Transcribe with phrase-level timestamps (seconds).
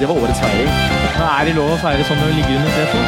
[0.00, 0.68] Det var årets feiring.
[1.16, 3.00] Er det lov å feire sånn når du ligger under tre to?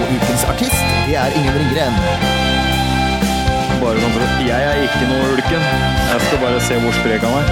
[0.00, 1.96] Og ukens artist, det er Ingen Ringgren.
[3.80, 5.66] Bare sånn for at Jeg er ikke noe ulken.
[6.12, 7.50] Jeg skal bare se hvor sprek han er.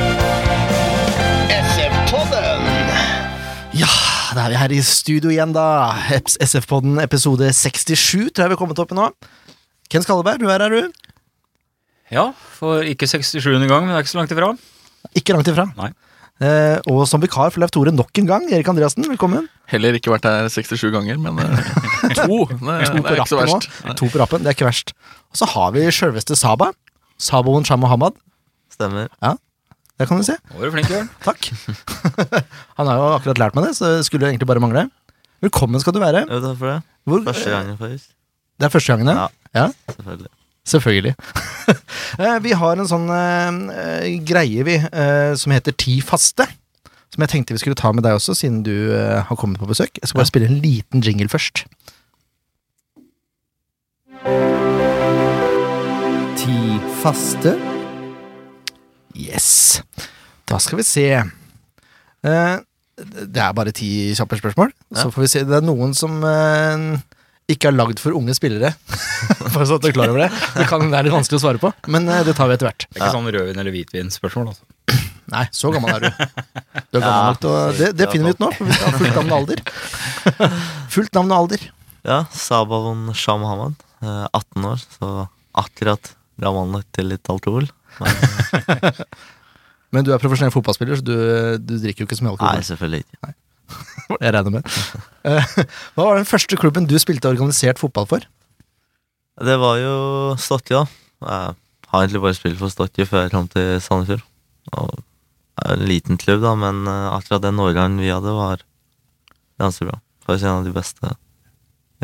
[3.83, 3.91] Ja,
[4.37, 5.67] da er vi her i studio igjen, da.
[6.47, 9.11] SF-podden episode 67 tror jeg vi har kommet opp i nå.
[9.91, 10.93] Ken Skalleberg, du er her, du.
[12.15, 12.31] Ja,
[12.61, 13.43] for ikke 67.
[13.67, 14.55] gang, men det er ikke så langt ifra.
[15.19, 15.67] Ikke langt ifra.
[15.81, 15.91] Nei.
[16.39, 19.49] Eh, og som vikar for Leif Tore nok en gang, Erik Andreassen, velkommen.
[19.73, 21.73] Heller ikke vært her 67 ganger, men eh,
[22.21, 22.45] to.
[22.47, 23.67] Det, To det er ikke så verst.
[23.83, 23.97] nå.
[23.99, 24.95] To på rappen, det er ikke verst.
[25.35, 26.71] Og så har vi sjølveste Saba.
[27.19, 28.15] Saboen Shah Mohammed.
[28.71, 29.11] Stemmer.
[29.19, 29.35] Ja,
[29.99, 30.37] Det kan du se.
[30.53, 31.11] Nå var du flink, Jørn.
[31.27, 31.51] Takk.
[32.79, 34.87] Han har jo akkurat lært meg det, så det skulle egentlig bare mangle.
[35.43, 36.23] Velkommen skal du være.
[36.31, 36.79] Jo, takk for det.
[37.09, 38.13] Hvor, Første gangen, faktisk.
[38.59, 39.27] Det er første gangen, ja?
[39.55, 39.67] Ja.
[39.91, 40.31] Selvfølgelig.
[40.69, 41.17] Selvfølgelig.
[42.19, 46.47] Eh, vi har en sånn uh, greie, vi, uh, som heter Ti faste.
[47.15, 49.69] Som jeg tenkte vi skulle ta med deg også, siden du uh, har kommet på
[49.69, 50.01] besøk.
[50.01, 51.63] Jeg skal bare spille en liten jingle først.
[56.41, 56.59] Ti
[57.05, 57.55] faste.
[59.15, 59.83] Yes.
[60.49, 61.07] Da skal vi se.
[62.25, 62.57] Eh,
[62.99, 64.73] det er bare ti kjappe spørsmål.
[64.95, 65.45] Så får vi se.
[65.47, 66.19] Det er noen som
[67.49, 68.75] ikke er lagd for unge spillere.
[69.55, 70.31] Bare så at du er klar over det.
[70.59, 72.85] Det kan være litt vanskelig å svare på, men eh, det tar vi etter hvert.
[72.89, 74.69] Det er ikke sånn rødvin- eller hvitvinspørsmål, altså.
[75.35, 76.11] Nei, så gammel er du.
[76.93, 78.93] Du er gammel nok til å Det, det finner vi ut nå, for vi skal
[78.93, 79.65] ha fullt navn og alder.
[80.99, 81.67] Fullt navn og alder.
[82.09, 83.77] Ja, Sabahon Shah Mohammed.
[84.05, 85.11] eh, 18 år, så
[85.65, 87.67] akkurat gammel nok til litt alkohol.
[87.99, 88.95] Men
[89.97, 91.15] Men du er profesjonell fotballspiller, så du,
[91.65, 92.59] du drikker jo ikke så mye alkohol.
[92.59, 93.31] nei, selvfølgelig ikke.
[94.23, 94.69] Jeg regner med.
[95.29, 95.45] Eh,
[95.95, 98.25] Hva var den første klubben du spilte organisert fotball for?
[99.39, 99.95] Det var jo
[100.41, 100.87] Stokke, da.
[101.23, 104.25] Jeg har egentlig bare spilt for Stokke før jeg kom til Sandefjord.
[104.75, 108.65] Og det er en liten klubb, da, men eh, akkurat den årgangen vi hadde, var
[109.61, 110.01] ganske bra.
[110.27, 111.15] Faktisk en av de beste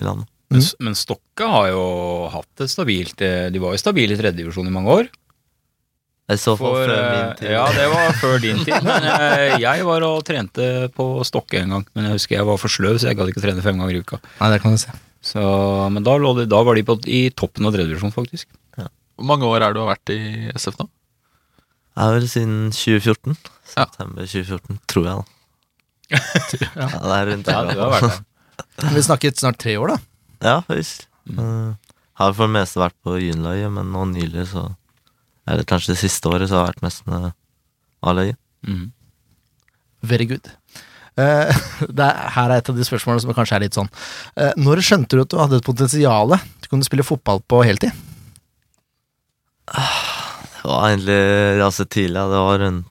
[0.01, 0.29] i landet.
[0.53, 0.85] Men, Mm.
[0.87, 1.85] men Stokke har jo
[2.31, 5.09] hatt et stabilt eh, De var jo stabile i tredjedivisjon i mange år.
[6.33, 7.51] I så fall For, før eh, min tid.
[7.53, 8.87] ja, det var før din tid.
[8.87, 11.85] Men jeg, jeg var og trente på Stokke en gang.
[11.93, 14.05] Men jeg husker jeg var for sløv, så jeg gadd ikke trene fem ganger i
[14.05, 14.21] uka.
[14.41, 14.95] Nei, det kan du se.
[15.25, 15.43] Så,
[15.93, 18.49] men da, lå de, da var de på, i toppen av tredjedivisjon, faktisk.
[19.15, 20.89] Hvor mange år er du har vært i SF nå?
[21.95, 23.37] Jeg er vel siden 2014.
[23.71, 25.31] September 2014, tror jeg, da.
[26.81, 26.89] ja.
[26.91, 28.89] det er rundt Ja, der, du har vært der.
[28.97, 29.99] Vi snakket snart tre år, da.
[30.45, 31.07] Ja, faktisk.
[31.31, 31.77] Uh,
[32.19, 34.67] har for det meste vært på juniorlaget, men nå nylig så
[35.51, 37.33] Eller kanskje det siste året så har jeg vært mest med
[38.05, 38.39] A-laget.
[38.67, 38.93] Mm.
[40.05, 40.49] Very good.
[41.15, 41.53] Uh,
[41.97, 43.87] det er, her er et av de spørsmålene som kanskje er litt sånn
[44.35, 47.61] Uh, Når skjønte du at du hadde et potensial til å kunne spille fotball på
[47.63, 47.95] heltid?
[49.71, 51.21] Det var egentlig
[51.61, 52.25] ganske tidlig.
[52.33, 52.91] Det var rundt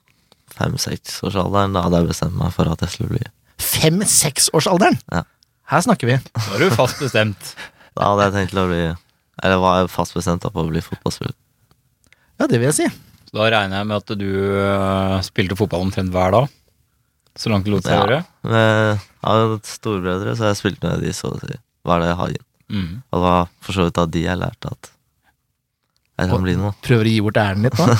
[0.54, 1.74] fem-seksårsalderen.
[1.74, 3.24] Da hadde jeg bestemt meg for at jeg skulle bli
[3.64, 4.98] Fem-seksårsalderen!
[5.12, 5.24] Ja.
[5.70, 6.18] Her snakker vi.
[6.34, 7.54] Da er du fast bestemt.
[7.96, 11.34] Da hadde jeg tenkt å bli Eller var jeg fast bestemt på å bli fotballspiller.
[12.40, 12.86] Ja, det vil jeg si.
[13.28, 14.28] Så da regner jeg med at du
[14.58, 16.48] uh, spilte fotball omtrent hver dag?
[17.38, 18.02] Så langt det lot seg Ja.
[18.04, 18.18] gjøre?
[18.46, 18.64] Men
[18.94, 22.44] Jeg har storebrødre, så jeg spilte med de så å si hver dag i hagen.
[22.70, 22.90] Mm.
[23.10, 24.90] Og det var for så vidt av de jeg lærte at
[26.14, 26.70] jeg kan bli noe.
[26.86, 27.88] Prøver å gi bort æren litt da?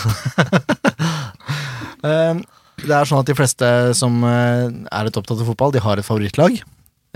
[2.04, 2.36] Eh,
[2.84, 5.96] det er sånn at de fleste som eh, er litt opptatt av fotball, de har
[5.96, 6.58] et favorittlag.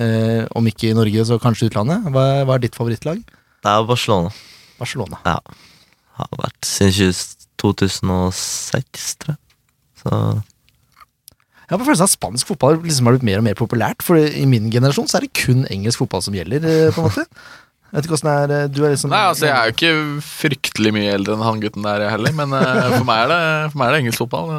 [0.00, 2.06] Eh, om ikke i Norge, så kanskje utlandet.
[2.14, 3.20] Hva, hva er ditt favorittlag?
[3.20, 4.32] Det er Barcelona.
[4.80, 5.20] Barcelona.
[5.26, 5.67] Barcelona.
[6.18, 7.14] Har vært siden
[7.58, 9.40] 2006, tror jeg.
[9.98, 10.10] Så
[11.68, 14.04] Jeg har på følelsen at spansk fotball liksom har blitt mer og mer populært.
[14.04, 17.10] For i min generasjon så er det kun engelsk fotball som gjelder, eh, på en
[17.10, 17.26] måte.
[17.88, 19.72] Jeg vet ikke åssen det er eh, Du er liksom Nei, altså Jeg er jo
[19.72, 23.38] ikke fryktelig mye eldre enn han gutten der heller, men eh, for, meg er det,
[23.72, 24.52] for meg er det engelsk fotball.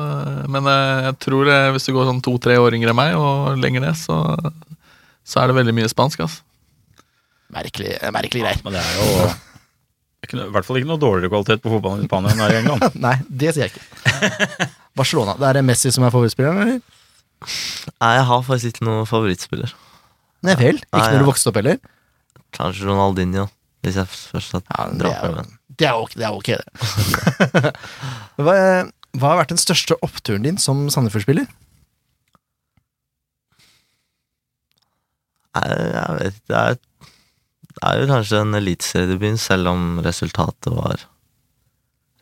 [0.50, 3.85] men jeg tror det, hvis du går sånn to-tre år yngre enn meg, og lenger
[3.85, 4.21] ned, så,
[5.25, 6.25] så er det veldig mye spansk.
[6.25, 6.41] altså.
[7.53, 8.65] Merkelig, merkelig greier.
[8.65, 9.29] Men det er jo
[10.29, 12.53] ikke noe- i hvert fall ikke noe dårligere kvalitet på fotballen i Spania enn her
[12.55, 12.95] i England.
[13.07, 14.69] Nei, det sier jeg ikke.
[14.99, 15.35] Barcelona.
[15.41, 16.97] Det er Messi som er favorittspilleren, eller?
[17.99, 19.71] Nei, jeg har faktisk ikke noen favorittspiller.
[20.47, 20.77] Nei vel.
[20.85, 21.79] Ikke Nei, når du vokste opp heller?
[22.55, 23.45] Kanskje Ronaldinho,
[23.85, 25.55] hvis jeg først har Ja, det, dratt er, med.
[25.79, 27.73] det, er ok, det er okay, det.
[28.43, 28.55] hva,
[29.19, 31.47] hva har vært den største oppturen din som Sandefjord-spiller?
[35.59, 36.45] Jeg, jeg vet ikke.
[36.51, 36.77] Det er,
[37.79, 41.05] det er jo kanskje en eliteseriedebut, selv om resultatet var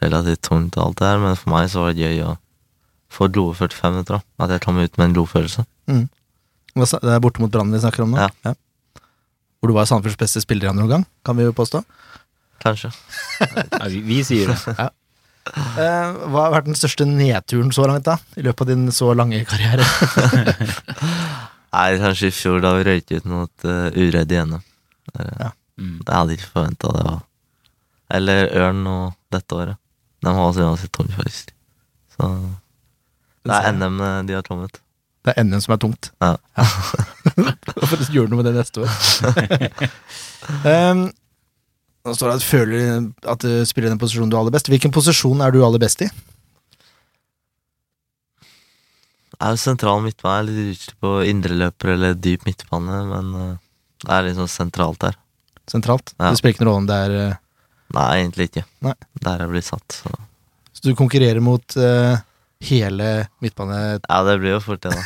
[0.04, 2.36] relativt tungt og alt det her, men for meg så var det gøy å
[3.14, 4.20] få gode 45 minutter.
[4.20, 4.46] da.
[4.46, 5.66] At jeg kom ut med en god følelse.
[5.90, 6.06] Mm.
[6.78, 8.22] Det er borte mot Brann vi snakker om nå?
[8.22, 8.54] Ja.
[9.58, 11.82] Hvor du var Sandefjords beste spiller andre omgang, kan vi jo påstå.
[12.62, 12.92] Kanskje.
[13.80, 14.90] Nei, vi, vi sier det.
[15.48, 18.20] Eh, hva har vært den største nedturen så langt, da?
[18.38, 19.86] I løpet av din så lange karriere?
[21.74, 24.62] Nei, kanskje i fjor da vi røyk ut mot uh, Uredd i NM.
[25.18, 25.52] Ja.
[25.78, 25.98] Mm.
[26.08, 27.04] Jeg hadde ikke forventa det.
[27.06, 27.24] var-
[28.18, 28.96] Eller Ørn nå
[29.32, 29.78] dette året.
[30.24, 31.52] De har også ganske tungt, faktisk.
[32.18, 32.30] Så
[33.46, 34.80] det er NM de har kommet.
[35.28, 36.10] Det er NM som er tungt.
[36.24, 36.32] Ja.
[36.56, 38.90] Da får du gjøre noe med det neste år.
[40.64, 41.04] um,
[42.08, 44.72] nå står det at føler at du spiller den posisjonen du er aller best.
[44.72, 46.10] Hvilken posisjon er du aller best i?
[49.38, 50.48] Jeg er jo sentral midtbane.
[50.48, 53.56] Litt usikker på indreløper eller dyp midtbane, men eh,
[54.04, 55.18] det er sånn sentralt her.
[55.68, 56.14] Sentralt?
[56.18, 56.32] Ja.
[56.32, 57.44] Det spiller ikke noen rolle om det er eh,
[57.96, 58.66] Nei, egentlig ikke.
[58.84, 58.96] Nei.
[59.24, 60.12] Der jeg blir satt, så
[60.76, 62.20] Så du konkurrerer mot eh,
[62.68, 63.12] hele
[63.44, 63.78] midtbane...
[64.04, 65.04] Ja, det blir jo fort det, da.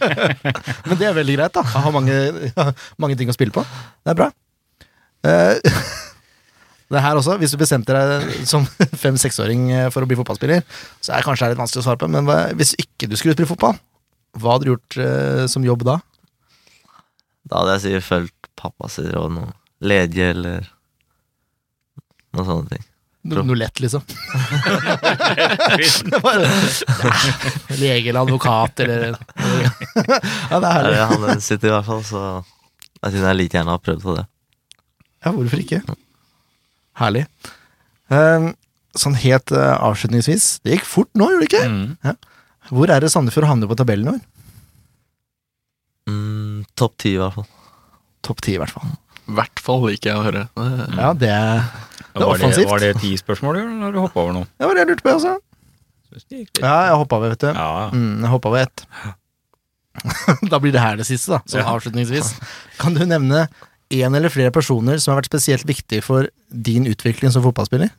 [0.88, 1.62] Men det er veldig greit, da.
[1.62, 2.16] Jeg har mange,
[3.00, 3.64] mange ting å spille på.
[4.02, 4.30] Det er bra.
[5.24, 5.80] Eh,
[6.94, 8.66] det her også, hvis du bestemte deg som
[9.04, 10.64] fem-seksåring eh, for å bli fotballspiller,
[11.00, 13.36] så er det kanskje litt vanskelig å svare på, men hva, hvis ikke du skulle
[13.36, 13.78] spille fotball,
[14.40, 16.00] hva hadde du gjort eh, som jobb da?
[17.44, 19.52] Da hadde jeg sikkert fulgt pappas råd, noe
[19.84, 20.64] lege eller
[22.34, 22.84] noen sånne ting.
[23.24, 24.02] No, noe lett, liksom.
[26.24, 26.48] Bare,
[27.80, 29.14] Lege eller advokat eller
[30.50, 30.98] Ja, det er herlig.
[31.24, 32.20] Han sitter i hvert fall, så
[33.00, 34.26] jeg synes jeg like gjerne har prøvd på det.
[35.24, 35.80] Ja, hvorfor ikke?
[37.00, 37.24] Herlig.
[38.12, 38.50] Eh,
[39.00, 41.64] sånn helt eh, avslutningsvis, det gikk fort nå, gjorde det ikke?
[41.72, 42.20] Mm.
[42.76, 44.22] Hvor er det Sandefjord havner på tabellen i år?
[46.80, 47.46] Topp ti, i hvert fall.
[48.26, 48.88] Topp ti, i hvert fall.
[49.24, 50.40] I hvert fall liker jeg å høre.
[50.98, 51.60] Ja, det, det er
[52.12, 52.68] Var det, offensivt.
[52.70, 54.48] var det ti spørsmål, eller har du hoppa over noe?
[54.58, 55.36] det var det jeg lurte på, altså.
[56.60, 57.50] Ja, jeg hoppa over, vet du.
[57.54, 58.84] Ja, Mm, jeg hoppa over ett.
[60.52, 61.70] da blir det her det siste, da, sånn Ja.
[61.76, 62.32] avslutningsvis.
[62.82, 63.46] Kan du nevne
[63.94, 67.90] én eller flere personer som har vært spesielt viktig for din utvikling som fotballspiller?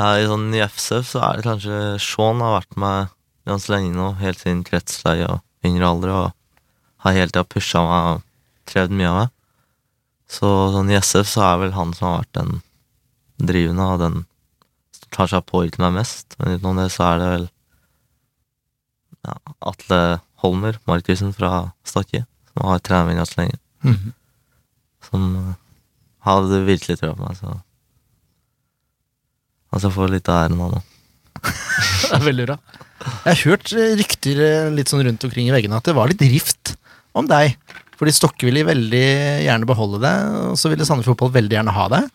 [0.00, 3.12] Ja, i sånn i FCF så er det kanskje Sean har vært med
[3.48, 8.10] ganske lenge nå, helt siden kretsleie og yngre alder, og har hele tida pusha meg
[8.10, 8.26] og
[8.70, 9.32] krevd mye av meg.
[10.32, 12.60] Så sånn i SF så er vel han som har vært den
[13.42, 14.22] drivende, og den
[15.12, 16.36] som seg på ikke meg mest.
[16.38, 17.48] Men utenom det så er det vel
[19.26, 19.34] ja,
[19.72, 20.00] Atle
[20.42, 23.60] Holmer, Markussen fra Stakke, som har trent meg ganske lenge.
[23.84, 24.14] Mhm.
[25.02, 25.52] Som eh,
[26.26, 27.58] hadde virkelig trua på meg, så
[29.72, 30.80] Altså får litt av æren av det.
[31.48, 32.56] Det er veldig bra.
[33.02, 36.10] Jeg har hørt eh, rykter eh, litt sånn rundt omkring i veggene at det var
[36.10, 36.74] litt rift
[37.18, 37.56] om deg.
[37.98, 39.06] Fordi Stokke ville veldig
[39.46, 42.08] gjerne beholde deg, og så ville Sandefjord Fotball veldig gjerne ha deg.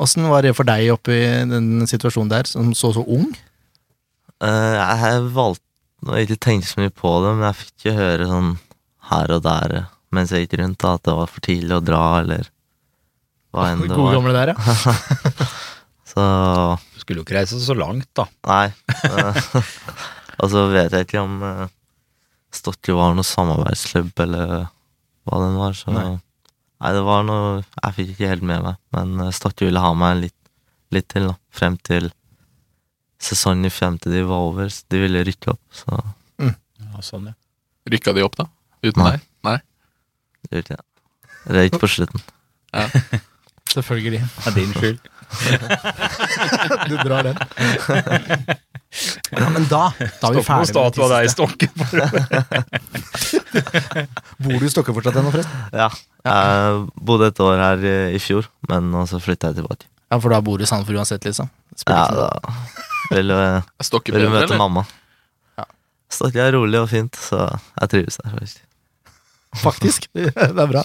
[0.00, 1.18] Åssen var det for deg oppi
[1.50, 3.28] den situasjonen der, som så så ung?
[4.40, 5.66] Uh, jeg valgte
[6.00, 8.52] nå jeg ikke tenkt så mye på det, men jeg fikk jo høre sånn
[9.10, 9.74] her og der
[10.14, 12.48] mens jeg gikk rundt, da, at det var for tidlig å dra, eller
[13.54, 14.16] hva enn det Gode var.
[14.16, 15.44] gamle der, ja.
[16.10, 16.22] Så
[16.96, 18.26] Du skulle jo ikke reise så langt, da.
[18.48, 18.72] nei.
[20.40, 21.68] eh, og så vet jeg ikke om uh,
[22.50, 24.54] Stokke var noe samarbeidsklubb, eller
[25.28, 26.08] hva den var, så Nei.
[26.80, 29.92] Nei, det var noe Jeg fikk ikke helt med meg, men eh, Stokke ville ha
[29.94, 30.38] meg litt,
[30.96, 31.36] litt til, da.
[31.54, 32.08] Frem til
[33.20, 34.70] sesongen i femte de var over.
[34.72, 36.00] så De ville rykke opp, så
[36.40, 37.36] Ja, sånn, ja.
[37.92, 38.48] Rykka de opp, da?
[38.82, 39.12] Uten Nei.
[39.12, 39.26] deg?
[39.46, 39.58] Nei?
[40.48, 40.86] det gjorde jeg.
[41.56, 42.22] Røyk på slutten.
[43.74, 44.20] Selvfølgelig.
[44.24, 45.10] Det er din skyld.
[46.90, 47.38] Du drar den.
[49.30, 51.68] Ja, men da, da er vi ferdige med de deg i Stokke.
[54.42, 55.60] Bor du i Stokke fortsatt ennå, forresten?
[55.78, 55.86] Ja.
[56.26, 59.86] Jeg bodde et år her i, fjor, men så flytta jeg tilbake.
[60.10, 61.46] Ja, for da bor du i Sandefjord uansett, liksom?
[61.78, 62.26] Spiller Ja, da
[63.14, 63.86] vil jeg Er
[64.18, 64.58] vil du møte eller?
[64.58, 64.82] mamma.
[65.60, 65.64] Ja.
[66.10, 67.46] Stokke er rolig og fint, så
[67.78, 68.26] jeg trives der.
[68.34, 68.58] faktisk.
[69.62, 70.10] Faktisk.
[70.14, 70.82] Det er bra.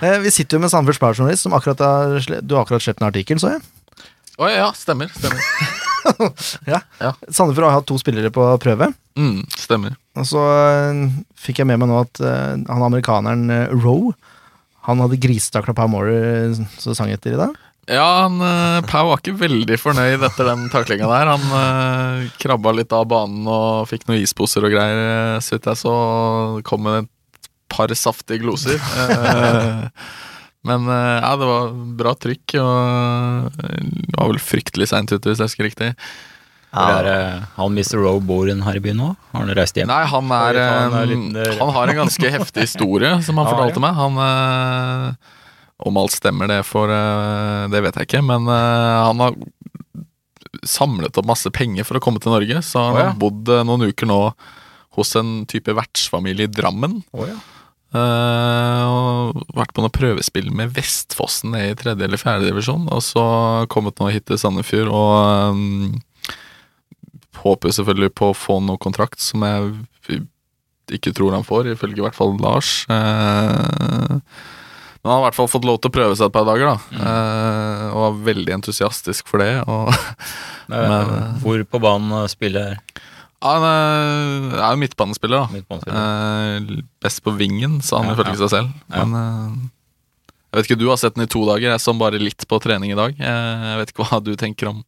[0.00, 3.10] Eh, Vi sitter jo med Sandefjords Blad-journalist, som akkurat har Du har akkurat sluppet en
[3.10, 3.62] artikkel, så jeg.
[4.40, 5.10] Å ja, stemmer.
[5.12, 5.40] stemmer.
[7.28, 8.88] Sandefjord har hatt to spillere på prøve.
[9.20, 9.98] Mm, stemmer.
[10.16, 14.14] Og så eh, fikk jeg med meg nå at uh, han amerikaneren uh, Roe
[14.88, 17.52] Han hadde grisetakla Pau Maurer sang etter i dag.
[17.90, 21.34] Ja, han, uh, Pau var ikke veldig fornøyd etter den taklinga der.
[21.34, 25.94] Han krabba litt av banen og fikk noen isposer og greier, så vidt jeg så.
[26.64, 27.12] Kom med et
[27.72, 28.80] par saftige gloser.
[30.60, 35.08] Eh, men eh, ja, det var bra trykk, og eh, det var vel fryktelig seint
[35.08, 35.94] ute, hvis jeg husker riktig.
[36.70, 37.00] Ja.
[37.00, 37.96] er han Mr.
[37.98, 39.08] Roe bor i byen nå?
[39.32, 39.88] Har han reist hjem?
[39.90, 43.82] Nei, han er eh, eh, eh, Han har en ganske heftig historie, som han fortalte
[43.82, 43.96] meg.
[43.98, 45.32] Han eh,
[45.88, 49.40] Om alt stemmer, det for eh, Det vet jeg ikke, men eh, han har
[50.66, 53.88] samlet opp masse penger for å komme til Norge, så han har bodd eh, noen
[53.90, 54.20] uker nå
[54.98, 57.00] hos en type vertsfamilie i Drammen.
[57.14, 57.26] Å,
[57.90, 62.86] Eh, og vært på noe prøvespill med Vestfossen i tredje eller fjerde divisjon.
[62.92, 63.24] Og så
[63.72, 65.98] kommet nå hit til Sandefjord og um,
[67.42, 70.22] håper selvfølgelig på å få noe kontrakt som jeg
[70.90, 72.80] ikke tror han får, ifølge i hvert fall Lars.
[72.90, 74.18] Uh,
[75.00, 76.74] men han har i hvert fall fått lov til å prøve seg et par dager,
[76.74, 76.98] da.
[77.00, 79.54] Eh, og var veldig entusiastisk for det.
[79.64, 79.88] Og
[80.70, 82.76] Eh, Hvor på banen spiller
[83.40, 85.52] han er jo midtbanespiller, da.
[85.54, 86.00] midtbanespiller?
[86.00, 88.40] Eh, best på vingen, sa han Ja, ifølge ja.
[88.42, 88.74] seg selv.
[88.90, 89.04] Ja.
[89.04, 89.70] Men eh,
[90.50, 91.70] jeg vet ikke, du har sett den i to dager.
[91.70, 93.14] Jeg så bare litt på trening i dag.
[93.16, 94.82] Eh, jeg vet ikke hva du tenker om,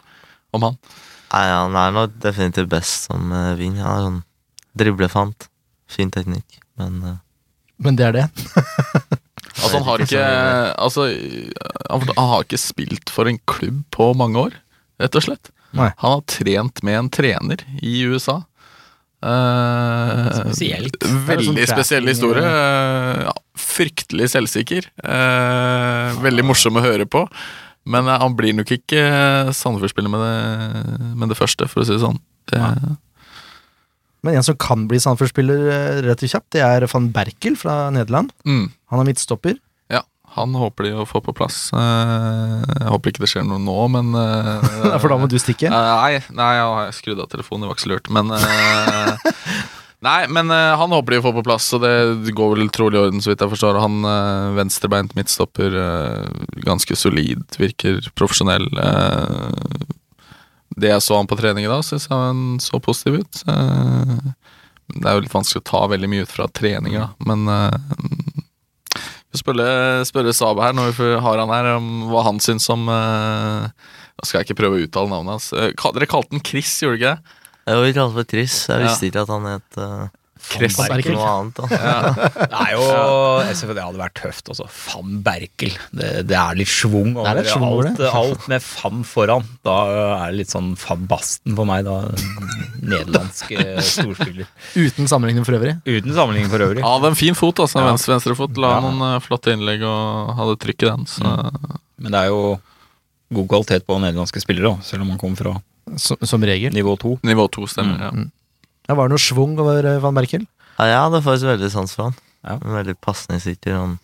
[0.52, 0.78] om han.
[1.32, 3.78] Nei, han er nok definitivt best som uh, ving.
[3.80, 4.18] Han er sånn
[4.76, 5.48] driblefant.
[5.92, 7.16] Fin teknikk, men uh,
[7.82, 8.28] Men det er det.
[9.52, 10.20] Altså, han har ikke
[10.80, 11.02] altså,
[11.92, 14.54] han, han har ikke spilt for en klubb på mange år,
[15.02, 15.50] rett og slett.
[15.72, 15.90] Nei.
[16.02, 18.42] Han har trent med en trener i USA.
[19.22, 20.98] Eh, Spesielt.
[21.28, 22.42] Veldig sånn spesiell historie.
[22.44, 24.88] Eh, ja, fryktelig selvsikker.
[25.04, 27.24] Eh, veldig morsom å høre på.
[27.86, 31.86] Men eh, han blir nok ikke eh, Sandefjord-spiller med, det- med det første, for å
[31.88, 32.20] si det sånn.
[32.50, 32.60] Det,
[34.22, 38.32] Men en som kan bli Sandefjord-spiller eh, relativt kjapt, det er van Berkel fra Nederland.
[38.46, 39.56] mm, Han er midtstopper.
[40.36, 41.66] Han håper de å få på plass.
[41.76, 45.70] Eh, jeg håper ikke det skjer noe nå, men eh, For da må du stikke.
[45.72, 49.30] Nei, nei, jeg har skrudd av telefonen, det var ikke så lurt, men eh,
[50.02, 53.02] Nei, men eh, han håper de får på plass, og det går vel trolig i
[53.04, 53.78] orden, så vidt jeg forstår.
[53.78, 58.66] Han uh, venstrebeint midtstopper, eh, ganske solid, virker profesjonell.
[58.82, 59.86] eh,
[60.82, 63.42] det jeg så han på trening i dag, syns jeg han så positiv ut.
[63.46, 64.16] Eh,
[64.92, 67.70] det er jo litt vanskelig å ta veldig mye ut fra treninga, men uh,
[69.32, 72.68] vi får spørre, spørre Sabe her, når vi har han her, om hva han syns
[72.72, 73.68] om uh,
[74.22, 75.52] skal jeg ikke prøve å uttale navnet hans.
[75.56, 77.38] Eh, Dere kalte han Chris, gjorde dere ikke det?
[77.66, 78.56] Jeg var ikke for Chris.
[78.68, 78.86] Jeg Ja.
[78.88, 80.08] visste ikke at han het uh,
[80.52, 80.76] Kress.
[80.76, 81.14] Berkel.
[81.14, 81.54] noe annet.
[81.56, 81.66] Da.
[82.42, 82.86] Det er jo
[83.52, 84.66] SFD Det hadde vært tøft, altså.
[84.88, 85.76] Van Berkel.
[85.92, 89.04] Det, det er litt schwung Det er litt schwung over over alt, alt med van
[89.06, 89.46] foran.
[89.64, 89.76] Da
[90.26, 92.00] er det litt sånn van Basten for meg, da.
[92.82, 94.48] Nederlandsk eh, storspiller.
[94.76, 95.76] Uten sammenligning for øvrig.
[95.86, 96.84] Uten sammenligning for øvrig.
[96.86, 97.80] Av en fin fot, altså.
[97.82, 97.90] Ja.
[97.92, 98.58] Venstre, venstre fot.
[98.60, 98.80] La Ja.
[98.84, 101.06] noen eh, flotte innlegg og hadde trykk i den.
[101.10, 101.32] Så.
[102.02, 102.42] Men det er jo
[103.32, 105.52] god kvalitet på nederlandske spillere, selv om man kommer fra
[105.96, 106.72] Som, som regel.
[106.74, 107.16] nivå to.
[107.26, 108.10] Nivå to stemmer.
[108.12, 108.26] Mm.
[108.26, 108.30] ja.
[108.88, 110.46] Ja, var det noe schwung over eh, van Berkel?
[110.78, 112.16] Ja, jeg hadde faktisk veldig sans for han.
[112.42, 112.56] Ja.
[112.58, 113.76] Veldig pasningssikker.
[113.78, 113.98] Han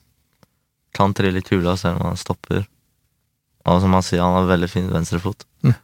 [0.97, 2.65] kan trille i hula selv om han stopper.
[3.69, 5.45] Og som han sier, han har veldig fin venstrefot.
[5.67, 5.75] Mm.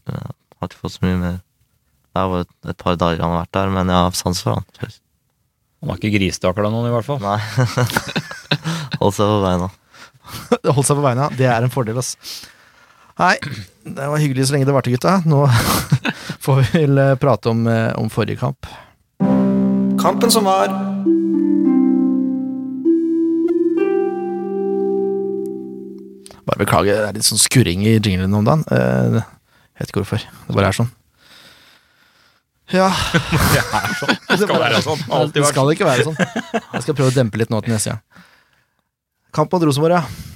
[0.00, 3.34] Jeg har ikke fått så mye mer Det er bare et, et par dager han
[3.34, 4.94] har vært der, men jeg har sans for han.
[5.80, 7.20] Han har ikke gristakla noen, i hvert fall.
[7.22, 7.38] Nei.
[9.00, 9.68] Hold seg på beina.
[10.74, 11.28] Holdt seg på beina.
[11.38, 12.16] Det er en fordel, ass.
[13.20, 13.36] Nei,
[13.84, 15.18] det var hyggelig så lenge det varte, gutta.
[15.28, 15.44] Nå
[16.44, 18.66] får vi vel eh, prate om, eh, om forrige kamp.
[20.00, 20.72] Kampen som var.
[26.48, 28.64] Bare beklager, det er litt sånn skurring i jinglen om dagen.
[28.72, 29.20] Eh,
[29.80, 30.24] Jeg vet ikke hvorfor.
[30.48, 30.90] Det bare er sånn.
[32.70, 32.86] Ja
[33.54, 34.18] Det er sånn.
[34.30, 35.00] Det skal være sånn.
[35.10, 36.18] Alltid Det skal ikke være sånn.
[36.20, 38.02] Jeg skal prøve å dempe litt nå til neste gang.
[39.34, 40.29] Kamp mot Rosenborg, ja.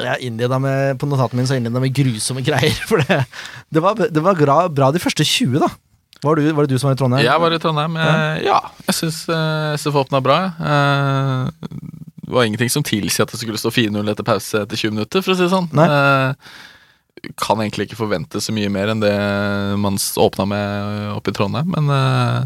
[0.00, 2.80] Jeg med, På notatene mine så innleda med grusomme greier.
[2.90, 3.20] For det,
[3.70, 5.68] det var, det var bra, bra de første 20, da.
[6.20, 7.24] Var, du, var det du som var i Trondheim?
[7.24, 7.94] Jeg var i Trondheim.
[7.96, 8.16] ja.
[8.44, 9.22] Ja, jeg syns
[9.80, 10.40] SF-åpna bra.
[10.60, 11.70] Eh,
[12.20, 15.24] Det var ingenting som tilsier at det skulle stå 4-0 etter pause etter 20 minutter,
[15.24, 15.70] for å si det sånn.
[15.76, 15.86] Nei.
[15.88, 19.14] Eh, Kan egentlig ikke forvente så mye mer enn det
[19.80, 22.44] man åpna med oppe i Trondheim, men eh,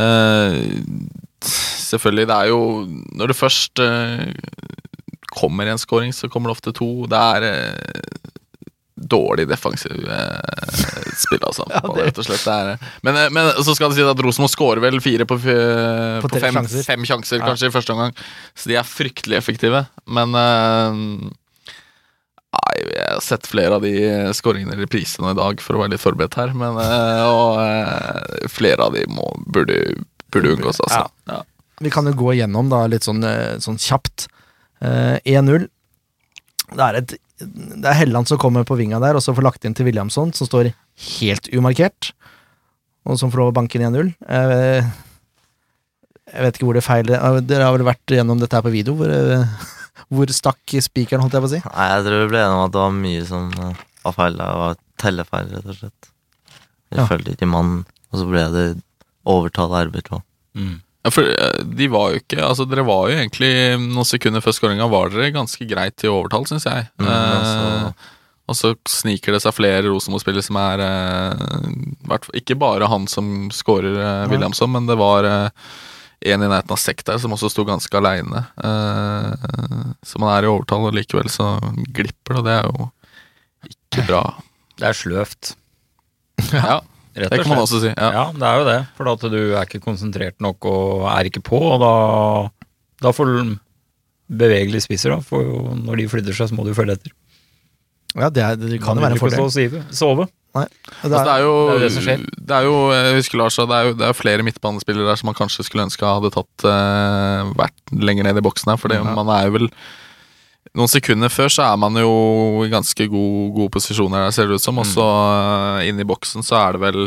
[0.00, 0.58] eh,
[1.88, 2.58] Selvfølgelig, det er jo
[3.16, 4.26] Når det først eh,
[5.38, 6.88] kommer en scoring, så kommer det ofte to.
[7.10, 8.34] Det er eh,
[8.98, 10.76] dårlig defensiv eh,
[11.16, 11.64] spill, altså.
[11.74, 12.46] Ja, det- rett og slett.
[12.50, 12.72] Er,
[13.06, 16.40] men, eh, men så skal det sies at Rosenborg skårer vel fire på, På på,
[16.42, 16.82] fem, sjanser.
[16.88, 17.46] fem sjanser, Ja.
[17.52, 18.16] kanskje, i første omgang.
[18.58, 19.84] Så de er fryktelig effektive.
[20.10, 21.04] Men eh,
[22.48, 23.90] Nei, jeg har sett flere av de
[24.34, 26.54] skåringene i reprise nå i dag for å være litt forberedt her.
[26.56, 29.76] Men eh, og, eh, flere av de må, burde,
[30.32, 31.04] burde unngås, altså.
[31.28, 31.42] Ja.
[31.84, 34.26] Vi kan jo gå igjennom da litt sånn, eh, sånn kjapt.
[34.84, 35.66] Eh, 1-0.
[36.68, 39.64] Det er, et, det er Helland som kommer på vinga der, og så får lagt
[39.64, 40.70] inn til Williamson, som står
[41.18, 42.12] helt umarkert.
[43.08, 44.10] Og som får lov å banke inn 1-0.
[44.28, 44.88] Eh,
[46.28, 48.72] jeg vet ikke hvor det feiler eh, Dere har vel vært gjennom dette her på
[48.74, 48.96] video?
[48.98, 49.54] Hvor, eh,
[50.12, 51.62] hvor stakk spikeren, holdt jeg på å si?
[51.64, 53.48] Nei, jeg tror vi ble enige om at det var mye som
[54.04, 54.36] var feil.
[54.42, 56.12] Det var tellefeil, rett og slett.
[56.88, 57.04] Vi Ja.
[57.08, 57.82] følte ikke mannen,
[58.12, 58.66] og så ble det
[59.28, 60.20] overtalt arbeid RB2.
[60.56, 60.76] Mm.
[61.08, 63.50] Ja, for eh, de var jo ikke Altså, dere var jo egentlig
[63.80, 66.88] noen sekunder før skåringa var dere ganske greit i overtall, syns jeg.
[67.00, 68.14] Mm, Eh, altså-
[68.48, 73.92] og så sniker det seg flere Rosenborg-spillere som er eh, Ikke bare han som skårer,
[74.00, 74.28] eh.
[74.30, 75.50] Williamson, men det var eh,
[76.32, 78.46] en i nærheten av sekk der som også sto ganske aleine.
[80.02, 81.50] så man er i overtall, og likevel så
[81.94, 82.88] glipper det, og det er jo
[83.68, 84.22] ikke bra.
[84.80, 85.52] Det er sløvt,
[86.52, 86.80] Ja,
[87.22, 87.92] rett det kan man også si.
[87.92, 88.08] Ja.
[88.14, 88.24] Ja.
[88.34, 88.78] det er jo det.
[88.98, 91.92] For at du er ikke konsentrert nok og er ikke på, og da,
[93.04, 93.54] da får du
[94.28, 95.20] bevegelige spisser, da.
[95.24, 97.14] For når de flytter seg, så må du følge etter.
[98.16, 99.50] Ja, det, er, det kan jo være en ikke fordel.
[99.52, 100.28] stå og sove.
[100.56, 100.64] Nei.
[100.64, 102.22] Det Altså, det er jo, det er jo det som skjer.
[102.48, 105.28] det er jo, jeg husker Lars det er jo det er flere midtbanespillere der som
[105.28, 109.02] man kanskje skulle ønske hadde tatt uh, vært lenger ned i boksen her, for Ja.
[109.04, 109.68] man er jo vel
[110.76, 112.12] noen sekunder før så er man jo
[112.66, 114.78] i ganske god, gode posisjoner der, ser det ut som.
[114.80, 115.88] Og så mm.
[115.88, 117.00] inn i boksen så er det vel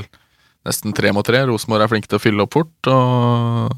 [0.67, 1.43] nesten tre mot tre.
[1.49, 2.91] Rosenborg er flinke til å fylle opp fort.
[2.91, 3.73] Og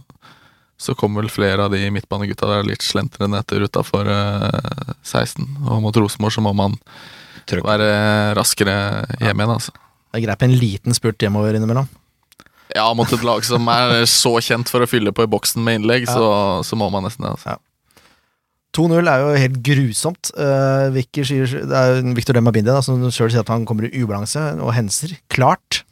[0.84, 4.10] så kommer vel flere av de midtbanegutta der litt slentrende etter utafor
[5.04, 5.46] 16.
[5.68, 6.78] Og mot Rosenborg så må man
[7.50, 7.66] Trykk.
[7.68, 7.90] være
[8.40, 8.78] raskere
[9.20, 9.75] hjem igjen, altså.
[10.13, 11.88] Det er greit med en liten spurt hjemover innimellom.
[12.74, 15.82] Ja, mot et lag som er så kjent for å fylle på i boksen med
[15.82, 16.16] innlegg, Ja.
[16.16, 16.28] så,
[16.66, 17.34] så må man nesten det.
[17.36, 17.58] Altså.
[18.74, 20.32] 2-0 er jo helt grusomt.
[20.34, 24.01] Uh, Vicky sier, det er Victor Demabindi da, som sjøl sier at han kommer i
[24.01, 25.13] ubalanse, og henser.
[25.34, 25.84] Klart.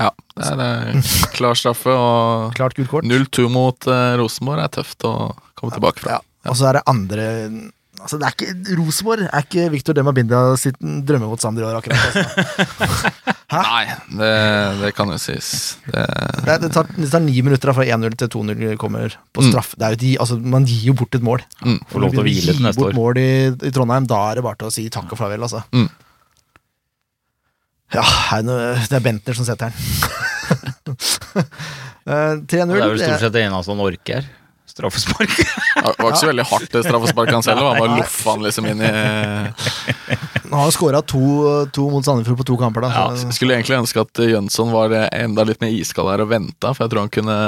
[0.00, 1.02] Ja, det er det.
[1.36, 3.06] klar straffe, og Klart gult kort.
[3.06, 5.14] 0-2 mot uh, Rosenborg er tøft å
[5.58, 6.18] komme tilbake fra.
[6.18, 6.50] Ja.
[6.50, 7.28] Og så er det andre
[8.02, 12.02] Altså, det er ikke Rosenborg er ikke Victor Demabinda sitt drømmemotstander i år, akkurat.
[12.02, 13.22] Altså.
[13.52, 13.82] Nei,
[14.18, 14.30] det,
[14.80, 15.50] det kan jo sies.
[15.86, 16.04] Det,
[16.48, 19.50] Det, det, tar, det tar ni minutter fra 1-0 til 2-0 kommer på Mm.
[19.52, 19.74] straff.
[19.78, 21.44] Det er jo de, altså, man gir jo bort et mål.
[21.62, 22.98] mm, Får lov til å hvile til neste bort år.
[22.98, 23.28] mål i,
[23.68, 25.62] i Trondheim, da er det bare til å si takk og farvel, altså.
[25.76, 25.88] Mm.
[27.92, 28.04] Ja,
[28.40, 29.76] det, er Bentner som setter den.
[32.02, 34.24] Eh, 3-0 Det er vel stort sett det eneste han orker.
[34.72, 35.34] Straffespark.
[35.38, 38.68] det var ikke så veldig hardt det straffesparket han selv, han bare loffa han liksom
[38.70, 38.90] inn i
[40.52, 41.20] Han har skåra to,
[41.72, 42.90] to mot Sandefjord på to kamper, da.
[42.92, 46.84] ja, Skulle egentlig ønske at Jønsson var enda litt mer iskald her og venta, for
[46.84, 47.38] jeg tror han kunne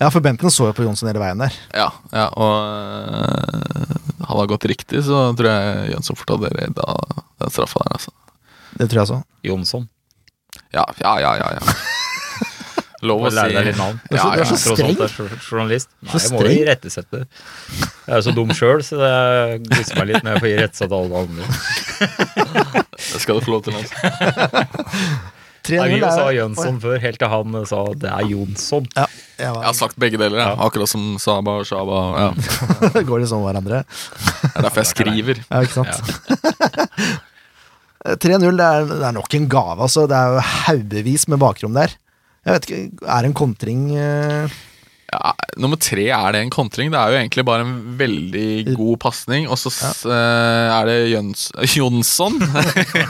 [0.00, 1.58] ja, for Benten så jo på Jonsson hele veien der.
[1.74, 6.96] Ja, ja og øh, hadde han gått riktig, så tror jeg Jønsson fort hadde redda
[7.42, 8.14] den straffa der, altså.
[8.76, 9.20] Det tror jeg så.
[9.46, 9.86] Jonsson.
[10.74, 11.52] Ja, ja, ja, ja.
[11.56, 11.76] ja.
[13.02, 14.00] Lov å si deg litt navn.
[14.08, 14.50] Du er så- Ja, du er ja.
[14.50, 14.96] så streng.
[14.96, 15.88] er journalist.
[16.02, 17.26] Nei, jeg må jo irettesette.
[17.26, 20.92] Jeg er jo så dum sjøl, så det glisser meg litt når jeg får irettesatt
[20.96, 21.44] alle andre.
[22.96, 23.76] Det skal du få lov til.
[23.76, 23.94] Altså.
[25.66, 28.86] Vi sa Jønsson før, helt til han sa det er Jonsson.
[28.96, 29.06] Ja,
[29.36, 30.52] jeg var, Jeg har sagt begge deler, ja.
[30.62, 31.98] akkurat som Saba og Shaba.
[32.22, 33.02] Ja.
[33.08, 33.82] går litt sånn hverandre.
[33.84, 35.42] Det er derfor jeg skriver.
[35.50, 35.96] Ja, ikke sant?
[38.06, 40.06] 3-0, det, det er nok en gave, altså.
[40.10, 41.96] Det er jo haugevis med bakrom der.
[42.46, 44.56] Jeg vet ikke, er en kontring eh,
[45.10, 46.92] Ja, nummer tre, er det en kontring?
[46.94, 49.90] Det er jo egentlig bare en veldig god pasning, og så ja.
[50.14, 52.38] eh, er det Jøns Jonsson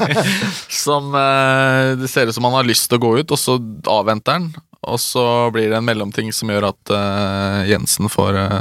[0.85, 3.59] som eh, Det ser ut som han har lyst til å gå ut, og så
[3.93, 4.49] avventer han.
[4.87, 8.61] Og så blir det en mellomting som gjør at eh, Jensen får eh,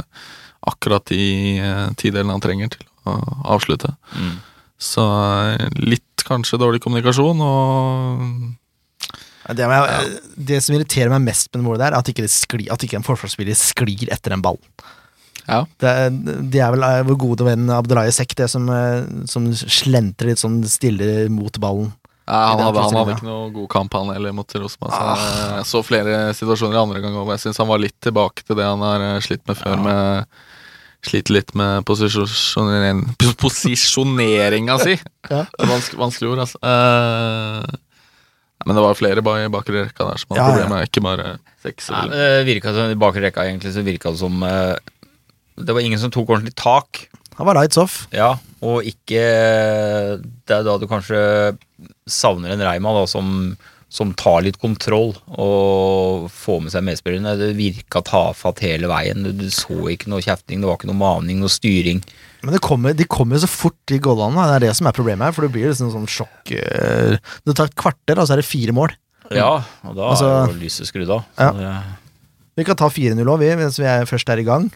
[0.66, 1.22] akkurat de
[1.62, 3.12] uh, tidelene han trenger til å
[3.54, 3.92] avslutte.
[4.18, 4.32] Mm.
[4.82, 5.04] Så
[5.78, 8.24] litt kanskje dårlig kommunikasjon, og
[9.54, 12.32] det, med, det som irriterer meg mest med det målet der, er at ikke, det
[12.34, 14.58] skli, at ikke en forsvarsspiller sklir etter en ball.
[15.46, 15.60] ja.
[15.78, 15.92] Det,
[16.50, 20.42] det er vel eh, vår gode venn Abdelaye Sek, det som, eh, som slentrer litt
[20.42, 21.92] sånn stille mot ballen.
[22.26, 24.50] Ja, han, hadde, han hadde ikke noe god kamp, han heller, mot.
[24.50, 25.14] Så Ah.
[25.60, 27.28] Jeg så flere situasjoner i andre gang òg.
[27.36, 29.78] Jeg syns han var litt tilbake til det han har eh, slitt med før.
[29.84, 30.26] med
[31.06, 34.96] Sliter litt med posisjonering, pos- posisjoneringa si.
[35.30, 35.44] Ja.
[35.58, 36.58] Vanskelig, vanskelig ord, altså.
[36.66, 37.78] Eh,
[38.66, 40.86] men det var flere i bakre rekka der som hadde Ja, ja.
[40.88, 41.88] ikke bare seks.
[41.90, 44.74] Eller- som, I bakre rekka egentlig så virka det som eh,
[45.56, 47.06] Det var ingen som tok ordentlig tak.
[47.38, 48.06] Han var lights off.
[48.12, 49.22] Ja, og ikke
[50.46, 51.56] Det er da du kanskje
[52.08, 53.56] savner en Reima da, som,
[53.88, 57.36] som tar litt kontroll og får med seg medspillerne.
[57.40, 59.24] Det virka tafatt hele veien.
[59.26, 62.02] Du, du så ikke noe kjefting, det var ikke noe maning, noe styring.
[62.46, 64.46] Men det kommer, de kommer jo så fort, de goalene.
[64.46, 67.56] Det er det som er problemet her, for det blir liksom sånn sjokk eh, Det
[67.58, 68.94] tar et kvarter, og så er det fire mål.
[69.34, 71.24] Ja, og da Altså- er jo lyset skrudd av.
[71.36, 71.50] Ja.
[71.50, 72.02] Det-
[72.56, 74.70] Vi kan ta 4-0 òg, vi, mens vi er først er i gang.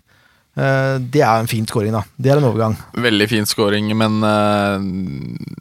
[0.58, 2.02] Eh, det er en fin scoring, da.
[2.20, 2.74] Det er en overgang.
[2.98, 4.82] Veldig fin scoring, men uh,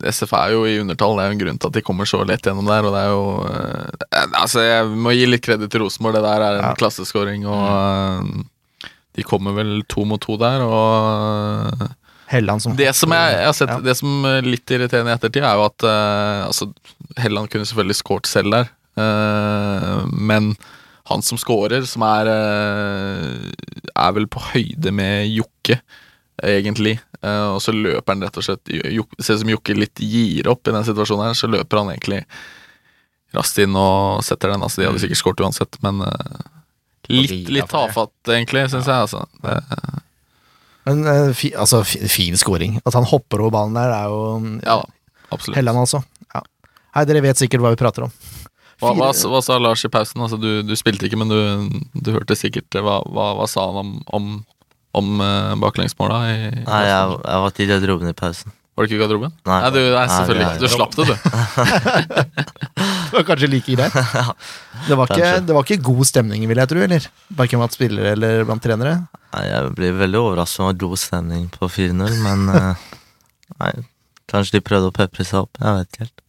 [0.09, 1.15] SF er jo i undertall.
[1.15, 2.83] Det er jo en grunn til at de kommer så lett gjennom der.
[2.89, 6.17] Og det er jo uh, Altså, jeg må gi litt kreditt til Rosenborg.
[6.17, 6.73] Det der er en Ja.
[6.73, 8.43] klassescoring, og eh,
[9.19, 11.85] de kommer vel to mot to der, og
[12.29, 13.79] Helland som det som jeg, jeg har sett, Ja.
[13.83, 16.69] det som er litt irriterende i ettertid, er jo at uh, altså,
[17.17, 18.69] Helland kunne selvfølgelig skåret selv der,
[19.01, 20.53] uh, men
[21.09, 23.49] han som scorer, som er uh,
[23.97, 25.79] Er vel på høyde med Jokke,
[26.45, 26.99] egentlig.
[27.19, 30.47] Eh, og så løper han rett og slett Juk, Ser ut som Jokke litt gir
[30.47, 32.21] opp i den situasjonen her, så løper han egentlig
[33.35, 34.63] raskt inn og setter den.
[34.63, 36.45] Altså, de hadde sikkert skåret uansett, men eh,
[37.09, 39.07] litt, litt tafatt, egentlig, syns jeg.
[39.07, 39.25] Altså.
[39.43, 39.57] Det,
[40.89, 42.79] Men uh, fi, altså, fin scoring.
[42.85, 44.21] At han hopper over ballen der, er jo
[44.63, 44.79] ja
[45.29, 45.59] absolutt.
[45.59, 46.03] Helland, altså.
[46.33, 46.43] Ja.
[46.97, 48.13] Hei, dere vet sikkert hva vi prater om.
[48.79, 50.21] Hva, hva, hva sa Lars i pausen?
[50.23, 52.71] Altså, du, du spilte ikke, men du, du hørte sikkert.
[52.71, 54.29] Hva, hva, hva sa han om, om,
[54.95, 56.21] om uh, baklengsmåla?
[56.31, 58.55] I, Nei, jeg, jeg var ikke i garderoben i pausen.
[58.79, 59.35] Var du ikke i garderoben?
[59.49, 59.59] Nei.
[59.65, 60.57] Nei, du, nei selvfølgelig nei.
[60.63, 61.15] Du slapp det, du.
[63.19, 63.95] Var kanskje like greit.
[64.87, 67.03] Det var, ikke, det var ikke god stemning, vil jeg tro, eller?
[67.35, 68.93] Verken blant spillere eller blant trenere.
[69.35, 72.87] Nei, jeg blir veldig overrasket over god stemning på 4-0, men eh,
[73.59, 73.73] Nei,
[74.31, 75.59] kanskje de prøvde å pepre seg opp.
[75.59, 76.23] Jeg vet ikke helt.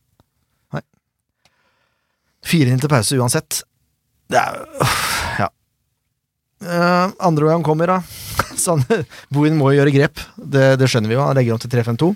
[2.47, 3.63] 4-0 til pause uansett.
[4.31, 4.61] Det er
[5.39, 5.49] Ja.
[6.61, 8.01] Uh, andre gang kommer, da.
[8.65, 8.83] Sånn,
[9.33, 10.21] Bohin må jo gjøre grep.
[10.37, 11.25] Det, det skjønner vi jo.
[11.25, 12.11] Han legger om til 3-5-2.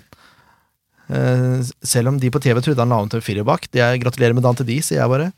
[1.09, 3.67] Eh, selv om de på TV trodde han la om til firer bak.
[3.73, 5.31] Er, gratulerer med dagen til de, sier jeg bare.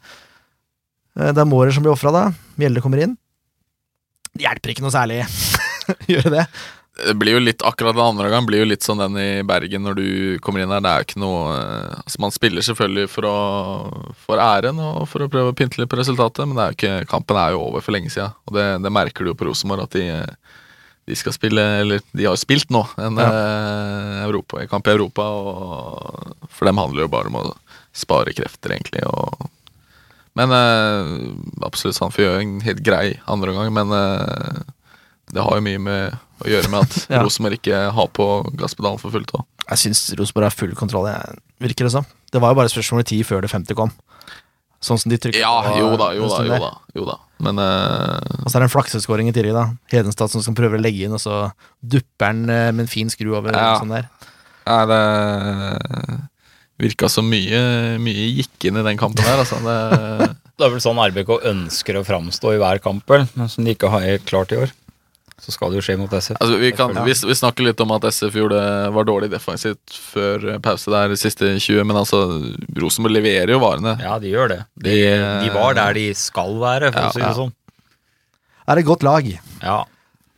[1.17, 2.25] Eh, det er Mårer som blir ofra, da.
[2.59, 3.17] Mjelde kommer inn.
[4.33, 5.23] Det hjelper ikke noe særlig.
[6.11, 6.47] Gjøre det.
[6.97, 9.83] Det blir jo litt, akkurat den andre gangen blir jo litt sånn den i Bergen
[9.85, 10.07] når du
[10.41, 10.81] kommer inn her.
[10.81, 15.03] Det er jo ikke noe eh, Altså Man spiller selvfølgelig for, å, for æren og
[15.11, 17.53] for å prøve å pynte litt på resultatet, men det er jo ikke, kampen er
[17.53, 18.33] jo over for lenge siden.
[18.49, 20.07] Og det, det merker du jo på Rosenborg, at de,
[21.07, 25.23] de skal spille Eller de har jo spilt nå en eh, Europa, kamp i Europa,
[25.23, 27.45] og for dem handler jo bare om å
[27.95, 29.05] spare krefter, egentlig.
[29.07, 29.47] og
[30.37, 31.31] men eh,
[31.65, 34.59] absolutt, han får gjøre en helt grei andre gang, men eh,
[35.33, 37.23] det har jo mye med å gjøre med at Ja.
[37.25, 38.27] Rosenborg ikke har på
[38.59, 39.33] gasspedalen for fullt.
[39.33, 39.47] også.
[39.67, 42.05] Jeg syns Rosenborg har full kontroll, jeg, virker det som.
[42.29, 43.89] Det var jo bare spørsmål i tid før det femte kom.
[44.83, 46.71] Sånn som de trykket Ja, jo da, jo da, jo da.
[46.93, 47.17] Jo da.
[47.43, 49.67] Men uh, Og så er det en flakseskåring i tillegg, da.
[49.93, 51.47] Hedenstad som skal prøve å legge inn, og så
[51.81, 53.53] dupper han eh, med en fin skru over.
[53.53, 53.77] Ja.
[53.81, 54.09] Sånn der.
[54.67, 55.01] ja det
[56.77, 57.59] virka så mye,
[58.01, 59.57] mye gikk inn i den kampen der, altså.
[59.65, 63.75] Det, Det er vel sånn RBK ønsker å framstå i hver kamp, vel, som de
[63.75, 64.71] ikke har helt klart i år.
[65.37, 66.39] Så skal det jo skje mot SF.
[66.41, 68.61] altså, vi, kan, vi, vi snakker litt om at SF gjorde,
[68.95, 72.23] var dårlig defensivt før pause der de siste 20, men altså,
[72.81, 73.93] Rosenborg leverer jo varene.
[74.01, 74.59] Ja, de gjør det.
[74.81, 74.95] De,
[75.45, 77.35] de var der de skal være, for Ja, å si det ja.
[77.37, 77.53] sånn.
[78.67, 79.29] Er det et godt lag?
[79.61, 79.77] Ja.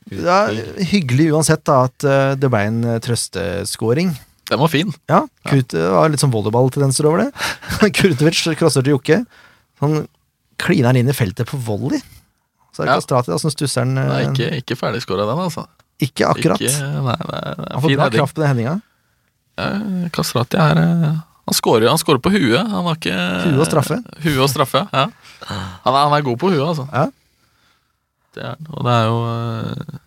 [0.09, 0.59] Det er
[0.91, 4.11] hyggelig uansett da at eh, det ble en eh, trøsteskåring.
[4.49, 4.91] Den var fin.
[5.09, 7.89] Ja, Kurt, det var litt sånn volleyballtendenser over det.
[7.97, 9.19] Kurtovic krosser til Jokke.
[9.83, 10.01] Han
[10.59, 12.01] kliner inn i feltet på volley.
[12.73, 12.99] Så er det Ja.
[13.01, 13.95] Kastrati da, som stusser den.
[13.97, 15.65] Nei, eh, ikke, ikke ferdigskåra den, altså.
[15.99, 16.61] ikke akkurat.
[16.61, 18.75] Ikke, nei, nei, nei, Han får bra kraft på den hendinga.
[19.59, 19.69] Ja,
[20.15, 21.07] Kastrati er eh,
[21.49, 22.61] Han skårer, han skårer på huet.
[22.61, 23.15] Han har ikke
[23.47, 23.97] Huet og straffe.
[24.23, 25.07] Huet og straffe, ja.
[25.49, 26.85] Han er, han er god på huet, altså.
[26.93, 27.07] Ja.
[28.37, 29.97] Det er, og det er jo eh,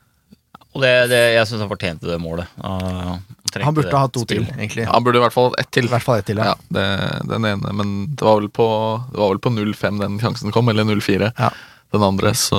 [0.72, 2.46] Og det, det, jeg syns han fortjente det målet.
[2.62, 3.18] Han,
[3.60, 4.86] Han burde ha hatt to til, egentlig.
[4.88, 5.84] Han burde i hvert fall hatt ett til.
[5.84, 6.54] I hvert fall ett til, ja.
[6.54, 6.86] Ja, det,
[7.28, 8.68] den ene, men det var vel på,
[9.10, 11.50] det var vel på 0-5 den sjansen kom, eller 0-4 Ja.
[11.92, 12.58] Den andre, så.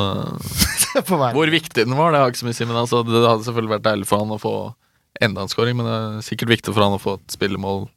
[1.09, 3.47] Hvor viktig den var, det har ikke så mye å si, men altså, det hadde
[3.47, 4.55] selvfølgelig vært deilig for han å få
[5.23, 7.87] enda en scoring, men det er sikkert viktig for han å få et spillemål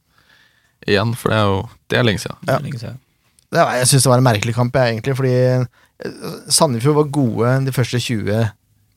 [0.87, 1.59] igjen, for det er jo
[1.90, 2.40] det er lenge siden.
[2.49, 2.61] Ja.
[2.62, 3.03] Lenge siden.
[3.46, 7.12] Det var, jeg syns det var en merkelig kamp, jeg, egentlig, fordi eh, Sandefjord var
[7.14, 8.42] gode de første 20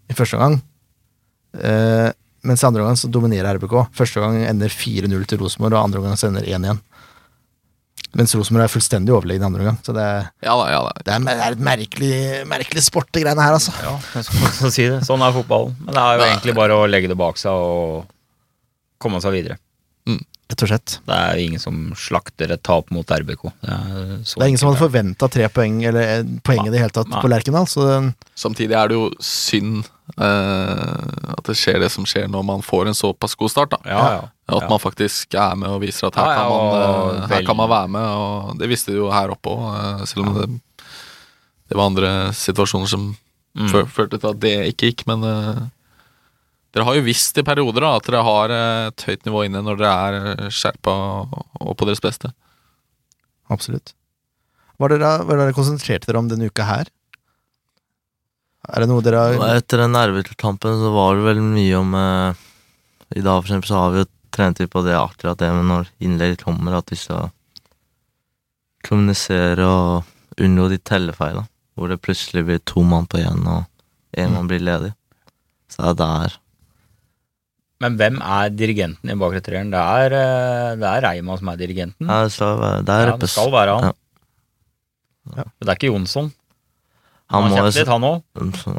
[0.10, 0.60] i første omgang.
[1.50, 2.10] Uh,
[2.46, 3.76] mens i andre omgang så dominerer RBK.
[3.96, 6.82] Første gang ender 4-0 til Rosenborg, og andre omgang så ender 1-1.
[8.18, 9.78] Mens Rosenborg er fullstendig overlegne i andre omgang.
[9.86, 10.06] Så det,
[10.42, 10.94] Ja da, ja da.
[11.06, 12.14] det er, det er et merkelig,
[12.50, 13.74] merkelig sport, det greiene her, altså.
[13.86, 14.26] Ja, jeg
[14.58, 15.02] skal si det.
[15.06, 15.76] Sånn er fotballen.
[15.86, 18.08] Men det er jo egentlig bare å legge det bak seg og
[19.00, 19.60] komme seg videre.
[20.50, 20.94] Rett og slett.
[21.06, 23.44] Det er jo ingen som slakter et tap mot RBK.
[23.62, 26.72] Det er, så Det er ingen som hadde forventa tre poeng, eller eh, poeng i
[26.74, 27.20] det hele tatt, Nei.
[27.22, 27.68] på Lerkendal.
[27.70, 27.86] Så
[28.34, 29.86] Samtidig er det jo synd
[30.18, 33.76] eh, at det skjer det som skjer når man får en såpass god start.
[33.78, 34.26] da Ja, ja.
[34.50, 34.70] At ja.
[34.72, 37.46] man faktisk er med og viser at her, Ja, ja, kan, man, og eh, her
[37.46, 38.10] kan man være med.
[38.26, 40.50] Og det visste de jo her oppe òg, selv om det,
[41.70, 43.12] det var andre situasjoner som
[43.60, 43.72] Mm.
[43.90, 45.02] førte til at det ikke gikk.
[45.10, 45.58] Men eh,
[46.76, 49.64] dere har jo visst i perioder da, at dere har eh, et høyt nivå inne
[49.66, 52.32] når dere er skjerpa og, på deres beste.
[53.50, 53.96] absolutt.
[54.78, 56.92] Hva har dere, dere konsentrert dere om denne uka her?
[58.70, 62.46] Er det noe dere har Etter den RB-kampen så var det vel mye om eh,
[63.18, 65.66] I dag for eksempel så har vi jo trent litt på det akkurat det med
[65.72, 67.32] når innlegget kommer, at vi skal
[68.86, 71.50] kommunisere og unngå de tellefeilene.
[71.76, 73.66] Hvor det plutselig blir to mann på én, og
[74.20, 74.94] én mann blir ledig.
[75.72, 76.38] Så det er der.
[77.80, 79.70] Men hvem er dirigenten i bakre treeren?
[79.72, 82.08] Det er, eh, det er Reima som er dirigenten.
[82.10, 83.94] Ja, det skal være Det er Ja, det skal være han.
[85.30, 85.44] Ja.
[85.46, 86.32] Men det er ikke Jonsson.
[87.30, 88.24] Han Han må, har jo litt, han òg.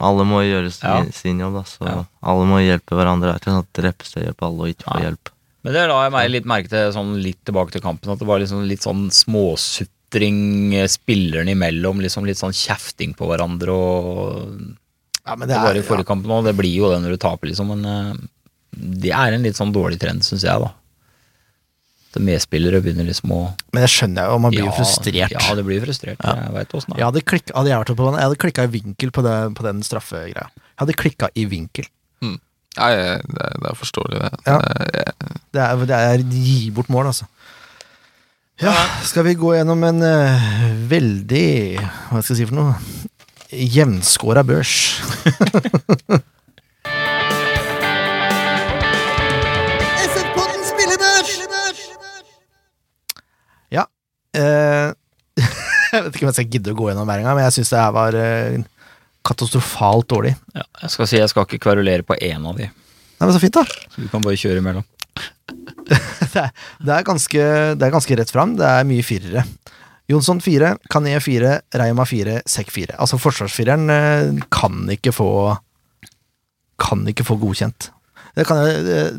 [0.02, 1.04] alle må gjøre sin, Ja.
[1.12, 1.62] sin jobb, da.
[1.62, 2.04] Så Ja.
[2.22, 3.30] alle må hjelpe hverandre.
[3.30, 5.28] Det er ikke sånn at Reppestad hjelper alle og ikke får hjelp.
[5.62, 8.26] Men det la jeg meg litt merke til sånn litt tilbake til kampen, at det
[8.26, 12.00] var liksom litt sånn småsutring eh, spillerne imellom.
[12.02, 14.76] Liksom litt sånn kjefting på hverandre og
[15.26, 17.16] Ja, men Det det var i forrige kamp nå, det blir jo det når du
[17.18, 18.14] taper, liksom, men eh,
[18.72, 20.70] det er en litt sånn dårlig trend, syns jeg, da.
[22.10, 23.40] At medspillere begynner liksom å
[23.72, 25.30] men det skjønner jeg jo, man blir jo Ja, frustrert.
[25.36, 26.18] Ja, det blir frustrert.
[26.26, 26.34] Ja.
[26.46, 27.10] Jeg veit åssen det Jeg er.
[27.12, 29.66] hadde, klikk, hadde jeg vært på den, jeg hadde klikka i vinkel på, det, på
[29.68, 30.48] den straffegreia.
[30.58, 31.86] Jeg hadde klikka i vinkel.
[32.78, 34.30] Nei, det, det er forståelig, det.
[34.46, 34.58] Ja.
[34.62, 35.14] Det-
[35.50, 37.26] Det er, det er gi bort mål, altså.
[38.62, 38.70] Ja,
[39.02, 40.44] skal vi gå gjennom en uh,
[40.86, 42.74] veldig Hva skal jeg si for noe?
[43.50, 45.00] Jevnskåra børs.
[54.36, 54.92] eh,
[55.92, 57.72] jeg vet ikke om jeg skal gidde å gå gjennom hver gang, men jeg syns
[57.72, 58.60] det her var eh,
[59.26, 60.34] katastrofalt dårlig.
[60.56, 62.70] Ja, jeg skal si jeg skal ikke kverulere på én av de,
[63.20, 63.66] Nei, men Så fint, da.
[63.92, 64.84] så du kan bare kjøre imellom.
[65.90, 65.98] det,
[66.40, 67.42] er, det, er ganske,
[67.76, 68.54] det er ganske rett fram.
[68.56, 69.42] Det er mye firere.
[70.08, 72.96] Jonsson fire, Kané fire, Reima fire, Sekk fire.
[72.96, 75.30] Altså, forsvarsfireren eh, kan ikke få
[76.80, 77.90] Kan ikke få godkjent.
[78.38, 78.62] Det kan,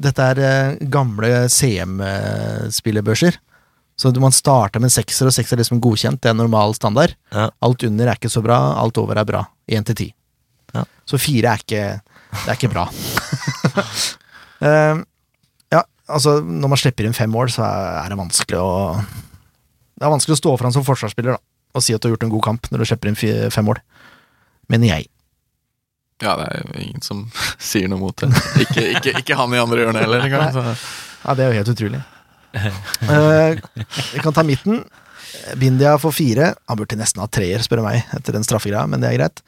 [0.02, 3.38] dette er gamle CM-spillebørser.
[4.02, 6.24] Så man starter med en sekser, og sekser er liksom godkjent.
[6.24, 7.12] Det er normal standard.
[7.30, 7.52] Ja.
[7.62, 9.44] Alt under er ikke så bra, alt over er bra.
[9.70, 10.08] Én til ti.
[10.74, 10.82] Ja.
[11.06, 11.84] Så fire er ikke
[12.32, 12.88] Det er ikke bra.
[14.64, 15.04] uh,
[15.76, 20.14] ja, altså når man slipper inn fem mål, så er det vanskelig å Det er
[20.16, 21.42] vanskelig å stå fram som forsvarsspiller da,
[21.76, 23.84] og si at du har gjort en god kamp når du slipper inn fem mål.
[24.72, 25.12] Mener jeg.
[26.24, 27.28] Ja, det er jo ingen som
[27.70, 28.32] sier noe mot det.
[28.66, 30.74] Ikke, ikke, ikke han i andre hjørnet heller engang.
[31.22, 32.02] Ja, det er jo helt utrolig.
[32.52, 33.58] Eh,
[34.14, 34.84] vi kan ta midten.
[35.56, 36.54] Bindia får fire.
[36.68, 39.44] Han burde nesten ha treer, spør du meg, etter den straffegreia, men det er greit.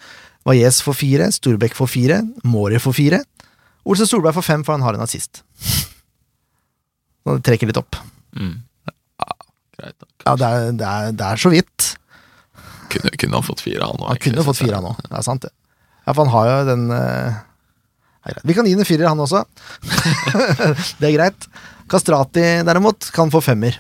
[0.48, 3.22] Valles får fire, Storbekk får fire, Mårer får fire.
[3.88, 5.44] Olsen Solberg får fem, for han har en assist.
[7.24, 8.00] Så det trekker litt opp.
[8.36, 8.56] Mm.
[9.74, 10.08] Greit, da.
[10.24, 11.89] Ja, det er, det er, det er så vidt.
[12.94, 14.10] Kunne, kunne han fått fire, han òg.
[14.12, 15.02] Han kunne fått fire, han òg.
[15.08, 15.52] Det er sant, det.
[16.04, 17.42] Ja, for han har jo den eh,
[18.28, 18.48] greit.
[18.48, 19.44] Vi kan gi den en firer, han også.
[21.00, 21.48] det er greit.
[21.91, 23.78] Kastrati, derimot, kan få femmer.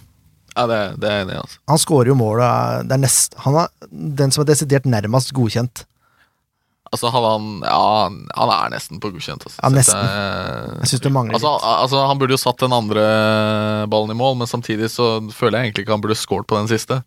[0.55, 1.57] Ja, det, det er enig altså.
[1.71, 5.31] Han scorer jo mål og Det er nest, Han er den som er desidert nærmest
[5.33, 5.85] godkjent.
[6.93, 9.41] Altså, han, han Ja, han- er nesten på godkjent.
[9.47, 9.57] Altså.
[9.63, 9.97] Ja, nesten.
[9.97, 11.63] Jeg- Jeg syns det mangler Altså, litt.
[11.65, 15.57] al- altså, Han burde jo satt den andre ballen i mål, men samtidig så føler
[15.57, 17.03] jeg egentlig ikke han burde scoret på den siste.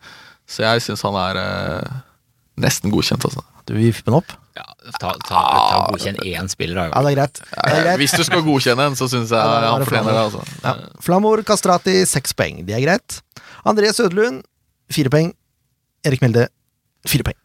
[0.49, 1.89] Så jeg syns han er eh,
[2.59, 3.45] nesten godkjent, altså.
[3.67, 4.33] Du vil vippe den opp?
[4.57, 4.65] Ja,
[4.97, 6.85] ta, ta, ta Godkjenn én spiller, da.
[6.89, 7.37] Ja, det er greit.
[7.45, 7.99] Det er greit.
[8.01, 10.23] Hvis du skal godkjenne en, så syns jeg Ja, han fortjener det.
[10.31, 10.41] Altså.
[10.63, 10.73] Ja.
[11.05, 12.65] Flamor Kastrati, seks poeng.
[12.65, 13.09] Det er greit.
[13.69, 14.41] André Søderlund,
[14.93, 15.35] fire poeng.
[16.07, 16.45] Erik Melde,
[17.09, 17.39] fire poeng.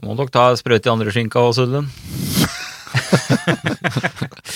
[0.00, 1.88] Må dere ta sprøyte i andre skinka òg, Sødlund.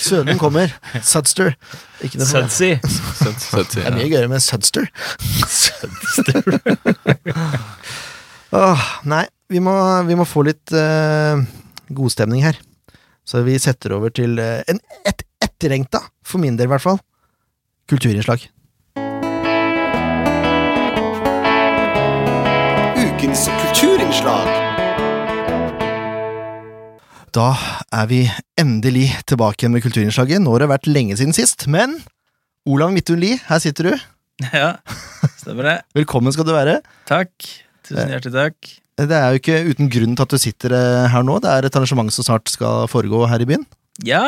[0.06, 0.72] Søderlund kommer.
[1.04, 1.52] Sudster.
[2.00, 2.80] Sudsy.
[2.80, 4.88] Det er mye gøyere med Sudster.
[8.56, 9.76] Åh, nei, vi må,
[10.08, 11.36] vi må få litt uh,
[11.90, 12.58] godstemning her.
[13.26, 17.00] Så vi setter over til eh, en et, etterlengta, for min del i hvert fall,
[17.90, 18.46] kulturinnslag.
[22.96, 24.52] Ukens kulturinnslag.
[27.36, 27.50] Da
[27.92, 28.22] er vi
[28.56, 30.40] endelig tilbake igjen med kulturinnslaget.
[30.40, 31.98] Nå har det vært lenge siden sist, men
[32.66, 33.96] Olav Midthun Lie, her sitter du.
[34.52, 34.76] Ja,
[35.40, 35.76] stemmer det.
[35.98, 36.80] Velkommen skal du være.
[37.08, 37.32] Takk.
[37.86, 38.74] Tusen hjertelig takk.
[38.96, 41.36] Det er jo ikke uten grunn til at du sitter eh, her nå.
[41.44, 43.66] Det er et arrangement som snart skal foregå her i byen.
[44.08, 44.22] Ja,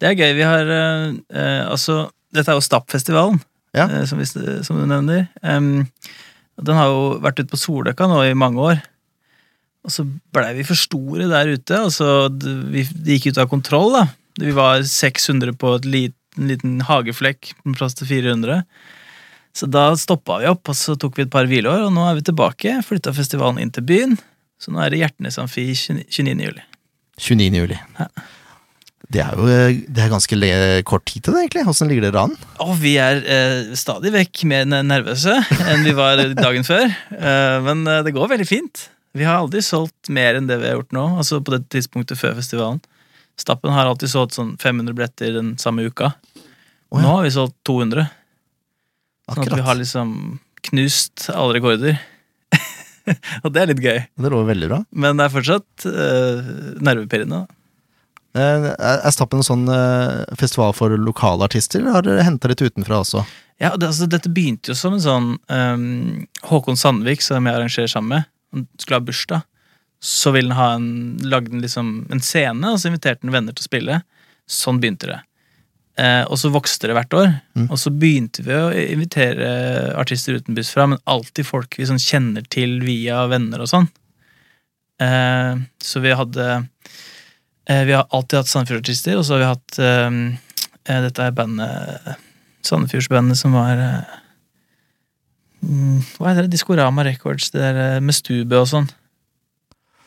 [0.00, 0.32] det er gøy.
[0.38, 3.40] Vi har eh, eh, Altså, dette er jo Stappfestivalen,
[3.76, 3.84] Ja.
[3.86, 4.24] eh, som, vi,
[4.64, 5.26] som du nevner.
[5.44, 5.84] Um,
[6.60, 8.80] den har jo vært ute på Soløkka nå i mange år.
[9.84, 11.76] Og så blei vi for store der ute.
[11.84, 14.06] Altså, det, vi, gikk ut av kontroll, da.
[14.40, 18.62] Vi var 600 på et lit, en liten hageflekk med plass til 400.
[19.56, 22.18] Så da stoppa vi opp, og så tok vi et par hvileår, og nå er
[22.18, 22.76] vi tilbake.
[22.86, 24.18] Flytta festivalen inn til byen.
[24.60, 26.36] Så nå er det Hjertenes Amfi 29.
[26.44, 26.62] juli.
[27.20, 27.58] 29.
[27.58, 27.80] juli.
[27.98, 28.10] Ja.
[29.10, 30.36] Det er jo eh, det er ganske
[30.86, 31.64] kort tid til det, egentlig.
[31.72, 32.36] Åssen ligger dere an?
[32.62, 35.34] Og vi er eh, stadig vekk mer nervøse
[35.66, 36.86] enn vi var dagen før.
[37.16, 38.86] Eh, men eh, det går veldig fint.
[39.18, 41.08] Vi har aldri solgt mer enn det vi har gjort nå.
[41.18, 42.78] Altså på det tidspunktet før festivalen.
[43.40, 46.12] Stappen har alltid solgt sånn 500 billetter den samme uka.
[46.90, 47.02] Oh, ja.
[47.02, 48.06] Nå har vi solgt 200.
[49.30, 50.14] Sånn at vi har liksom
[50.70, 52.00] knust alle rekorder.
[53.44, 53.98] Og det er litt gøy.
[54.20, 54.82] Det lover veldig bra.
[54.90, 56.50] Men det er fortsatt uh,
[56.82, 57.44] nervepirrende.
[58.38, 62.62] Eh, er Stappen en sånn uh, festival for lokale artister, eller har dere henta litt
[62.62, 63.24] utenfra også?
[63.60, 67.90] Ja, det, altså, Dette begynte jo som en sånn um, Håkon Sandvik, som jeg arrangerer
[67.90, 68.28] sammen med.
[68.54, 69.48] han skulle ha bursdag,
[70.00, 73.56] så ville han ha en, lagde han liksom en scene, og så inviterte han venner
[73.56, 73.98] til å spille.
[74.50, 75.18] Sånn begynte det.
[76.00, 77.32] Eh, og så vokste det hvert år.
[77.66, 79.48] Og så begynte vi å invitere
[80.00, 83.90] artister utenbys fra, men alltid folk vi sånn kjenner til via venner og sånn.
[85.00, 89.78] Eh, så vi hadde eh, Vi har alltid hatt Sandefjord-artister, og så har vi hatt
[90.90, 92.18] Dette er bandet
[92.66, 93.78] Sandefjordsbandet som var
[95.62, 96.52] mm, Hva heter det?
[96.56, 98.90] Diskorama Records, det der med stube og sånn.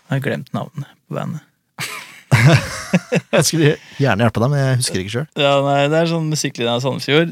[0.09, 1.45] Jeg har glemt navnet på bandet.
[3.33, 5.27] Jeg skulle gjerne hjelpe deg, men jeg husker ikke sjøl.
[5.41, 7.31] Ja, nei, Det er sånn musikklinje av Sandefjord.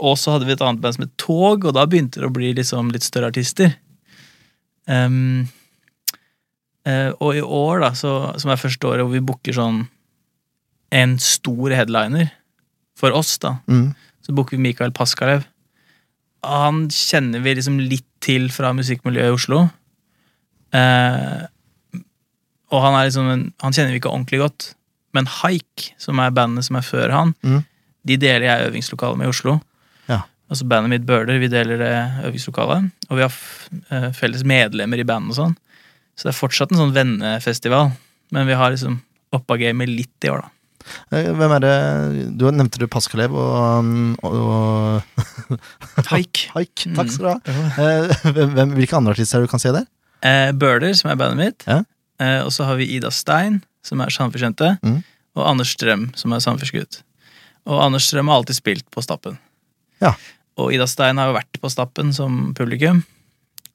[0.00, 2.34] Og så hadde vi et annet band som het Tog, og da begynte det å
[2.34, 3.74] bli liksom litt større artister.
[4.88, 5.44] Um,
[6.88, 9.84] uh, og i år, da, så, som er første året hvor vi booker sånn
[10.92, 12.32] en stor headliner
[12.98, 13.92] for oss, da, Mm.
[14.26, 15.46] så booker vi Mikael Paskalev.
[16.44, 19.60] Han kjenner vi liksom litt til fra musikkmiljøet i Oslo.
[20.74, 21.46] Eh,
[22.72, 24.70] og han liksom en, Han kjenner vi ikke ordentlig godt.
[25.14, 27.64] Men Haik, som er bandet som er før han, Mm.
[28.08, 29.58] de deler jeg øvingslokale med i Oslo.
[30.08, 30.22] Ja.
[30.50, 31.92] Altså Bandet mitt Bøhler, vi deler det
[32.26, 32.90] øvingslokalet.
[33.10, 33.32] Og vi har
[33.92, 35.54] eh, felles medlemmer i bandet og sånn.
[36.16, 37.92] Så det er fortsatt en sånn vennefestival.
[38.32, 38.98] Men vi har liksom
[39.32, 40.48] oppa gamet litt i år, da.
[41.14, 41.76] Eh, Hvem er det
[42.36, 46.48] Du nevnte du Paskalev og, um, og, og Haik.
[46.56, 46.86] Haik.
[46.96, 47.38] Takk skal du ha.
[47.46, 48.52] Mm.
[48.56, 49.86] Hvem, hvilke andre artister er det du kan se der?
[50.24, 51.64] Eh, Bøhler, som er bandet mitt.
[51.68, 51.82] Ja.
[52.22, 55.00] Eh, og så har vi Ida Stein, som er Sandefjordjente, Mm.
[55.32, 56.98] Og Anders Strøm, som er Sandefjordsgutt.
[57.66, 59.38] Og Anders Strøm har alltid spilt på Stappen.
[60.02, 60.10] Ja.
[60.60, 63.00] Og Ida Stein har jo vært på Stappen som publikum.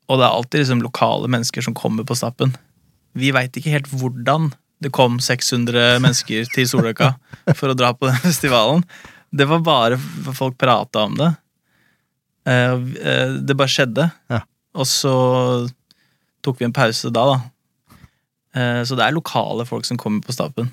[0.07, 2.53] Og det er alltid liksom lokale mennesker som kommer på Stappen.
[3.17, 4.51] Vi veit ikke helt hvordan
[4.85, 7.15] det kom 600 mennesker til Soløkka
[7.57, 8.85] for å dra på den festivalen.
[9.33, 9.97] Det var bare
[10.37, 11.31] folk prata om det.
[12.45, 14.11] Eh, eh, Det bare skjedde.
[14.29, 14.43] Ja.
[14.77, 15.15] Og så
[16.45, 17.39] tok vi en pause da, da.
[18.55, 20.71] Eh, Så det er lokale folk som kommer på Stapen.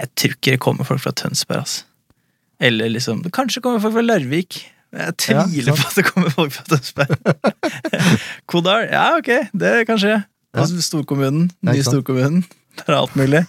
[0.00, 1.84] Jeg tror ikke det kommer folk fra Tønsberg, altså.
[2.60, 4.64] Eller liksom Kanskje kommer folk fra Larvik.
[4.92, 7.14] Jeg Ja, tviler på at det kommer folk fra Tønsberg.
[8.50, 8.88] Kodal?
[8.90, 10.16] Ja, ok, det kan skje.
[10.56, 11.50] Altså, storkommunen.
[11.62, 12.42] Ja, Nye storkommunen.
[12.80, 13.44] Det er alt mulig.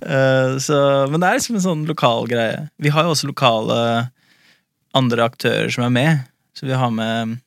[0.00, 0.78] Eh, så,
[1.10, 2.66] men det er liksom en sånn lokal greie.
[2.80, 3.78] Vi har jo også lokale
[4.96, 6.22] andre aktører som er med.
[6.56, 7.38] Så vi har med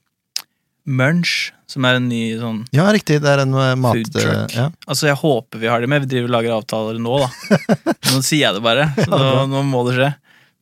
[0.85, 3.17] Munch, som er en ny sånn Ja, riktig.
[3.23, 3.97] Det er en uh, mat...
[3.97, 4.27] Food truck.
[4.53, 4.67] eh, Ja.
[4.85, 6.05] Altså, jeg håper vi har det med.
[6.05, 7.57] Vi driver og lager avtaler nå, da.
[8.13, 8.85] Nå sier jeg det bare.
[8.99, 10.11] Så nå, nå må det skje.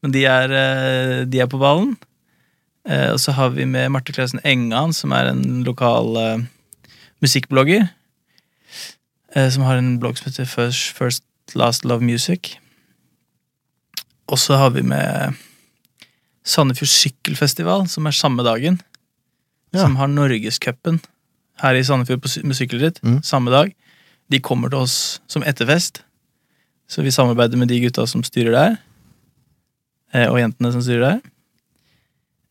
[0.03, 1.93] Men de er, eh, de er på ballen.
[2.83, 6.41] Og så har vi med Marte Klausen Engan, som er en lokal uh,
[7.23, 7.85] musikkblogger.
[9.31, 11.23] Uh, Som har en blogg som heter First, First
[11.55, 12.57] Last Love Music.
[14.27, 15.39] Og så har vi med
[16.43, 18.81] Sandefjord Sykkelfestival, som er samme dagen.
[19.73, 19.81] Ja.
[19.83, 20.99] Som har Norgescupen
[21.63, 22.99] her i Sandefjord på med sykkelritt.
[23.03, 23.21] Mm.
[23.25, 23.71] Samme dag.
[24.29, 26.03] De kommer til oss som etterfest.
[26.89, 28.77] Så vi samarbeider med de gutta som styrer der.
[30.13, 31.21] eh, Og jentene som styrer der.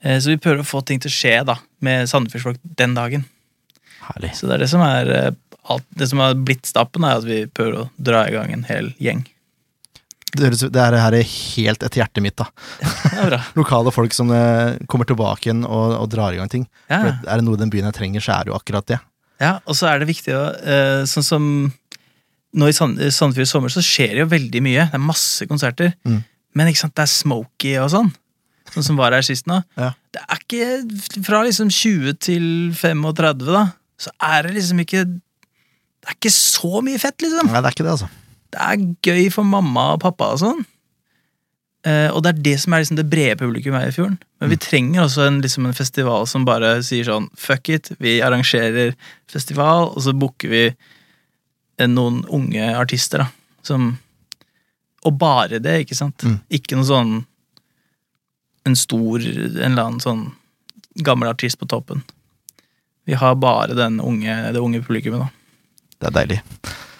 [0.03, 3.25] Eh, Så vi prøver å få ting til å skje da med Sandefjordsfolk den dagen.
[4.03, 4.35] Herlig.
[4.35, 5.31] Så det er det som er eh,
[5.71, 8.65] alt, Det som har blitt stappen, er at vi prøver å dra i gang en
[8.65, 9.25] hel gjeng.
[10.33, 12.47] Det, er det er her er helt etter hjertet mitt, da.
[12.81, 13.41] Det bra.
[13.59, 16.65] Lokale folk som eh, kommer tilbake igjen og, og drar i gang ting.
[16.89, 17.03] Ja.
[17.03, 18.99] For er det noe den byen her trenger, så er det jo akkurat det.
[19.43, 21.47] Ja, og så er det viktig å eh, Sånn som
[22.53, 24.89] nå i Sand- i Sandefjord sommer så skjer det jo veldig mye.
[24.93, 25.95] Det er masse konserter.
[26.05, 26.21] Mm.
[26.59, 28.11] Men ikke sant, det er smoky og sånn.
[28.73, 29.59] Sånn som var her sist nå.
[29.81, 29.93] Ja.
[30.13, 32.45] Det er ikke Fra liksom 20 til
[32.77, 33.67] 35, da,
[34.01, 37.49] så er det liksom ikke Det er ikke så mye fett, liksom.
[37.53, 38.09] Nei, det er ikke det, altså.
[38.53, 40.63] Det er gøy for mamma og pappa og sånn.
[41.83, 44.21] Uh, og det er det som er liksom det brede publikum her i fjorden.
[44.39, 48.21] Men vi trenger også en, liksom en festival som bare sier sånn fuck it, vi
[48.23, 48.95] arrangerer
[49.31, 53.31] festival, og så booker vi eh, noen unge artister, da.
[53.67, 53.97] Som
[55.03, 56.23] Og bare det, ikke sant?
[56.23, 56.39] Mm.
[56.55, 57.15] Ikke noe sånn
[58.63, 60.29] en stor, en eller annen sånn
[61.03, 62.05] gammel artist på toppen.
[63.11, 65.89] Vi har bare den unge, det unge publikummet, da.
[65.99, 66.39] Det er deilig.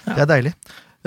[0.09, 0.53] Det er deilig.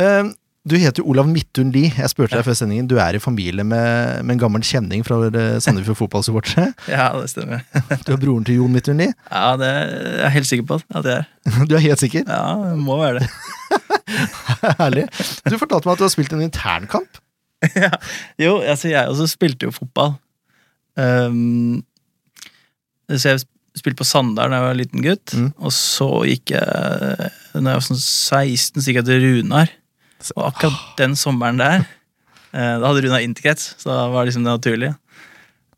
[0.01, 0.23] Eh,
[0.65, 1.91] du heter jo Olav Midthun Lie.
[1.93, 2.87] Jeg spurte deg før sendingen.
[2.89, 6.71] Du er i familie med, med en gammel kjenning fra eh, Sandefjord fotballsupportere.
[6.89, 7.61] Ja, det stemmer.
[8.07, 9.13] Du er broren til Jon Midthun Lie.
[9.29, 9.93] Ja, det er
[10.23, 11.27] jeg helt sikker på at det er.
[11.69, 12.25] Du er helt sikker?
[12.25, 13.29] Ja, det må være det.
[14.79, 15.05] Herlig.
[15.45, 17.21] Du fortalte meg at du har spilt en internkamp.
[18.41, 20.15] Jo, altså jeg også spilte jo fotball.
[20.97, 21.83] Um,
[23.09, 23.45] så jeg
[23.77, 25.49] spilte på Sandar da jeg var liten gutt, Mm.
[25.59, 29.73] og så gikk jeg Når jeg var sånn 16, så gikk jeg til Runar.
[30.35, 34.45] Og akkurat den sommeren der eh, Da hadde Runa interkrets, så da var det liksom
[34.47, 34.95] det naturlige.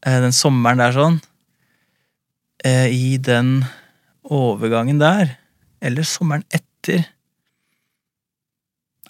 [0.06, 1.18] Eh, Den sommeren der sånn
[2.64, 3.66] eh, I den
[4.24, 5.36] overgangen der
[5.82, 7.04] Eller sommeren etter.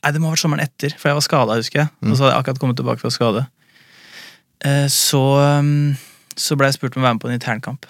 [0.03, 1.89] Nei, det må ha vært sommeren etter, for jeg var skada, husker jeg.
[1.99, 2.11] Mm.
[2.11, 3.43] Og så hadde jeg akkurat kommet tilbake fra skade.
[4.63, 5.95] Eh, Så, um,
[6.37, 7.87] så ble jeg spurt om å være med på en internkamp.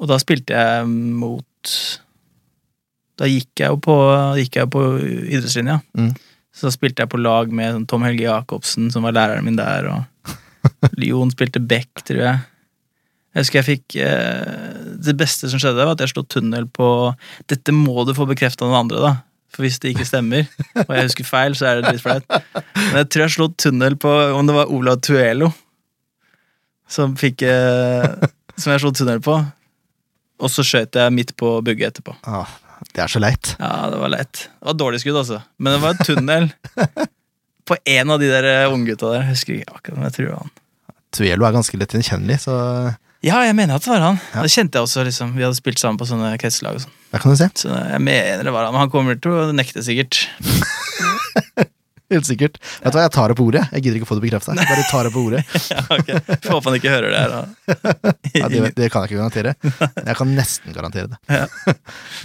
[0.00, 1.74] Og da spilte jeg mot
[3.20, 3.96] Da gikk jeg jo på,
[4.40, 5.80] jeg på idrettslinja.
[5.98, 6.12] Mm.
[6.56, 9.90] Så spilte jeg på lag med sånn Tom Helge Jacobsen, som var læreren min der,
[9.92, 12.40] og Jon spilte back, tror jeg.
[13.30, 16.86] Jeg husker jeg fikk eh, Det beste som skjedde, var at jeg slo tunnel på
[17.46, 19.12] Dette må du få bekrefta av noen andre, da.
[19.54, 20.46] For hvis det ikke stemmer,
[20.86, 22.26] og jeg husker feil, så er det litt flaut.
[22.74, 25.50] Men jeg tror jeg slo tunnel på om det var Olav Tuelo
[26.90, 28.06] som fikk eh,
[28.58, 29.38] Som jeg slo tunnel på.
[30.40, 32.14] Og så skjøt jeg midt på bugget etterpå.
[32.28, 32.48] Ah,
[32.94, 33.52] det er så leit.
[33.60, 34.44] Ja, det var leit.
[34.48, 35.40] Det var dårlig skudd, altså.
[35.58, 36.48] Men det var en tunnel
[37.70, 39.24] på en av de der eh, unggutta der.
[39.26, 40.52] Jeg husker ikke akkurat, men jeg tror han.
[41.14, 42.54] Tuelo er ganske lett gjenkjennelig, så
[43.26, 44.20] Ja, jeg mener at det var han.
[44.32, 44.44] Ja.
[44.46, 45.34] Det kjente jeg også, liksom.
[45.36, 46.94] Vi hadde spilt sammen på sånne kretslag og sånn.
[47.18, 47.50] kan du se.
[47.64, 48.72] Så jeg mener det var han.
[48.76, 50.22] Men han kommer til å nekte, sikkert.
[52.10, 52.58] Helt sikkert.
[52.82, 53.62] Vet du hva, jeg tar det på ordet.
[53.70, 54.54] Jeg gidder ikke å få det bekrefta.
[54.58, 55.42] Bare tar det på ordet.
[55.70, 56.18] Ja, okay.
[56.42, 57.34] Får håpe han ikke hører det her.
[57.34, 58.14] Da.
[58.40, 59.52] Ja, det, det kan jeg ikke garantere.
[59.62, 61.20] Jeg kan nesten garantere det.
[61.30, 61.46] Ja.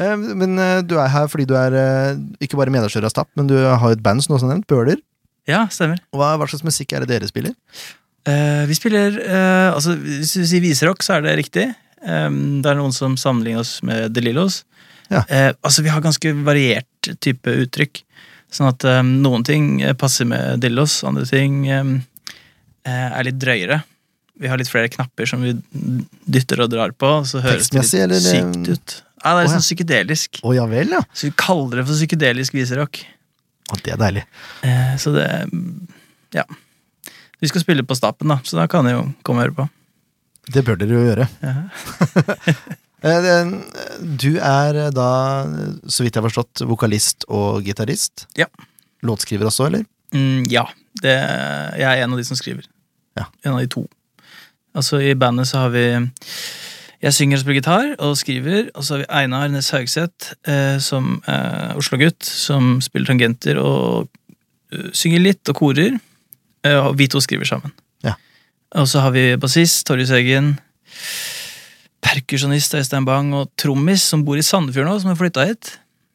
[0.02, 3.30] Eh, Men eh, du er her fordi du er eh, ikke bare medarrangør av Stapp,
[3.40, 4.98] men du har jo et band som også nevnt, Bøler.
[5.48, 6.02] Ja, stemmer.
[6.16, 7.54] Hva, hva slags musikk er det dere spiller?
[8.26, 11.68] Uh, vi spiller uh, altså Hvis du sier viserock, så er det riktig.
[12.02, 14.64] Um, det er noen som sammenligner oss med De Lillos.
[15.12, 15.22] Ja.
[15.30, 18.02] Uh, altså Vi har ganske variert type uttrykk.
[18.54, 21.98] Sånn at um, noen ting eh, passer med dillos, andre ting um,
[22.86, 23.82] er litt drøyere.
[24.40, 25.56] Vi har litt flere knapper som vi
[26.28, 27.10] dytter og drar på.
[27.28, 28.96] Så høres det litt eller, sykt ut.
[29.24, 30.40] Ja, det er litt sånn psykedelisk.
[30.46, 31.02] Å ja vel, ja.
[31.16, 33.00] Så vi kaller det for psykedelisk viserock.
[33.72, 34.26] Å, det er deilig.
[34.68, 35.28] Eh, så det
[36.36, 36.46] Ja.
[37.40, 39.66] Vi skal spille på Stappen, da, så da kan jeg jo komme og høre på.
[40.56, 41.28] Det bør dere jo gjøre.
[41.44, 42.76] Ja.
[43.06, 45.10] Eh, det- Du er eh, da,
[45.88, 48.26] så vidt jeg har forstått, vokalist og gitarist.
[48.38, 48.48] Ja.
[49.04, 49.86] Låtskriver også, eller?
[50.14, 50.66] Mm, ja.
[51.02, 51.12] Det,
[51.78, 52.66] jeg er en av de som skriver.
[53.18, 53.26] Ja.
[53.44, 53.86] En av de to.
[54.76, 55.86] Altså I bandet så har vi
[57.04, 58.70] Jeg synger og spiller gitar og skriver.
[58.74, 64.10] Og så har vi Einar Næss Haugseth, eh, som er Oslo-gutt, som spiller tangenter og
[64.74, 66.00] uh, synger litt og korer.
[66.66, 67.72] Eh, og vi to skriver sammen.
[68.04, 68.16] Ja.
[68.74, 70.56] Og så har vi bassist Torjus Eggen.
[72.06, 75.72] Perkusjonist Øystein Bang og trommis som bor i Sandefjord nå, som har flytta hit.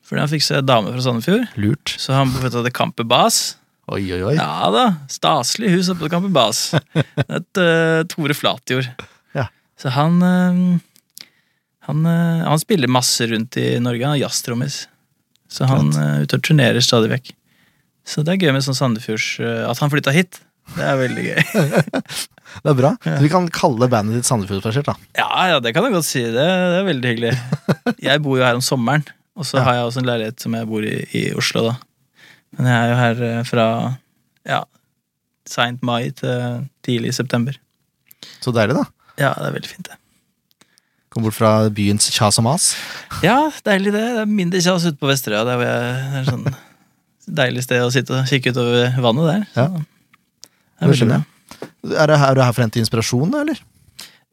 [0.07, 1.49] Fordi han fikk seg dame fra Sandefjord.
[1.61, 1.95] Lurt.
[1.99, 3.41] Så han flytta til Camper Bas.
[3.91, 4.35] Oi, oi, oi.
[4.39, 6.69] Ja da, staselig hus oppe på Kampen Bas.
[6.95, 8.87] Et uh, Tore Flatjord.
[9.35, 9.49] Ja.
[9.81, 10.79] Så han uh,
[11.89, 14.07] han, uh, han spiller masse rundt i Norge.
[14.07, 14.85] Han er jazztrommis.
[15.51, 17.33] Så han uh, ut og turnerer stadig vekk.
[18.07, 19.27] Så det er gøy med sånn Sandefjords
[19.69, 20.39] At han flytta hit.
[20.77, 21.41] Det er veldig gøy.
[22.65, 22.91] Det er bra.
[23.05, 24.95] Så vi kan kalle bandet ditt Sandefjordsbasert, da.
[25.19, 26.23] Ja, ja, det kan jeg godt si.
[26.25, 27.33] Det, det er veldig hyggelig.
[28.11, 29.05] Jeg bor jo her om sommeren,
[29.39, 29.65] og så Ja.
[29.69, 31.77] har jeg også en leilighet som jeg bor i i Oslo, da.
[32.59, 33.67] Men jeg er jo her eh, fra
[34.49, 34.61] ja,
[35.49, 37.55] seint mai til tidlig september.
[38.43, 38.85] Så deilig, da.
[39.21, 39.97] Ja, det er veldig fint, det.
[41.11, 42.73] Kom bort fra byens kjas og mas.
[43.27, 44.03] Ja, deilig det.
[44.17, 45.45] Det er mindre kjas ute på Vesterøya.
[45.49, 46.47] Det er sånn
[47.31, 49.43] deilig sted å sitte og kikke utover vannet der.
[49.55, 49.69] Så, Ja.
[50.81, 51.19] Det er veldig bra.
[51.91, 53.61] Er du her, er her for å hente inspirasjon, eller?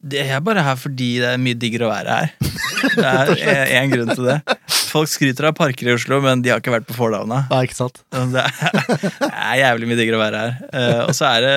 [0.07, 2.33] Det er bare her fordi det er mye diggere å være her.
[2.77, 3.03] Det
[3.49, 4.35] er én grunn til det.
[4.69, 7.39] Folk skryter av parker i Oslo, men de har ikke vært på Fordhavna.
[7.57, 7.97] er ikke sant?
[8.13, 8.77] Det er,
[9.17, 10.53] det er jævlig mye diggere å være her.
[10.69, 11.55] Eh, og så er det,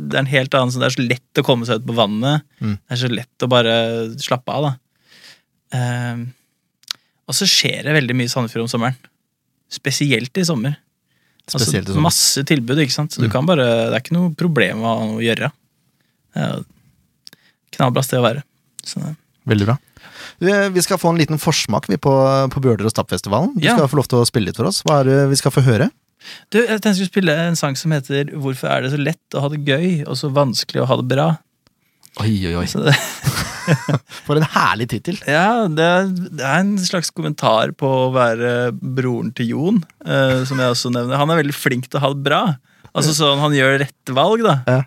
[0.00, 1.96] det er en helt annen sånn Det er så lett å komme seg ut på
[2.00, 2.46] vannet.
[2.64, 2.74] Mm.
[2.80, 3.74] Det er så lett å bare
[4.24, 4.72] slappe av, da.
[5.76, 6.24] Eh,
[7.30, 8.98] og så skjer det veldig mye i Sandefjord om sommeren.
[9.70, 10.80] Spesielt i sommer.
[11.50, 12.00] Spesielt altså.
[12.04, 13.12] Masse tilbud, ikke sant.
[13.12, 13.32] Så du Mm.
[13.32, 15.50] kan bare, det er ikke noe problem å gjøre.
[16.34, 16.64] Det
[17.76, 18.42] Knallbra sted å være.
[18.86, 19.00] Så,
[19.50, 19.76] Veldig bra.
[20.40, 22.12] Vi, vi skal få en liten forsmak vi på,
[22.52, 23.54] på Bøler og Stappfestivalen.
[23.56, 23.76] Du Ja.
[23.76, 24.82] skal få lov til å spille litt for oss.
[24.86, 25.90] Hva er det vi skal få høre?
[26.52, 29.34] Du, jeg tenkte jeg skulle spille en sang som heter 'Hvorfor er det så lett
[29.34, 31.38] å ha det gøy, og så vanskelig å ha det bra'.
[32.20, 32.66] Oi, oi, oi.
[32.66, 32.94] Så det,
[34.26, 35.18] For en herlig tittel.
[35.28, 40.40] Ja, det er, det er en slags kommentar på å være broren til Jon, eh,
[40.48, 41.20] som jeg også nevner.
[41.20, 42.42] Han er veldig flink til å ha det bra.
[42.90, 44.56] Altså sånn, Han gjør rette valg, da.
[44.66, 44.80] Ja.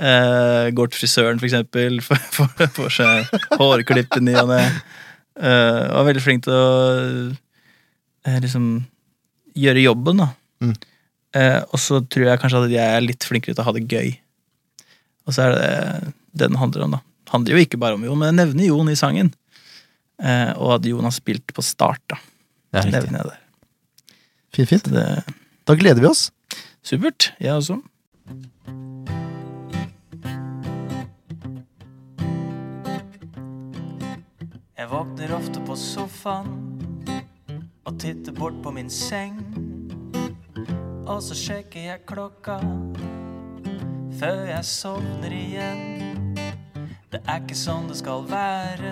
[0.00, 2.00] Eh, går til frisøren, for eksempel.
[2.76, 4.62] Får, seg hårklipp i ny og ne.
[5.40, 8.72] Eh, og er veldig flink til å liksom
[9.56, 10.30] gjøre jobben, da.
[10.60, 10.74] Mm.
[11.36, 13.86] Eh, og så tror jeg kanskje at jeg er litt flinkere til å ha det
[13.90, 14.12] gøy.
[15.28, 15.70] Og så er det
[16.30, 17.00] det den handler om, da.
[17.30, 19.28] Det handler jo ikke bare om Jon, men jeg nevner Jon i sangen.
[20.18, 22.16] Eh, og at Jon har spilt på start, da.
[22.74, 22.94] er riktig.
[22.96, 24.16] nevner jeg der.
[24.50, 24.90] Fint, fint.
[24.90, 25.24] Det
[25.62, 26.32] Da gleder vi oss.
[26.82, 27.30] Supert.
[27.38, 27.78] Jeg også.
[34.74, 36.50] Jeg våkner ofte på sofaen
[37.86, 39.38] og titter bort på min seng.
[41.06, 42.58] Og så sjekker jeg klokka
[44.18, 46.09] før jeg sovner igjen.
[47.10, 48.90] Det er ikke sånn det skal være.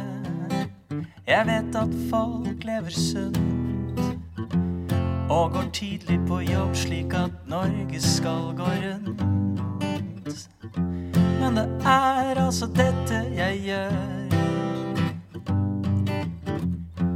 [1.29, 3.39] Jeg vet at folk lever sunt
[5.29, 9.23] og går tidlig på jobb slik at Norge skal gå rundt.
[11.39, 13.95] Men det er altså dette jeg gjør.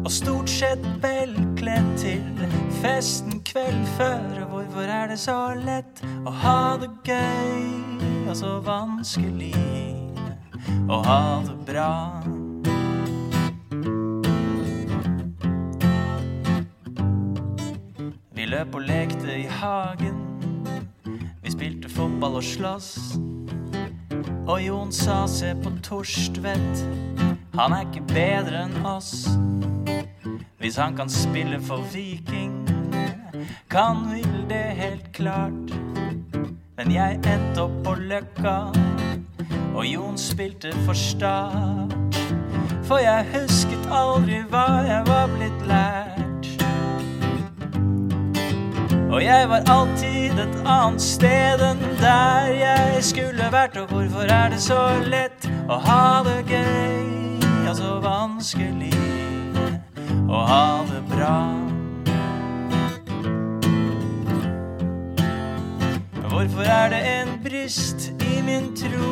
[0.05, 2.47] Og stort sett velkledd til
[2.79, 4.45] festen kveld før.
[4.45, 7.67] Og hvorfor er det så lett å ha det gøy,
[8.29, 10.02] og så vanskelig
[10.89, 12.23] å ha det bra?
[18.33, 20.19] Vi løp og lekte i hagen.
[21.43, 22.91] Vi spilte fotball og slåss.
[24.43, 26.83] Og Jon sa se på Torstvedt,
[27.55, 29.13] han er ikke bedre enn oss.
[30.59, 32.57] Hvis han kan spille for Viking,
[33.71, 35.73] kan vil det helt klart.
[36.77, 38.57] Men jeg endte opp på Løkka,
[39.75, 42.19] og Jon spilte for Start.
[42.85, 46.49] For jeg husket aldri hva jeg var blitt lært.
[49.13, 53.77] Og jeg var alltid et annet sted enn der jeg skulle vært.
[53.77, 58.95] Og hvorfor er det så lett å ha det gøy, ja, så vanskelig
[60.29, 61.72] å ha det bra?
[66.43, 69.11] Hvorfor er det en brist i min tro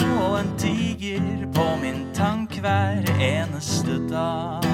[0.00, 4.64] og en tiger på min tank hver eneste dag?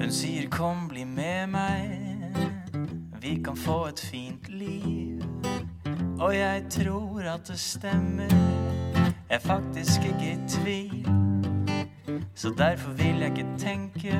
[0.00, 1.94] Hun sier kom, bli med meg,
[3.22, 5.22] vi kan få et fint liv.
[6.18, 8.34] Og jeg tror at det stemmer,
[9.30, 11.06] jeg er faktisk ikke i tvil.
[12.34, 14.18] Så derfor vil jeg ikke tenke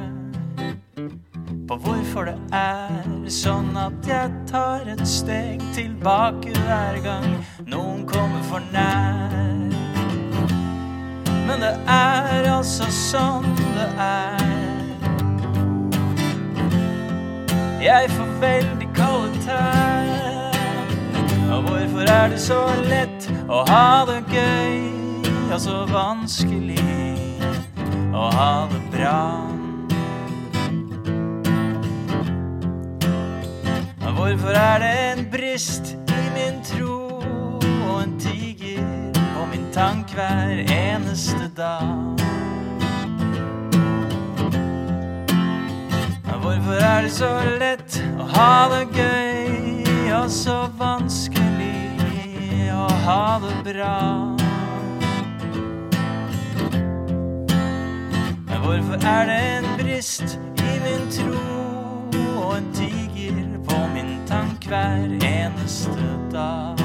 [1.69, 7.31] på hvorfor det er sånn at jeg tar et steg tilbake hver gang
[7.67, 9.33] noen kommer for nær.
[11.47, 14.55] Men det er altså sånn det er.
[17.85, 20.55] Jeg får veldig kalde tær.
[21.55, 24.81] Og hvorfor er det så lett å ha det gøy,
[25.53, 26.81] og så vanskelig
[28.15, 29.21] å ha det bra?
[34.15, 37.21] Hvorfor er det en brist i min tro
[37.91, 42.15] og en tiger på min tank hver eneste dag?
[46.45, 53.55] Hvorfor er det så lett å ha det gøy og så vanskelig å ha det
[53.65, 53.97] bra?
[58.65, 61.43] Hvorfor er det en brist i min tro
[62.45, 63.54] og en tiger
[64.69, 66.81] hver eneste dag?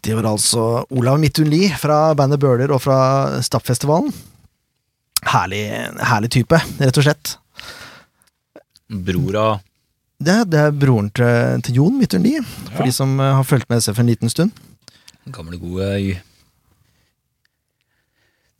[0.00, 4.08] Det var altså Olav Midthun Lie fra bandet Bøhler og fra Stappfestivalen.
[5.28, 5.66] Herlig,
[6.08, 7.34] herlig type, rett og slett.
[8.90, 9.58] Bror av
[10.20, 12.42] Det, det er broren til, til Jon Midtøren Lie,
[12.74, 14.52] for de som eh, har fulgt med for en liten stund.
[15.32, 16.18] gamle, gode Y.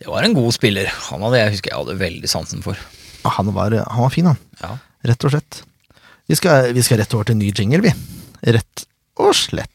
[0.00, 0.88] Det var en god spiller.
[1.10, 2.80] Han hadde jeg husker jeg hadde veldig sansen for.
[3.36, 4.38] Han var, han var fin, han.
[4.62, 4.78] Ja.
[5.10, 5.60] Rett og slett.
[6.30, 7.92] Vi skal, vi skal rett over til en ny jingle, vi.
[8.56, 8.86] Rett
[9.20, 9.68] og slett.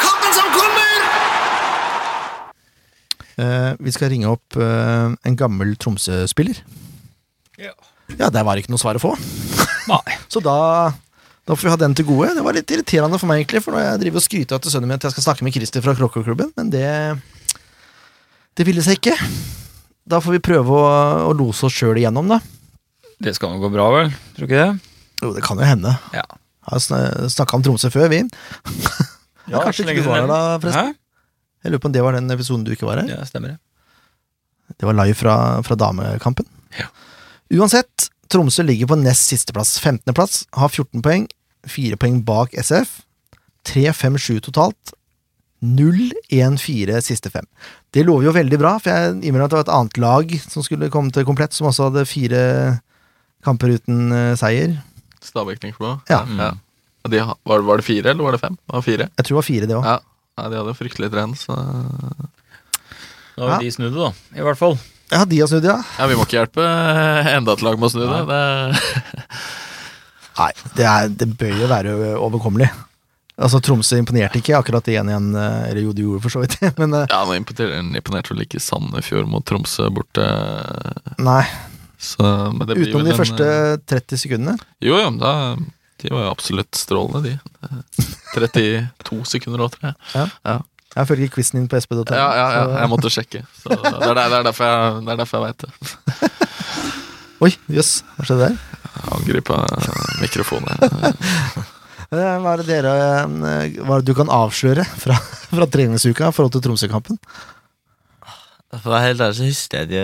[0.00, 1.04] Kampen som kommer!
[3.20, 3.29] Eh,
[3.80, 6.60] vi skal ringe opp eh, en gammel Tromsø-spiller.
[7.60, 7.74] Ja.
[8.18, 9.12] Ja, der var det ikke noe svar å få.
[9.90, 10.16] Nei.
[10.32, 10.56] Så da,
[11.46, 12.32] da får vi ha den til gode.
[12.36, 14.74] Det var litt irriterende for meg, egentlig, for når jeg driver og skryter av til
[14.74, 16.88] sønnen min at jeg skal snakke med Christer fra Krokkoklubben, men det
[18.58, 19.14] Det ville seg ikke.
[20.10, 20.86] Da får vi prøve å,
[21.30, 22.40] å lose oss sjøl igjennom, da.
[23.22, 24.10] Det skal nå gå bra, vel?
[24.34, 24.94] Tror du ikke det?
[25.20, 25.92] Jo, det kan jo hende.
[26.16, 26.24] Ja.
[26.70, 28.22] Har snakka om Tromsø før, vi.
[29.50, 30.90] Ja, Kanskje ikke du var her da, forresten.
[30.94, 31.09] Hæ?
[31.64, 33.10] Jeg lurer på om det var den episoden du ikke var her.
[33.10, 33.58] Ja, stemmer det.
[34.78, 35.34] Det var live fra,
[35.66, 36.46] fra damekampen.
[36.78, 36.86] Ja.
[37.58, 39.74] Uansett, Tromsø ligger på nest sisteplass.
[39.82, 40.14] 15.
[40.14, 41.26] plass, har 14 poeng.
[41.68, 43.00] 4 poeng bak SF.
[43.68, 44.94] 3-5-7 totalt.
[45.60, 47.44] 0-1-4 siste fem.
[47.92, 50.64] Det lover jo veldig bra, for jeg innrømmer at det var et annet lag som
[50.64, 52.40] skulle komme til komplett, som også hadde fire
[53.44, 54.78] kamper uten eh, seier.
[55.20, 55.92] Stabæk tenker du på?
[56.08, 56.22] Ja.
[56.38, 56.52] ja.
[57.10, 58.56] De, var, var det fire, eller var det fem?
[58.70, 59.08] Var Det fire.
[59.10, 59.90] Jeg tror det var fire, det òg.
[59.90, 59.98] Ja.
[60.40, 61.54] Nei, de hadde fryktelig trend, så
[63.36, 63.58] Nå har Ja.
[63.60, 64.10] jo de snudd det, da.
[64.40, 64.74] I hvert fall.
[65.10, 65.78] Ja, de har snudd, ja.
[65.98, 66.64] Ja, vi må ikke hjelpe
[67.34, 68.20] enda et lag med å snu det.
[68.30, 69.40] det.
[70.40, 72.68] Nei, det, er, det bør jo være overkommelig.
[73.40, 76.58] Altså, Tromsø imponerte ikke akkurat i 1-1, eh, eller jo, de gjorde for så vidt
[76.80, 80.26] men eh, Ja, nå imponerte vel ikke Sandefjord mot Tromsø borte.
[81.20, 81.44] nei.
[82.00, 84.54] Så, men det blir Utenom de en, første eh, 30 sekundene.
[84.80, 85.32] Jo, jo, da,
[86.00, 88.04] de var jo absolutt strålende, de.
[88.34, 90.28] 32 sekunder òg, tror jeg.
[90.46, 90.58] Ja.
[90.96, 92.02] Jeg følger quizen din på sp.no.
[92.10, 93.44] Ja, ja, ja, jeg måtte sjekke.
[93.62, 95.70] Så det, er, det er derfor jeg, det er derfor jeg veit det.
[97.46, 98.56] Oi, jøss, hva skjedde der?
[99.16, 99.60] Angripa
[100.22, 100.80] mikrofonen.
[102.10, 102.92] Eh, Hva er det dere
[103.22, 105.14] eh, Hva er det du kan avsløre fra,
[105.52, 107.20] fra treningsuka i forhold til Tromsø-kampen?
[108.72, 110.00] For å være helt ærlig så husker jeg det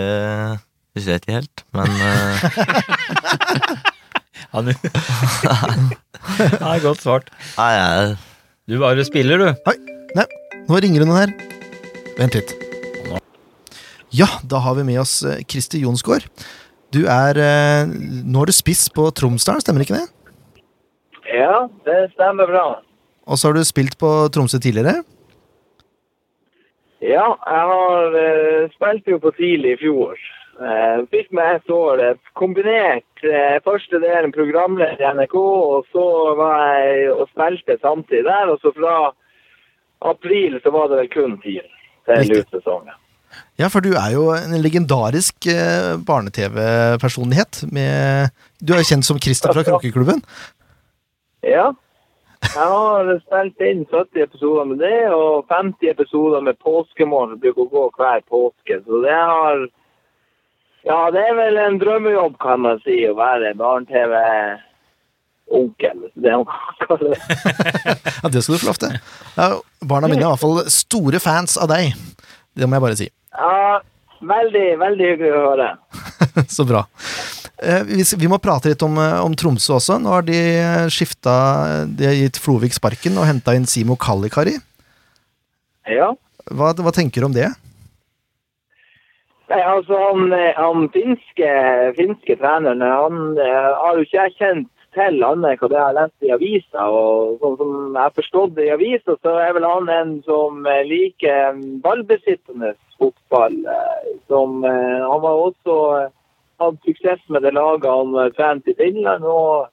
[1.03, 2.39] jeg ikke helt, men eh,
[4.53, 4.71] Han
[6.63, 7.31] Nei, godt svart.
[7.57, 8.15] Nei, jeg
[8.67, 9.73] Du bare spiller, du.
[10.17, 10.27] Nei,
[10.67, 11.35] Nå ringer det noen her.
[12.17, 12.55] Vent litt.
[14.15, 16.27] Ja, da har vi med oss Kristi Christer Jonsgaard.
[16.95, 20.07] Du er eh, Nå er du spiss på Tromsdalen, stemmer ikke det?
[21.27, 22.65] Ja, det stemmer bra.
[23.27, 25.01] Og så har du spilt på Tromsø tidligere?
[27.03, 30.15] Ja, jeg har uh, spilt jo på TIL i fjor.
[31.11, 32.01] Fikk meg ett år
[32.37, 36.05] kombinert eh, første delen programleder i NRK, og så
[36.39, 38.53] var jeg og spilte samtidig der.
[38.53, 38.95] Og så fra
[40.09, 41.61] april så var det vel kun TIL
[42.07, 42.63] til Riktig.
[43.59, 47.65] Ja, for du er jo en legendarisk eh, barne-TV-personlighet.
[47.67, 50.23] Du er jo kjent som Christer fra Kråkeklubben.
[51.45, 51.71] Ja.
[52.47, 57.71] Jeg har spilt inn 70 episoder med det, og 50 episoder med påskemorgen bruker å
[57.73, 58.79] gå hver påske.
[58.85, 59.65] Så det har
[60.87, 65.97] Ja, det er vel en drømmejobb, kan man si, å være barne-TV-onkel.
[66.15, 66.47] Det er man
[67.01, 67.17] det.
[68.23, 68.91] Ja, Det skal du få lov til.
[69.35, 69.47] Ja,
[69.83, 71.83] barna mine er i hvert fall store fans av deg.
[72.57, 73.07] Det må jeg bare si.
[73.37, 73.79] Ja,
[74.31, 75.67] veldig, veldig hyggelig å høre.
[76.55, 76.81] Så bra.
[77.57, 79.93] Eh, Vi, må prate litt om, eh, om Tromsø også.
[80.01, 80.39] Nå har de
[80.93, 81.33] skifta
[81.89, 84.55] De har gitt Flovik sparken og henta inn Simo Kallikari.
[85.87, 86.11] Ja.
[86.47, 87.49] Hva, hva tenker du om det?
[89.47, 91.51] Nei, altså han, eh, han finske,
[91.95, 95.95] finske treneren, han eh, har jo ikke jeg kjent til annet enn det jeg har
[95.95, 96.87] lest i avisa.
[96.89, 100.67] Og sånn som jeg har forstått det i avisa, så er vel han en som
[100.67, 103.57] eh, liker ballbesittende fotball.
[103.65, 106.13] eh, Som eh, Han har også eh,
[106.59, 109.23] hatt suksess med det laget han eh, trente i Finland.
[109.23, 109.67] Og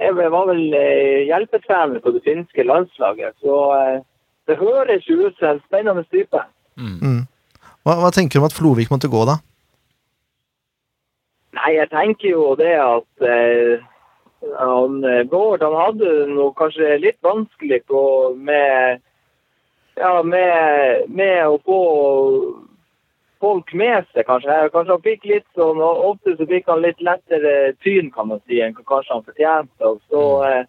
[0.00, 3.36] jeg var vel eh, hjelpetrener på det finske landslaget.
[3.44, 4.00] Så eh,
[4.48, 6.46] det høres jo ut som en spennende type.
[6.80, 7.26] Mm.
[7.82, 9.40] Hva, hva tenker du om at Flovik måtte gå, da?
[11.58, 13.82] Nei, jeg tenker jo det at eh,
[14.58, 18.02] han, eh, Bård han hadde noe kanskje litt vanskelig på,
[18.38, 19.02] med,
[19.98, 21.80] ja, med, med å få
[23.42, 24.58] folk med seg, kanskje.
[24.74, 28.42] Kanskje han fikk litt sånn, og Ofte så fikk han litt lettere tyn, kan man
[28.46, 29.90] si, enn kanskje han fortjente.
[29.90, 30.62] Og så eh,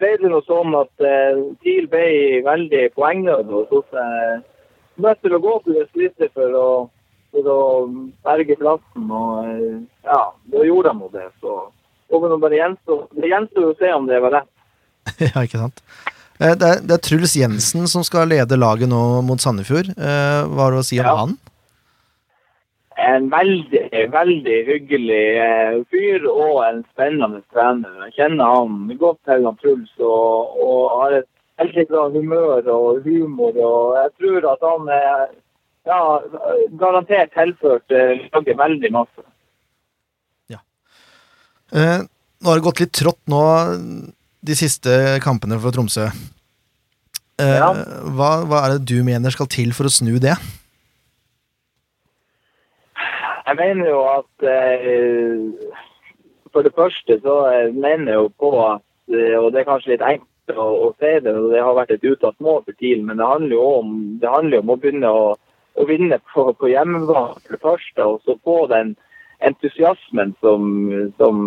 [0.00, 2.06] ble det noe sånn at eh, TIL ble
[2.46, 3.50] veldig poengnød.
[3.50, 3.98] og oss.
[3.98, 4.38] eh,
[5.04, 6.68] nødt til å gå på det skrittet for å,
[7.34, 7.58] for å
[8.26, 9.10] berge plassen.
[9.10, 10.22] Og eh, ja,
[10.52, 11.26] da gjorde de det.
[11.42, 11.58] Så
[12.10, 14.50] det bare gjenstår, Det gjenstår å se om det var rett.
[15.30, 15.84] ja, ikke sant?
[16.40, 19.92] Eh, Det er, det er Truls Jensen som skal lede laget nå mot Sandefjord.
[19.94, 21.16] Eh, Hva har du å si om Ja.
[21.24, 21.38] han?
[23.00, 27.94] En veldig, veldig hyggelig fyr og en spennende trener.
[28.10, 31.28] Jeg kjenner han godt til han Truls og, og har et
[31.60, 33.56] veldig bra humør og humor.
[33.56, 34.90] Og jeg tror at han
[35.88, 36.00] ja,
[36.80, 39.26] garantert tilført eh, laget veldig masse.
[41.70, 42.00] Eh,
[42.40, 43.40] Nå har det gått litt trått nå
[44.42, 44.90] de siste
[45.22, 46.08] kampene for Tromsø.
[47.40, 47.68] Eh, Ja.
[48.16, 50.34] hva, hva er det du mener skal til for å snu det?
[53.46, 55.70] Jeg mener jo at eh,
[56.52, 58.82] For det første så eh, mener jeg jo på at
[59.40, 62.08] Og det er kanskje litt enkelt å, å si det, og det har vært et
[62.08, 63.92] uttatt mål for TIL, men det handler jo om,
[64.24, 65.22] handler om å begynne å,
[65.74, 68.96] å vinne på, på hjemmebane for første, og så få den
[69.40, 70.64] entusiasmen som,
[71.16, 71.38] som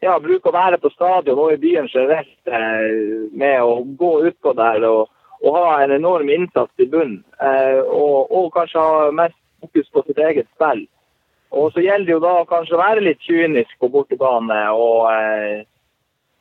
[0.00, 4.54] ja, bruker å være på stadion og i byen generelt eh, med å gå utpå
[4.56, 5.10] der og,
[5.42, 7.20] og ha en enorm innsats i bunnen.
[7.42, 10.86] Eh, og, og kanskje ha mest fokus på sitt eget spill.
[11.52, 15.66] Og så gjelder det jo da kanskje å være litt kynisk på bortebane og eh,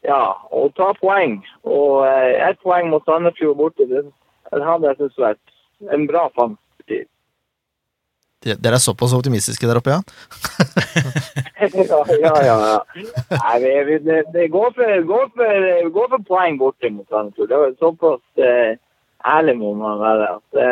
[0.07, 1.39] ja, og ta poeng.
[1.67, 4.03] Og eh, ett poeng mot Sandefjord borte, det,
[4.51, 6.59] hadde jeg syntes vært en bra fangst.
[8.41, 9.99] Dere er såpass optimistiske der oppe, ja?
[11.61, 12.77] ja, ja, ja.
[13.35, 17.51] Nei, vi, vi, det, det går, for, går, for, går for poeng borte mot Sandefjord.
[17.51, 18.79] Det var såpass eh,
[19.37, 20.31] ærlig må man være.
[20.33, 20.71] at Det,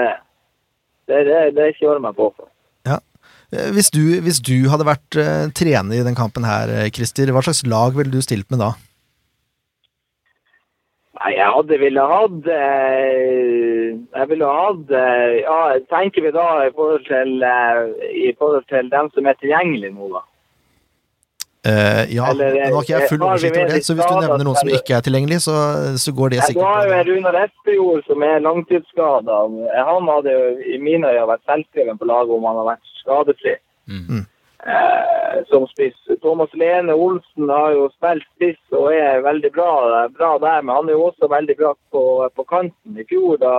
[1.12, 2.50] det, det, det kjører meg på for.
[3.54, 7.32] Eh, Hvis du, hvis du hadde vært eh, trener i den kampen her, eh, Christer,
[7.34, 8.74] hva slags lag ville du stilt med da?
[11.20, 15.60] Nei, jeg hadde ville hatt eh, Jeg ville hatt eh, Ja,
[15.92, 17.80] tenker vi da i forhold til eh,
[18.30, 20.24] I forhold til dem som er tilgjengelige nå, da.
[21.68, 24.48] Eh, ja, Eller, nå har ikke jeg full oversikt over det, så hvis du nevner
[24.48, 25.56] noen som ikke er tilgjengelig, så,
[26.00, 29.40] så går det Jeg sikkert har jo Runar Espejord som er langtidsskada.
[29.90, 33.58] Han hadde jo i mine øyne vært selvskreven på laget om han hadde vært skadefri.
[33.92, 34.24] Mm.
[34.64, 35.96] Eh, som spiss.
[36.22, 40.90] Thomas Lene Olsen har jo spilt spiss og er veldig bra, bra der, men han
[40.90, 42.04] er jo også veldig bra på,
[42.36, 42.98] på kanten.
[43.00, 43.54] I fjor da,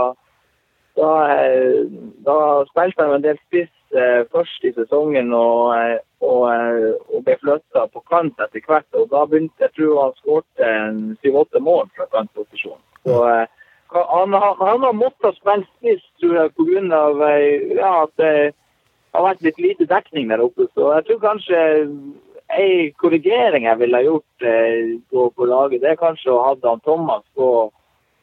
[1.01, 1.89] da, eh,
[2.27, 2.37] da
[2.69, 5.73] spilte han en del spiss eh, først i sesongen og,
[6.21, 6.45] og,
[7.09, 8.89] og ble flytta på kant etter hvert.
[8.93, 10.71] og Da begynte jeg tror han skårte
[11.25, 12.81] syv-åtte mål fra kantposisjon.
[13.09, 17.05] Så han, han, han har måttet spille spiss, tror jeg, pga.
[17.81, 18.29] Ja, at
[19.13, 20.69] har vært litt lite dekning der oppe.
[20.75, 21.61] Så jeg tror kanskje
[22.51, 27.23] ei korrigering jeg ville gjort eh, på, laget, det er kanskje å ha han Thomas
[27.39, 27.71] på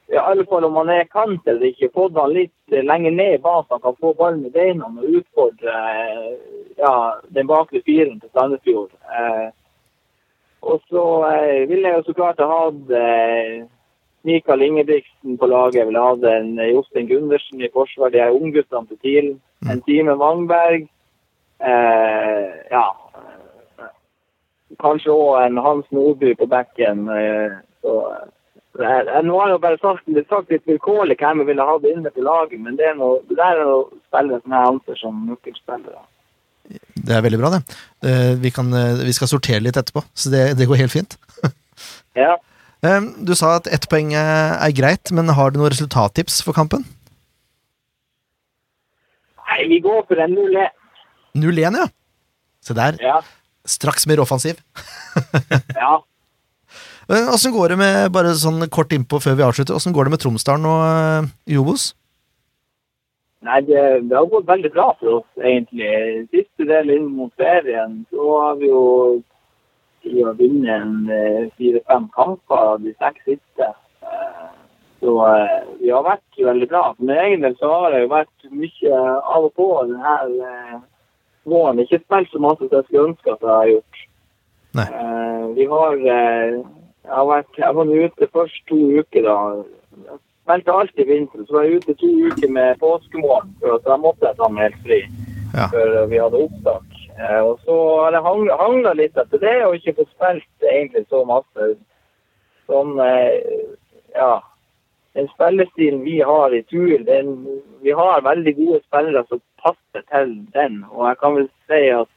[0.07, 3.33] i alle fall om han er kant eller ikke, fått han litt eh, lenger ned
[3.35, 6.27] i banen, så han kan få ballen i beina og utfordre eh,
[6.79, 6.93] ja,
[7.35, 8.93] den bakre firen til Sandefjord.
[9.19, 9.49] Eh,
[10.67, 12.93] og så eh, ville jeg jo så klart ha hatt
[14.25, 15.75] Mikael Ingebrigtsen på laget.
[15.75, 16.45] Jeg ha den.
[16.53, 19.29] en eh, Jostein Gundersen i forsvar, de er ungguttene til TIL.
[19.71, 20.87] En Time Wangberg.
[21.61, 22.87] Eh, ja.
[24.81, 27.07] Kanskje òg en Hans Nordby på bekken.
[27.09, 28.25] Eh, så, eh,
[28.83, 32.25] jeg, nå har jeg bare sagt, sagt litt vilkårlig hvem jeg ville hatt inne på
[32.25, 36.03] laget, men det, er noe, det der er noe spillere som jeg anser som nøkkelspillere.
[37.07, 37.61] Det er veldig bra, det.
[38.03, 38.69] Eh, Vi, kan,
[39.05, 41.17] vi skal sortere litt etterpå, så det, det går helt fint.
[42.17, 42.31] Ja.
[42.85, 46.85] Eh, Du sa at ett poeng er greit, men har du noen resultattips for kampen?
[49.47, 50.75] Nei, vi går for en 0-1.
[51.37, 51.87] 0-1, ja.
[52.61, 52.97] Se der.
[53.01, 53.21] Ja.
[53.67, 54.59] Straks mer offensiv.
[55.81, 55.97] ja.
[57.07, 60.21] Åssen går det med bare sånn kort innpå før vi avslutter, hvordan går det med
[60.23, 61.93] Tromsdalen og eh, Jobos?
[63.47, 66.27] Nei, det, det har gått veldig bra for oss, egentlig.
[66.33, 68.81] Siste del inn mot ferien, så har vi jo
[70.13, 73.71] vi har vunnet en eh, fire-fem kamper av de seks siste.
[74.01, 74.45] Eh,
[74.99, 76.83] Så eh, vi har vært veldig bra.
[76.97, 79.01] For min egen del så har det jo vært mye
[79.35, 80.79] av og på denne
[81.45, 81.83] våren.
[81.83, 84.01] Ikke spilt så masse som jeg skulle ønske at jeg har gjort.
[84.77, 84.87] Nei.
[85.57, 86.63] Vi har jeg
[87.13, 89.37] har vært jeg var ute først to uker, da.
[90.07, 93.53] Jeg spilte alt i vinter, så var jeg ute to uker med påskemorgen.
[93.61, 95.01] For da måtte jeg ta meg helt fri
[95.53, 95.67] Ja.
[95.71, 96.97] før vi hadde opptak.
[97.17, 101.23] Eh, og så har hang- hangla litt etter det og ikke fått spilt egentlig så
[101.25, 101.75] masse.
[102.67, 103.41] Sånn, eh,
[104.15, 104.41] ja
[105.15, 107.03] Den spillestilen vi har i Tuil,
[107.81, 110.83] vi har veldig gode spillere som passer til den.
[110.91, 112.07] Og jeg kan vel si at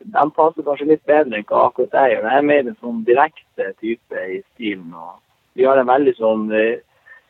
[0.00, 2.26] de passer kanskje litt bedre enn hva akkurat jeg gjør.
[2.26, 4.92] Jeg er mer en sånn direkte type i stilen.
[4.94, 5.20] og
[5.54, 6.80] Vi har en veldig sånn eh,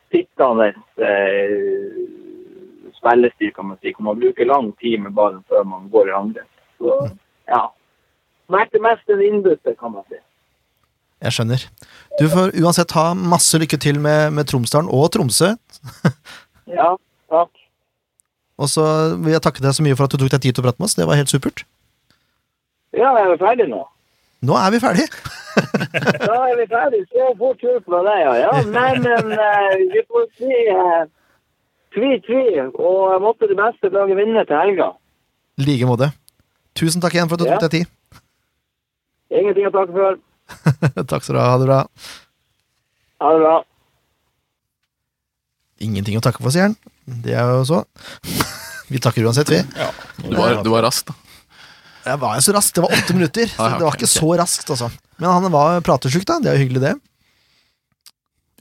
[0.09, 1.93] sittende eh,
[3.03, 3.93] spillestil, kan man si.
[3.93, 6.51] Hvor man bruker lang tid med ballen før man går i angrep.
[6.79, 6.99] Så
[7.51, 7.65] ja.
[8.53, 10.19] Vært det mest en innbytter, kan man si.
[11.23, 11.61] Jeg skjønner.
[12.19, 15.53] Du får uansett ha masse lykke til med, med Tromsdalen og Tromsø.
[16.73, 16.93] Ja,
[17.27, 17.49] takk.
[18.55, 18.83] Og så
[19.19, 20.79] vil jeg takke deg så mye for at du tok deg tid til å prate
[20.79, 20.95] med oss.
[20.95, 21.65] Det var helt supert.
[22.95, 23.81] Ja, er ferdig ferdige nå?
[24.47, 25.07] Nå er vi ferdig.
[26.23, 27.07] Da er vi ferdige.
[27.11, 28.33] Så fort gjort fra deg, ja.
[28.45, 28.53] ja.
[28.69, 31.03] Men, men eh, vi får si eh,
[31.95, 32.43] tvi, tvi.
[32.73, 34.91] Og måtte det beste laget vinne til helga.
[35.61, 36.11] I like måte.
[36.77, 37.57] Tusen takk igjen for at du Ja.
[37.59, 38.21] tok deg tid.
[39.33, 40.17] Ingenting å takke for.
[41.11, 41.49] takk skal du ha.
[41.53, 41.79] Ha det bra.
[43.21, 43.55] Ha det bra.
[45.83, 46.75] Ingenting å takke for, sier han.
[47.05, 47.81] Det er jo så.
[48.93, 49.61] Vi takker uansett, vi.
[50.27, 51.15] Du var, du var rask, da.
[52.03, 52.75] Jeg var jo så raskt.
[52.75, 53.47] Det var åtte minutter.
[53.49, 54.89] Så Ah, ja, det var ikke så raskt, altså.
[55.17, 56.35] Men han var pratesjuk, da.
[56.43, 56.91] Det er jo hyggelig, det.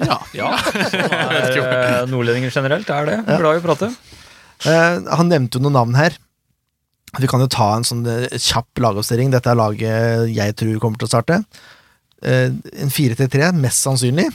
[0.09, 0.19] Ja.
[0.37, 0.51] Ja,
[1.33, 3.19] er eh, nordlendinger generelt, er det.
[3.29, 3.91] Glad i å prate.
[4.63, 6.17] Uh, han nevnte jo noen navn her.
[7.21, 9.33] Vi kan jo ta en sånn uh, kjapp lagoppstilling.
[9.35, 11.41] Dette er laget jeg tror kommer til å starte.
[12.23, 14.29] Uh, en 4-3-3, mest sannsynlig.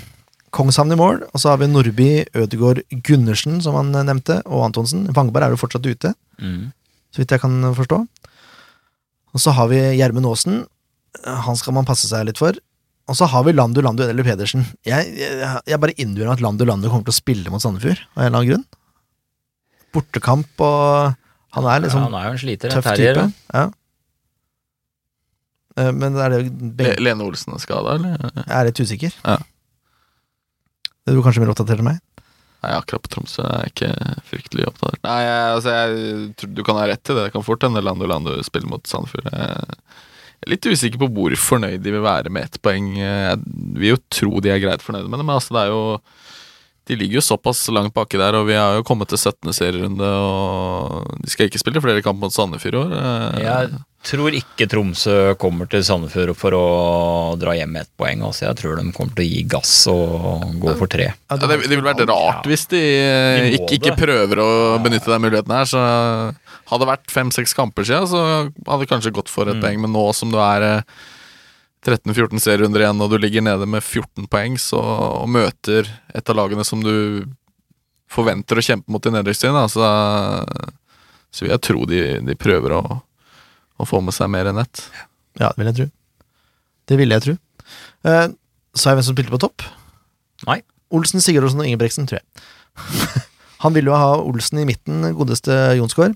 [0.56, 1.24] Kongshavn i mål.
[1.32, 5.08] Og så har vi Nordby, Ødegaard, Gundersen, som han nevnte, og Antonsen.
[5.16, 6.68] Vangberg er jo fortsatt ute, Mm.
[7.10, 7.98] så vidt jeg kan forstå.
[9.34, 10.60] Og så har vi Gjermund Aasen.
[11.26, 12.54] Han skal man passe seg litt for.
[13.08, 14.66] Og så har vi Landu Landu eller Pedersen.
[14.88, 18.02] Jeg, jeg, jeg bare innbiller meg at Landu Landu kommer til å spille mot Sandefjord,
[18.18, 18.66] av en eller annen grunn.
[19.96, 21.14] Bortekamp og
[21.56, 23.22] Han er liksom ja, han er jo en sliter, en tøff terrier.
[23.22, 23.54] type.
[23.56, 23.64] Ja.
[25.78, 26.42] Eh, Men er det
[26.78, 28.18] begge Lene Olsen er skada, eller?
[28.44, 29.16] Jeg er litt usikker.
[29.24, 29.38] Ja.
[31.08, 32.04] Det Er du kanskje mer oppdatert enn meg?
[32.66, 33.90] Nei, akkurat på Tromsø er jeg ikke
[34.28, 34.98] fryktelig opptatt.
[35.06, 37.28] Nei, jeg, altså, jeg du kan ha rett i det.
[37.30, 39.30] Det kan fort hende Landu Landu spiller mot Sandefjord.
[39.32, 39.78] Jeg
[40.46, 42.94] litt usikker på hvor fornøyd de vil være med ett poeng.
[43.00, 43.42] Jeg
[43.74, 45.82] vil jo tro de er greit fornøyde med det, men altså, det er jo
[46.88, 49.52] De ligger jo såpass langt baki der, og vi har jo kommet til 17.
[49.52, 52.94] serierunde, og de skal ikke spille flere kamp mot Sandefjord i år.
[52.96, 56.64] Eh, Jeg tror ikke Tromsø kommer til Sandefjord for å
[57.42, 58.24] dra hjem med ett poeng.
[58.24, 61.10] Altså, jeg tror de kommer til å gi gass og gå for tre.
[61.28, 65.12] Ja, det, det ville vært rart hvis de, eh, De ikke, ikke prøver å benytte
[65.12, 65.68] den muligheten her.
[65.68, 65.84] Så
[66.68, 68.22] hadde det vært fem-seks kamper siden, så
[68.68, 69.64] hadde det kanskje gått for et Mm.
[69.64, 69.82] poeng.
[69.86, 70.82] Men nå som du er eh,
[71.88, 74.80] 13-14 serierunder igjen, og du ligger nede med 14 poeng, så,
[75.24, 77.24] og møter et av lagene som du
[78.12, 79.88] forventer å kjempe mot i nedrykkstiden, så,
[81.32, 82.82] så vil jeg tro de, de prøver å,
[83.78, 84.84] å få med seg mer enn ett.
[85.40, 85.88] Ja, det vil jeg tro.
[86.88, 87.38] Det ville jeg tro.
[88.08, 88.28] Eh,
[88.78, 89.64] Sa jeg hvem som spilte på topp?
[90.46, 90.60] Nei.
[90.94, 92.28] Olsen, Sigurdsen og Ingebrigtsen, tror jeg.
[93.64, 96.14] Han ville jo ha Olsen i midten, godeste Jonsgaard.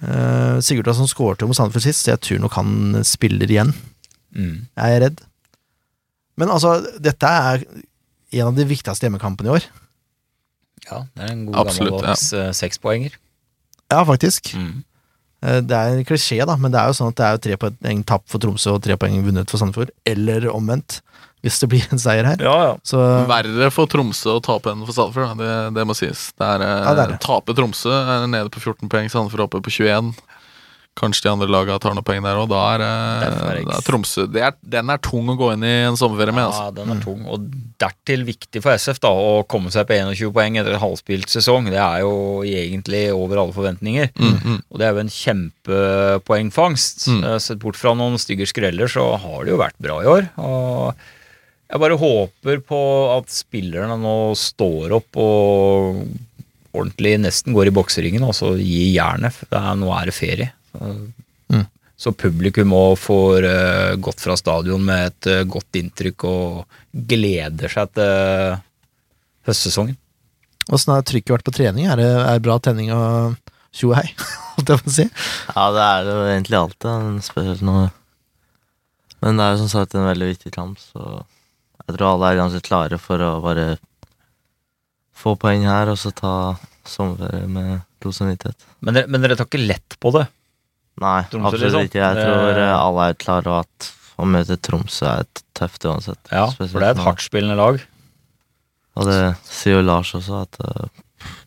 [0.00, 3.72] Uh, Sigurdsen skårte jo mot Sandefjord sist, så jeg tror nok han spiller igjen.
[4.32, 4.66] Mm.
[4.78, 5.22] Jeg er redd.
[6.40, 7.64] Men altså, dette er
[8.30, 9.66] en av de viktigste hjemmekampene i år.
[10.86, 13.16] Ja, det er en god Absolutt, gammeldags eh, sekspoenger.
[13.90, 14.52] Ja, faktisk.
[14.56, 14.84] Mm.
[15.44, 17.42] Eh, Det er en klisjé, da, men det er jo sånn at det er jo
[17.44, 19.92] tre poeng tapt for Tromsø og tre poeng vunnet for Sandefjord.
[20.08, 21.00] Eller omvendt,
[21.44, 22.42] hvis det blir en seier her.
[22.44, 22.74] Ja, ja.
[22.84, 26.30] Så Verre for Tromsø å tape enn for Sandefjord, det, det må sies.
[26.36, 27.22] Det er, eh, Ja, det er det.
[27.24, 30.12] Tape Tromsø, er nede på 14 poeng, Sandefjord oppe på 21.
[30.98, 32.48] Kanskje de andre lagene tar noen poeng der òg.
[32.50, 35.52] Da er, eh, er det da er Tromsø det er, Den er tung å gå
[35.54, 36.48] inn i en sommerferie med.
[36.50, 36.64] Altså.
[36.66, 37.22] Ja, den er tung.
[37.30, 37.46] Og
[37.80, 41.70] dertil viktig for SF da, å komme seg på 21 poeng etter en halvspilt sesong.
[41.70, 44.10] Det er jo egentlig over alle forventninger.
[44.18, 44.58] Mm, mm.
[44.68, 47.08] Og det er jo en kjempepoengfangst.
[47.14, 47.22] Mm.
[47.24, 50.28] Eh, Sett bort fra noen stygge skreller, så har det jo vært bra i år.
[50.42, 51.08] Og
[51.70, 52.78] jeg bare håper på
[53.16, 56.00] at spillerne nå står opp og
[56.74, 59.36] ordentlig nesten går i bokseringen og så gir jernet.
[59.50, 60.52] er- Nå er det ferie.
[60.72, 60.90] Så,
[61.50, 61.66] Mm.
[61.98, 67.68] så publikum òg får uh, gått fra stadion med et uh, godt inntrykk og gleder
[67.68, 68.58] seg til
[69.48, 69.96] høstsesongen.
[70.70, 71.86] åssen har trykket vært på trening?
[71.90, 73.34] Er det er bra tenning og
[73.74, 74.06] tjo hei?
[74.54, 75.06] Holdt jeg på å si.
[75.56, 77.90] Ja, det er det jo egentlig alltid, spesielt nå.
[79.22, 81.24] Men det er jo som sagt en veldig viktig kamp, så
[81.90, 83.66] jeg tror alle er ganske klare for å bare
[85.20, 86.34] få poeng her, og så ta
[86.88, 88.64] sommerferie med god samvittighet.
[88.80, 90.26] Men dere, men dere tar ikke lett på det?
[91.00, 91.86] Nei, Tromsø, absolutt liksom?
[91.88, 92.00] ikke.
[92.00, 95.84] Jeg Det- tror eh, alle er klare og at å møte Tromsø er et tøft
[95.88, 96.20] uansett.
[96.32, 97.04] Ja, for det er et nå.
[97.04, 97.80] hardtspillende lag.
[98.96, 100.88] Og det sier jo Lars også, at eh,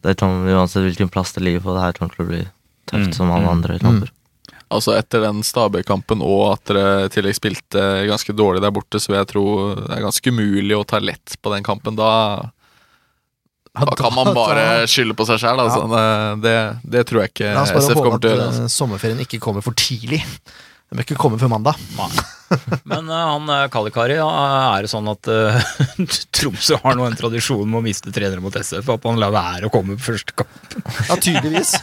[0.06, 2.44] det kommer uansett hvilken plass det ligger på, det her kommer til å bli
[2.90, 4.10] tøft Mm, som alle mm, andre kamper.
[4.74, 9.12] Altså Etter den Stabøy-kampen og at dere i tillegg spilte ganske dårlig der borte, så
[9.14, 9.46] vil jeg tro
[9.78, 11.96] det er ganske umulig å ta lett på den kampen.
[12.00, 12.10] Da,
[13.74, 15.64] da kan man bare skylde på seg sjæl.
[15.64, 15.88] Altså.
[16.44, 16.58] Det,
[16.98, 18.46] det tror jeg ikke La oss bare SF håpe kommer at til å gjøre.
[18.46, 18.76] eh, Altså.
[18.78, 20.22] sommerferien ikke kommer for tidlig.
[20.94, 21.80] Den bør ikke komme før mandag.
[22.86, 24.28] Men uh, han eh, Kalikari, ja,
[24.76, 25.58] er det sånn at uh,
[26.38, 28.92] Tromsø har nå en tradisjon med å miste trenere mot SF?
[28.94, 30.78] At man lar være å komme på første kamp?
[31.10, 31.74] Ja, tydeligvis.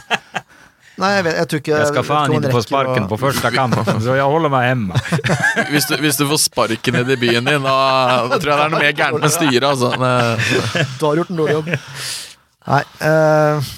[1.01, 3.09] Nei, jeg, vet, jeg tror ikke Jeg skal faen ikke få sparken og...
[3.09, 5.01] på første kamp, så jeg holder meg hjemme.
[5.73, 7.75] Hvis, du, hvis du får sparken i debuten din, da,
[8.29, 9.67] da tror jeg det er noe mer gærent med styret.
[9.71, 9.91] Altså.
[10.99, 11.71] Du har gjort en dårlig jobb.
[12.71, 13.69] Nei eh,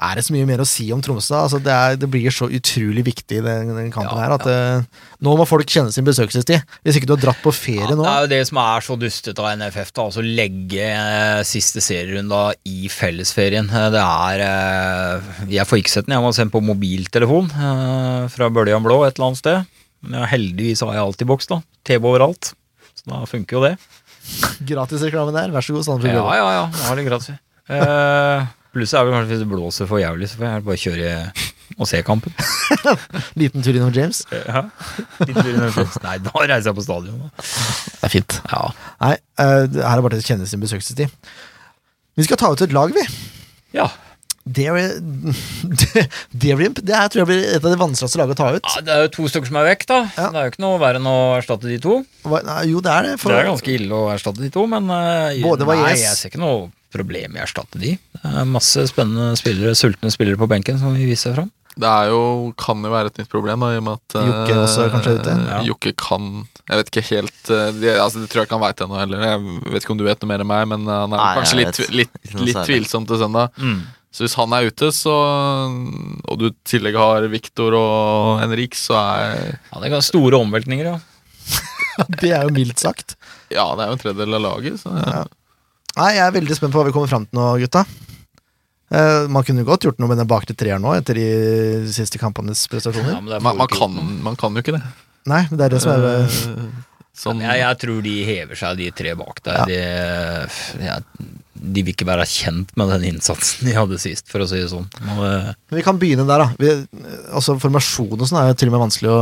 [0.00, 1.34] Er det så mye mer å si om Tromsø?
[1.36, 5.02] Altså, det, er, det blir så utrolig viktig, den, den kampen Ja, her, at eh,
[5.20, 6.64] nå må folk kjenne sin besøkelsestid.
[6.86, 8.96] Hvis ikke du har dratt på ferie nå Det er jo det som er så
[9.00, 12.40] dustete av NFF, da, altså legge uh, siste serierunde
[12.70, 13.68] i fellesferien.
[13.68, 17.52] Eh, Det er uh, Jeg får ikke sett den, jeg må se den på mobiltelefon
[18.30, 19.76] fra Bøljan Blå et eller annet sted.
[20.00, 21.60] Men ja, heldigvis har jeg alltid boks, da.
[21.84, 22.54] TV overalt.
[22.96, 23.74] Så da funker jo det.
[24.68, 25.86] Gratisreklame der, vær så god.
[25.86, 26.64] Sånn Ja, ja, ja.
[26.72, 27.36] Nå er det gratis.
[27.70, 31.14] Eh, Plusset er vel kanskje hvis det blåser for jævlig, så får jeg bare kjøre
[31.80, 32.34] og se kampen.
[33.40, 34.20] Liten tur innom James.
[34.30, 34.64] Ja.
[35.24, 35.96] Liten tur innom James.
[36.04, 37.24] Nei, da reiser jeg på stadion.
[37.24, 37.30] Da.
[37.40, 38.36] Det er fint.
[38.52, 38.62] Ja.
[39.02, 41.10] Nei, eh, her er bare til å kjenne sin besøkelsestid.
[42.18, 43.06] Vi skal ta ut et lag, vi.
[43.78, 43.88] ja.
[44.50, 46.02] Det, det,
[46.32, 48.70] det, blir, det her tror jeg blir et av de vanskeligste lagene å ta ut.
[48.72, 49.98] Ja, Det er jo to stykker som er vekk, da.
[50.16, 50.28] Ja.
[50.32, 51.98] Det er jo ikke noe verre enn å erstatte de to.
[52.24, 53.12] Hva- Nei, jo, det er det.
[53.20, 56.32] For, Det er ganske ille å erstatte de to, men uh, Både nei, jeg ser
[56.32, 57.94] ikke noe problem i å erstatte de.
[57.96, 61.50] Det er masse spennende spillere, sultne spillere på benken som vi viser fram.
[61.80, 64.26] Det er jo, kan jo være et nytt problem, da, i og med at eh,
[64.26, 65.36] Jokke også kanskje er ute?
[65.46, 65.60] Ja.
[65.68, 66.26] Jokke kan
[66.66, 69.24] Jeg vet ikke helt eh, det, altså, det tror jeg ikke han veit ennå heller.
[69.28, 71.30] Jeg vet ikke om du vet noe mer enn meg, men eh, han er Nei,
[71.38, 73.54] kanskje litt, litt, litt tvilsom til søndag.
[73.62, 73.80] Mm.
[74.10, 78.98] Så hvis han er ute, så og du i tillegg har Viktor og Henrik, så
[78.98, 79.36] er
[79.70, 80.98] Ja, det kan store omveltninger, ja.
[82.20, 83.14] Det er jo mildt sagt.
[83.52, 84.80] Ja, det er jo en tredjedel av laget.
[84.82, 85.22] Så ja.
[85.98, 87.84] Nei, jeg er veldig spent på hva vi kommer fram til nå, gutta.
[88.90, 91.26] Eh, man kunne godt gjort noe med den bakre treeren nå, etter de
[91.94, 93.16] siste kampenes prestasjoner.
[93.16, 94.82] ja men man, man, kan, man kan jo ikke det.
[95.30, 96.70] Nei, men det er det som er uh,
[97.20, 99.58] Sånn, jeg, jeg tror de hever seg, de tre bak der.
[99.60, 99.66] Ja.
[99.68, 100.94] De, ja,
[101.60, 104.70] de vil ikke være kjent med den innsatsen de hadde sist, for å si det
[104.72, 104.88] sånn.
[105.04, 106.48] Men, uh, Men vi kan begynne der, da.
[106.58, 109.20] Vi, altså Formasjon og sånn er jo til og med vanskelig å,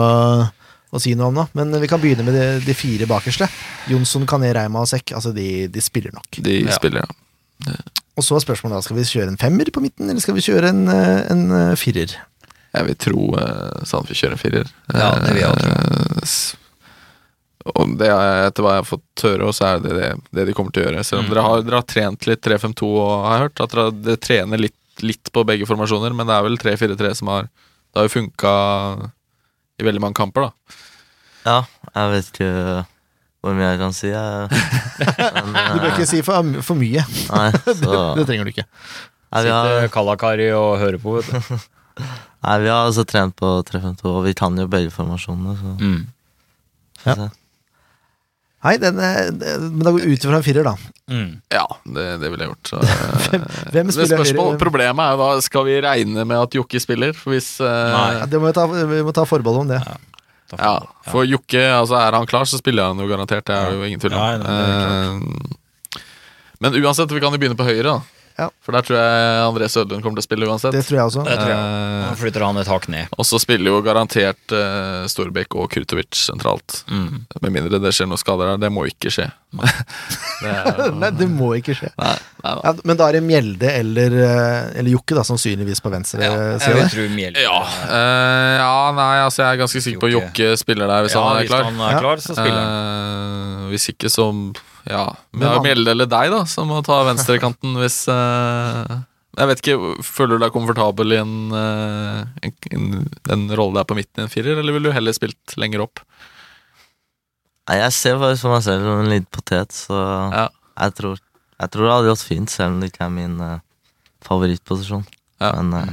[0.92, 1.44] å si noe om nå.
[1.58, 3.48] Men vi kan begynne med de, de fire bakerste.
[3.90, 5.12] Jonsson, Kané, Reima og Sekk.
[5.18, 6.28] Altså, de, de spiller nok.
[6.44, 6.72] de Ja.
[6.76, 7.74] spiller, ja.
[8.18, 10.42] Og så er spørsmålet da, skal vi kjøre en femmer på midten, eller skal vi
[10.42, 12.16] kjøre en, eh, en eh, firer?
[12.74, 14.72] Jeg vil tro uh, Sandefjord kjører en firer.
[14.94, 16.56] Ja, det vil jeg også
[17.76, 20.54] Og det er, etter hva jeg har fått høre, så er det det, det de
[20.56, 21.04] kommer til å gjøre.
[21.04, 21.32] Selv om Mm.
[21.34, 24.62] dere, har, dere har trent litt 3-5-2, og har jeg hørt at dere, dere trener
[24.62, 28.14] litt, litt på begge formasjoner, men det er vel 3-4-3 som har Det har jo
[28.14, 28.52] funka
[29.78, 30.78] i veldig mange kamper, da.
[31.46, 31.58] Ja,
[31.94, 32.52] jeg vet ikke
[33.44, 34.08] hvor mye jeg kan si.
[34.10, 34.48] Jeg.
[35.52, 37.04] Men, Du bør eh, ikke si for, for mye.
[37.30, 37.48] Nei,
[37.80, 38.66] så Det trenger du ikke.
[39.28, 41.66] Nei, vi har, sitter Kalakari og hører på, vet du.
[42.46, 46.06] nei, vi har altså trent på 3-5-2, og vi kan jo begge formasjonene, så Mm.
[47.06, 47.28] Ja.
[48.66, 50.72] Nei, den, er- men da går ut fra en firer, da.
[51.08, 51.28] Mm.
[51.54, 52.70] Ja, det, det ville jeg gjort.
[52.72, 52.80] Så,
[53.30, 53.44] hvem,
[53.76, 54.60] Hvem spiller spørsmål, høyre?
[54.64, 57.14] Problemet er jo da Skal vi regne med at Jokke spiller?
[57.16, 58.26] For hvis uh, Nei.
[58.28, 59.78] Det må vi, ta, vi må ta forbehold om det.
[59.86, 59.96] Ja,
[60.58, 60.74] Ja,
[61.06, 63.44] for Jokke, altså er han klar, så spiller han jo garantert.
[63.46, 64.46] Det er jo ingen tvil om.
[64.48, 65.58] Eh,
[66.64, 68.00] men uansett, vi kan jo begynne på høyre, da.
[68.38, 68.48] Ja.
[68.62, 70.70] For der tror jeg André Sødlund kommer til å spille uansett.
[70.76, 71.24] Det tror jeg også.
[71.26, 72.04] Det tror jeg.
[72.08, 73.08] Han flytter han et hakk ned.
[73.18, 76.84] og så spiller jo garantert uh, Storbekk og Kurtovic sentralt.
[76.86, 77.24] Mm.
[77.42, 78.60] Med mindre det skjer noen skader der.
[78.62, 79.26] Det må ikke skje.
[79.58, 81.90] det jo- Nei, det må ikke skje.
[81.98, 82.14] nei,
[82.44, 82.60] nei da.
[82.68, 86.34] Ja, men da er det Mjelde eller, eh, eller Jokke, da, sannsynligvis på venstre Ja,
[86.52, 86.74] Jeg side.
[86.78, 87.58] vil tro Mjelde Ja,
[87.88, 90.28] Uh, ja, nei, altså jeg er ganske sikker på Jokke.
[90.44, 91.64] Jokke spiller der hvis Ja, han er hvis klar.
[91.64, 93.64] han er klar, så spiller han.
[93.64, 94.26] Uh, hvis ikke, så
[94.86, 95.04] Ja.
[95.32, 99.00] Men det er jo Mjelde eller deg, da, som må ta venstrekanten hvis uh,
[99.38, 99.76] Jeg vet ikke,
[100.06, 102.86] Føler du deg komfortabel i en, eh, en, en,
[103.34, 106.02] en rolle der på midten i en firer, eller ville du heller spilt lenger opp?
[107.68, 109.98] Nei, jeg ser faktisk for meg selv som en liten potet, så
[110.32, 110.46] Ja.
[110.86, 111.18] jeg, tror,
[111.60, 113.58] jeg tror det hadde gått fint, selv om det ikke er min uh,
[114.24, 115.04] favorittposisjon.
[115.42, 115.52] Ja.
[115.60, 115.92] Men eh,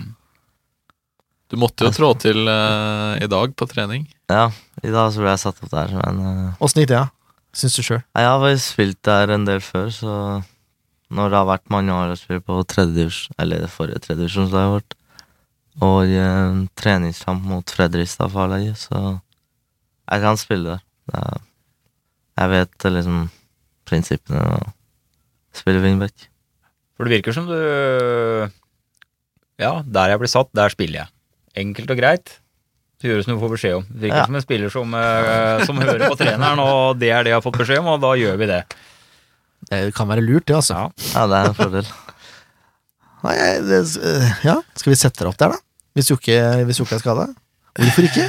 [1.51, 4.07] Du måtte jo trå til uh, i dag på trening.
[4.31, 4.47] ja,
[4.81, 7.11] i dag så ble jeg satt opp der, men Åssen gikk det, da?
[7.55, 8.01] Syns du sjøl?
[8.03, 10.13] Jeg har faktisk spilt der en del før, så
[11.15, 14.65] når det har vært mange år å spille på tredjedivisjon, eller forrige tredjedivisjon, så har
[14.65, 14.95] jeg vært,
[15.85, 18.99] og i en treningskamp mot Fredrikstad for så
[20.05, 20.83] jeg kan spille der.
[21.09, 21.41] Det er,
[22.41, 23.19] jeg vet eh, liksom
[23.85, 24.71] prinsippene og
[25.55, 26.29] spille wingback.
[26.95, 27.57] For det virker som du
[29.59, 31.13] Ja, der jeg blir satt, der spiller jeg.
[31.55, 32.39] Enkelt og greit.
[33.05, 33.83] Det gjøres noe du får beskjed om.
[33.91, 34.25] Det virker Ja.
[34.25, 37.43] som en spiller som, eh, som hører på treneren, og det er det jeg har
[37.45, 38.63] fått beskjed om, og da gjør vi det.
[39.69, 40.73] Det kan være lurt, det, altså.
[40.73, 40.89] Ja.
[41.13, 41.91] Ja, det er en fordel.
[43.25, 43.35] Nei,
[43.65, 45.61] det, eh, ja, Skal vi sette deg opp der, da?
[45.95, 47.27] Hvis hvis Jokke er skada?
[47.77, 48.25] Hvorfor ikke?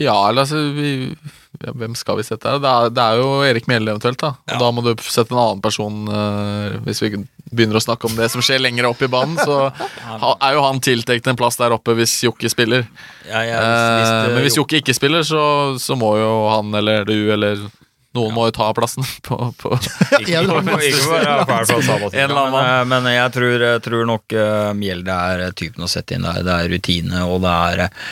[0.00, 1.16] Ja, eller altså vi,
[1.58, 2.60] ja, Hvem skal vi sette her?
[2.62, 4.30] Det er, det er jo Erik Mjelde eventuelt, da.
[4.54, 7.10] Og da må du sette en annen person uh, Hvis vi
[7.50, 10.62] begynner å snakke om det som skjer lenger opp i banen, så ha- er jo
[10.62, 12.86] han tiltenkt en plass der oppe hvis Jokke spiller.
[13.26, 15.42] Ja, jeg, Eh, men hvis Jokke ikke spiller, så,
[15.82, 17.64] så må jo han eller du eller
[18.16, 19.72] noen må jo ta plassen på, på
[20.20, 21.66] Ikke, bare
[22.44, 26.26] annen men, eh, jeg tror, tror nok uh, Mjelde er eh, typen å sette inn
[26.26, 26.42] der.
[26.46, 28.10] Det er rutine, og det er eh,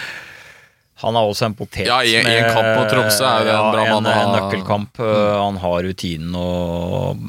[0.98, 1.86] Han er også en potet.
[1.86, 4.14] Ja, i- i en med- kamp mot Tromsø er det en bra en, mann å
[4.18, 4.96] En nøkkelkamp.
[4.98, 5.38] Mm.
[5.44, 7.20] Han har rutinen og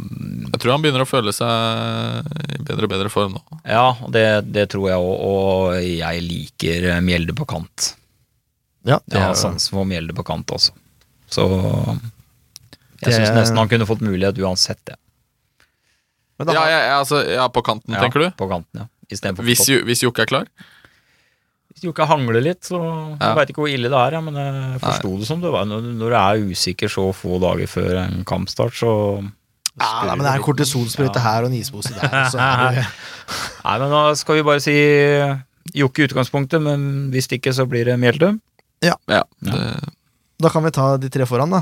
[0.50, 3.60] Jeg tror han begynner å føle seg i bedre og bedre form nå.
[3.70, 7.94] Ja, det, det tror jeg òg, og jeg liker Mjelde på kant.
[8.86, 10.72] Ja, det Jeg har er, sansen for Mjelde på kant også.
[11.30, 11.46] Så
[13.06, 14.96] jeg syns nesten han kunne fått mulighet uansett, det.
[16.40, 18.30] men da, Ja, ja, ja, altså, ja på kanten, Ja, tenker du?
[18.32, 18.88] På kanten, ja.
[19.10, 19.62] Hvis.
[19.86, 20.48] Hvis Jokke er klar?
[21.88, 22.80] Ikke hangler litt, så
[23.20, 23.34] Ja.
[23.38, 25.66] Veit ikke hvor ille det er, ja, men jeg forsto det som det var.
[25.70, 28.92] Når, når du er usikker så få dager før en kampstart, så
[29.80, 31.24] ja, nei, men det er kortisonsprøyte Ja.
[31.24, 32.04] her og nispose der.
[32.10, 32.86] og Så er det,
[33.66, 34.76] Nei, men da skal vi bare si
[35.78, 38.34] Jokke i utgangspunktet, men hvis ikke, så blir det Mjelde.
[38.82, 38.96] Ja.
[39.08, 39.22] ja.
[40.42, 41.62] da kan vi ta de tre foran, da.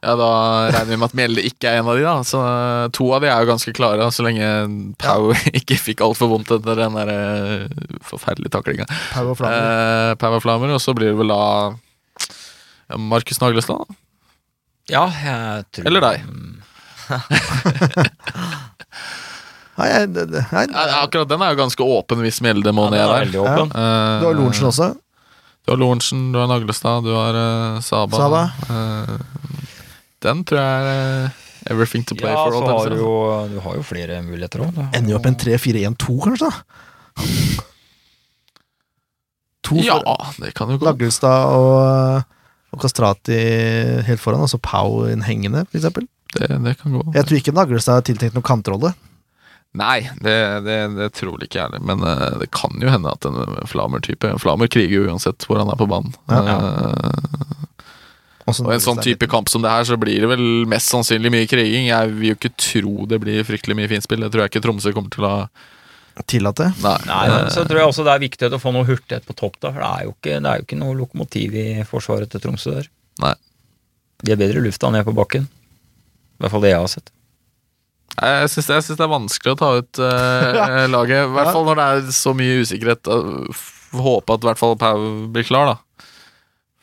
[0.00, 0.28] Ja, da
[0.72, 2.14] regner vi med at Mjelde ikke er en av de, da.
[2.24, 4.46] Så eh, to av de er jo ganske klare, så lenge
[5.02, 5.30] Pau
[5.60, 7.66] ikke fikk altfor vondt etter den der eh,
[8.08, 8.86] forferdelige taklinga.
[9.12, 9.60] Pau og Flammer.
[9.60, 11.42] Eh, Pau og Flammer, og så blir det vel da
[12.98, 13.84] Markus Naglestad?
[14.90, 16.24] Ja, jeg tror Eller deg.
[19.80, 20.64] Nei, det- det- nei,
[21.00, 23.32] akkurat den er jo ganske åpen hvis Mjelde må Ja, ned er der.
[23.32, 23.54] Ja.
[23.64, 24.88] Eh, Du har Lorentzen også.
[25.64, 28.16] Du har Lorentzen, du har Naglestad, du har uh, Saba.
[28.16, 28.42] Saba.
[28.68, 29.16] Eh,
[30.26, 30.90] den tror jeg er
[31.24, 31.40] eh,
[31.72, 32.52] everything to play Ja, for.
[32.52, 34.80] så holdt jeg på å har du jo Du har jo flere muligheter òg.
[34.90, 36.50] Ender jo opp en 3-4-1-2, kanskje?
[36.50, 37.26] da
[39.68, 40.86] To Ja, for det kan jo gå.
[40.88, 42.24] Lagelstad og,
[42.72, 43.36] og Kastrati
[44.06, 46.08] helt foran, og så Pau hengende, for eksempel.
[46.34, 47.04] Det, det kan gå.
[47.14, 48.92] Jeg tror ikke Naglestad er tiltenkt noen kantrolle.
[49.78, 50.34] Nei, det,
[50.66, 51.82] det, det tror ikke jeg heller.
[51.86, 53.36] Men uh, det kan jo hende at en
[53.70, 56.16] Flamer-type Flamer kriger jo uansett hvor han er på banen.
[56.30, 56.40] Ja.
[56.56, 57.60] Eh,
[58.48, 61.32] Også og en sånn type kamp som det her, så blir det vel mest sannsynlig
[61.32, 61.90] mye kriging.
[61.90, 64.24] Jeg vil jo ikke tro det blir fryktelig mye fint spill.
[64.24, 65.34] Det tror jeg ikke Tromsø kommer til å
[66.28, 66.70] tillate.
[66.82, 66.96] Nei.
[67.08, 69.72] Nei, så tror jeg også det er viktig å få noe hurtighet på topp, da.
[69.74, 72.74] For det er jo ikke, det er jo ikke noe lokomotiv i forsvaret til Tromsø
[72.78, 72.90] der.
[73.22, 73.34] Nei.
[74.24, 75.46] De er bedre i lufta ned på bakken.
[75.46, 77.12] I hvert fall det jeg har sett.
[78.20, 81.22] Jeg syns det, synes det er vanskelig å ta ut uh, laget.
[81.24, 83.12] I hvert fall når det er så mye usikkerhet.
[84.00, 86.06] Håpe at i hvert fall Pau blir klar, da.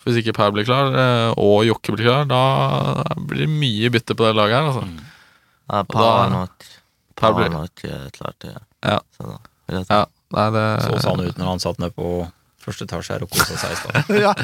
[0.08, 4.16] Hvis ikke Per blir klar, eh, og Jokke blir klar, da blir det mye bytte
[4.16, 4.72] på det laget her.
[4.72, 5.14] Altså.
[5.68, 6.68] Ja, per er nok,
[7.20, 9.00] per er blir nok eh, klar til Ja.
[9.18, 9.38] Så da,
[9.68, 9.94] vil jeg si.
[9.94, 10.04] Ja,
[10.38, 12.12] nei, det Så sånn ut når han satt ned på
[12.64, 14.14] første etasje her og kosa seg i stad.
[14.26, 14.36] ja.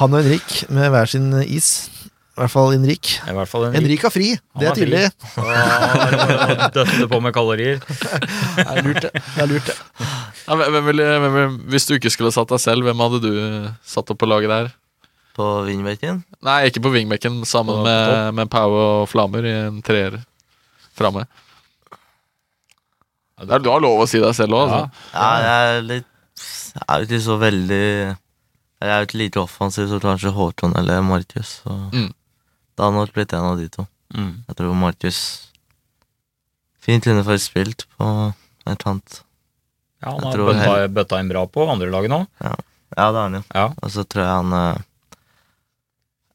[0.00, 1.88] Han og Henrik med hver sin is.
[2.40, 3.08] I hvert fall Henrik.
[3.28, 3.76] I hvert fall Henrik.
[3.82, 5.00] Henrik har fri, Han det er tydelig.
[5.36, 7.82] Og døtte på med kalorier.
[7.84, 9.10] Det er lurt, det.
[9.12, 9.74] det, er lurt, det.
[10.46, 13.30] ja, hvem, ville, hvem, ville- Hvis du ikke skulle satt deg selv, hvem hadde du
[13.84, 14.70] satt opp på laget der?
[15.36, 16.22] På wingbacken?
[16.48, 20.16] Nei, ikke på wingbacken, sammen På med, med Pau og Flammer i en treer
[20.96, 21.26] framme.
[23.40, 24.90] Det er- Du har lov å si deg selv òg, altså.
[25.12, 26.06] Ja, jeg er litt
[26.70, 27.84] Jeg er ikke så veldig
[28.80, 31.60] Jeg er ikke like offensiv som kanskje Håkon eller Markus.
[31.64, 32.10] Så Mm.
[32.80, 33.82] Det hadde nok blitt en av de to.
[34.16, 34.30] Mm.
[34.48, 35.18] Jeg tror Markus
[36.80, 38.06] fint kunne fått spilt på
[38.70, 39.18] et annet
[40.00, 42.22] Ja, han har bøtta, bøtta, bøtta inn bra på andre laget nå.
[42.40, 42.54] Ja,
[42.96, 43.42] det har han jo.
[43.52, 43.66] Ja.
[43.84, 44.80] Og så tror jeg han eh,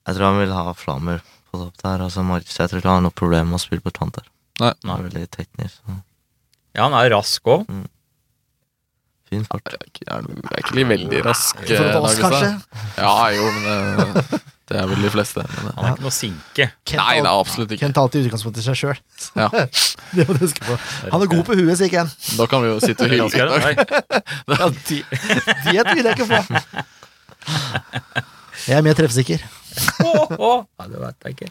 [0.05, 2.05] Jeg tror han vil ha Flammer på topp der.
[2.05, 4.29] Altså Markus, jeg tror ikke han har noe problem med å spille på kant der.
[4.61, 4.71] Nei.
[4.85, 5.81] Han er veldig teknisk.
[5.81, 5.97] Så.
[6.77, 7.65] Ja, han er rask òg.
[9.31, 9.65] Fin fart.
[9.65, 11.57] Jeg er ikke- jeg er ikke veldig rask.
[11.65, 12.51] For oss, eh, kanskje.
[13.01, 13.65] Ja, jo, men
[14.13, 15.43] eh, det er vel de fleste.
[15.45, 16.65] Men, eh, Han er ikke noe sinke.
[16.89, 17.83] Kent Nei, det er absolutt ikke.
[17.85, 19.01] Kent alltid i utgangspunktet seg sjøl.
[19.37, 19.49] Ja.
[20.15, 20.77] det må du huske på.
[21.11, 22.09] Han er god på huet, sier Ken.
[22.39, 23.29] Da kan vi jo sitte og hylle.
[24.55, 24.97] Ja, de,
[25.67, 26.39] diett vil jeg ikke få.
[28.65, 29.45] Jeg er mer treffsikker.
[30.01, 30.65] Åh, åh.
[30.89, 31.49] Det veit jeg ikke.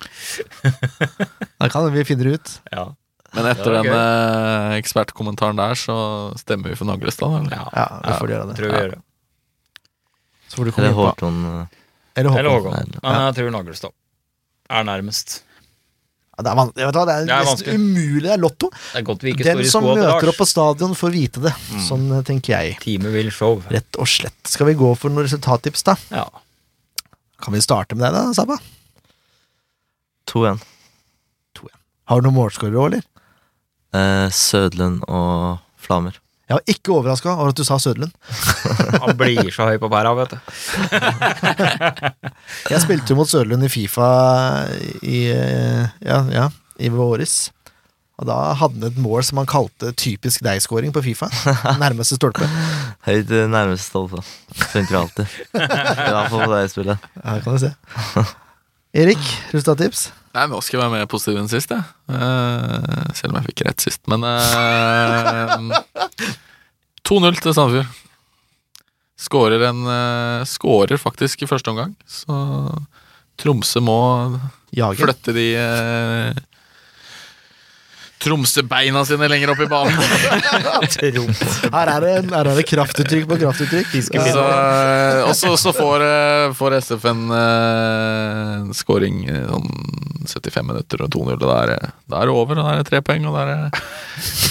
[1.60, 2.54] Da kan vi finne det ut.
[2.74, 2.88] Ja.
[3.34, 5.96] Men etter den eh, ekspertkommentaren der, så
[6.38, 7.34] stemmer vi for Naglestad.
[7.40, 7.54] Eller?
[7.58, 7.64] ja.
[7.74, 9.00] Ja, vi får gjøre Det tror vi gjør det.
[10.48, 11.83] Så får du komme inn på
[12.14, 12.34] Håkon.
[12.34, 12.72] eh, Eller Eller Håkon.
[12.72, 13.00] Håkon.
[13.02, 13.92] Men jeg tror Nagelstad
[14.70, 15.40] er nærmest.
[16.36, 17.74] Ja, det er, van vet du hva, det er Det er nesten vanskelig.
[17.78, 18.22] umulig.
[18.24, 18.70] Det er lotto.
[18.74, 21.40] Det er godt vi ikke Den står i som møter opp på stadion, får vite
[21.44, 21.52] det.
[21.86, 22.78] Sånn eh, tenker jeg.
[22.82, 23.62] Teamet vil show.
[23.70, 24.40] Rett og slett.
[24.50, 25.94] Skal vi gå for noen resultattips, da?
[26.10, 26.24] Ja.
[27.40, 28.58] Kan vi starte med deg, da, Saba?
[30.26, 30.58] 2-1.
[32.10, 33.04] Har du noen målskårere òg, eller?
[33.94, 36.18] Eh, Sødlund og Flammer.
[36.44, 38.12] Jeg var ikke overraska over at du sa Sødlund.
[39.02, 40.38] Han blir så høy på pæra, vet du.
[42.74, 44.08] Jeg spilte jo mot Sødlund i Fifa
[45.00, 47.48] i, eh, ja, ja, i våres.
[48.20, 51.30] Og da hadde han et mål som han kalte typisk deg-scoring på Fifa.
[51.82, 52.46] Nærmeste stolpe.
[53.08, 54.22] Høyt eh, nærmeste stolpe.
[54.68, 55.36] Funker alltid.
[55.56, 57.12] I hvert fall på det spillet.
[57.24, 57.74] Her kan du se.
[58.94, 59.18] Erik,
[59.50, 60.12] resultattips?
[60.34, 61.82] Nei, nå skal jeg være mer positiv enn sist, jeg.
[62.10, 64.02] Uh, selv om jeg fikk rett sist.
[64.10, 65.70] Men uh,
[67.06, 67.90] 2-0 til Sandefjord.
[69.24, 71.94] Skårer en uh, Skårer faktisk i første omgang.
[72.06, 72.34] Så
[73.40, 73.98] Tromsø må
[74.74, 75.08] Jager.
[75.08, 75.48] flytte de
[78.24, 79.94] Tromsø-beina sine lenger opp i banen.
[81.74, 83.92] Her er det, her er det kraftuttrykk på kraftuttrykk.
[84.06, 89.68] Så, eh, og så, så får, eh, får SF en uh, scoring sånn
[90.24, 92.56] 75 minutter og 2-0, da er, det, er over.
[92.56, 93.82] Og da er det tre poeng, og da er det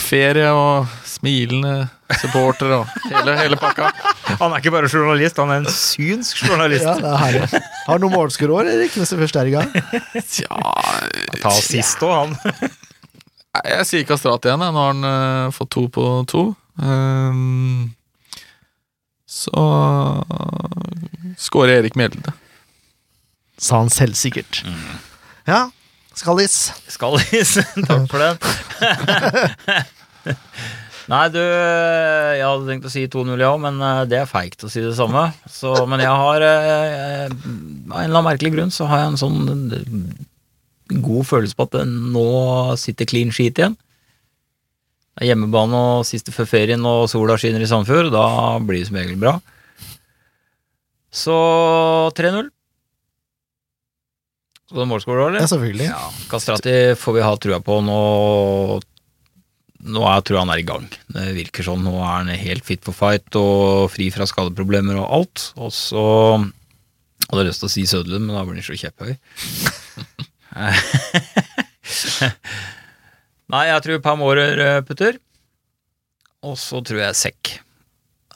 [0.03, 1.87] ferie og smilende
[2.19, 3.89] supporter og hele, hele pakka.
[4.41, 6.85] Han er ikke bare journalist, han er en synsk journalist.
[6.85, 7.63] Ja, det er herlig.
[7.87, 9.73] Har du noen målskårere Erik, mens det først er i gang?
[10.21, 10.61] Tja
[11.41, 12.71] Ta sist òg, han.
[13.53, 14.63] Jeg sier Kastrat igjen.
[14.65, 14.73] jeg.
[14.73, 16.41] Nå har han uh, fått to på to.
[16.81, 17.91] Um,
[19.29, 19.53] så
[21.41, 22.33] skårer Erik Mjelde.
[23.61, 24.63] Sa han selvsikkert.
[25.49, 25.67] Ja,
[26.13, 26.55] Skallis.
[26.93, 27.55] Skallis,
[27.89, 28.37] takk for den.
[31.11, 34.69] Nei, du Jeg hadde tenkt å si 2-0, ja, men eh, det er feigt å
[34.71, 35.23] si det samme.
[35.51, 39.19] Så, men jeg har eh, Av en eller annen merkelig grunn så har jeg en
[39.19, 39.39] sånn
[40.89, 42.27] god følelse på at nå
[42.79, 43.77] sitter clean sheet igjen.
[45.13, 48.09] Det er hjemmebane og siste før ferien, og sola skinner i Sandefjord.
[48.13, 48.25] Da
[48.65, 49.37] blir det som regel bra.
[51.13, 51.35] Så
[52.17, 52.49] 3-0.
[54.73, 55.37] Så det er eller?
[55.37, 55.85] Ja, selvfølgelig.
[55.85, 57.99] Ja, Kastrati får vi ha trua på nå.
[59.83, 60.87] Nå er, tror jeg han er i gang.
[61.13, 61.83] Det virker sånn.
[61.85, 65.45] Nå er han helt fit for fight og fri fra skadeproblemer og alt.
[65.59, 66.05] Og så
[66.39, 69.13] hadde jeg lyst til å si Sødlund, men da blir han så kjepphøy.
[73.53, 75.19] Nei, jeg tror Pamorer eh, putter.
[76.43, 77.53] Og så tror jeg sekk.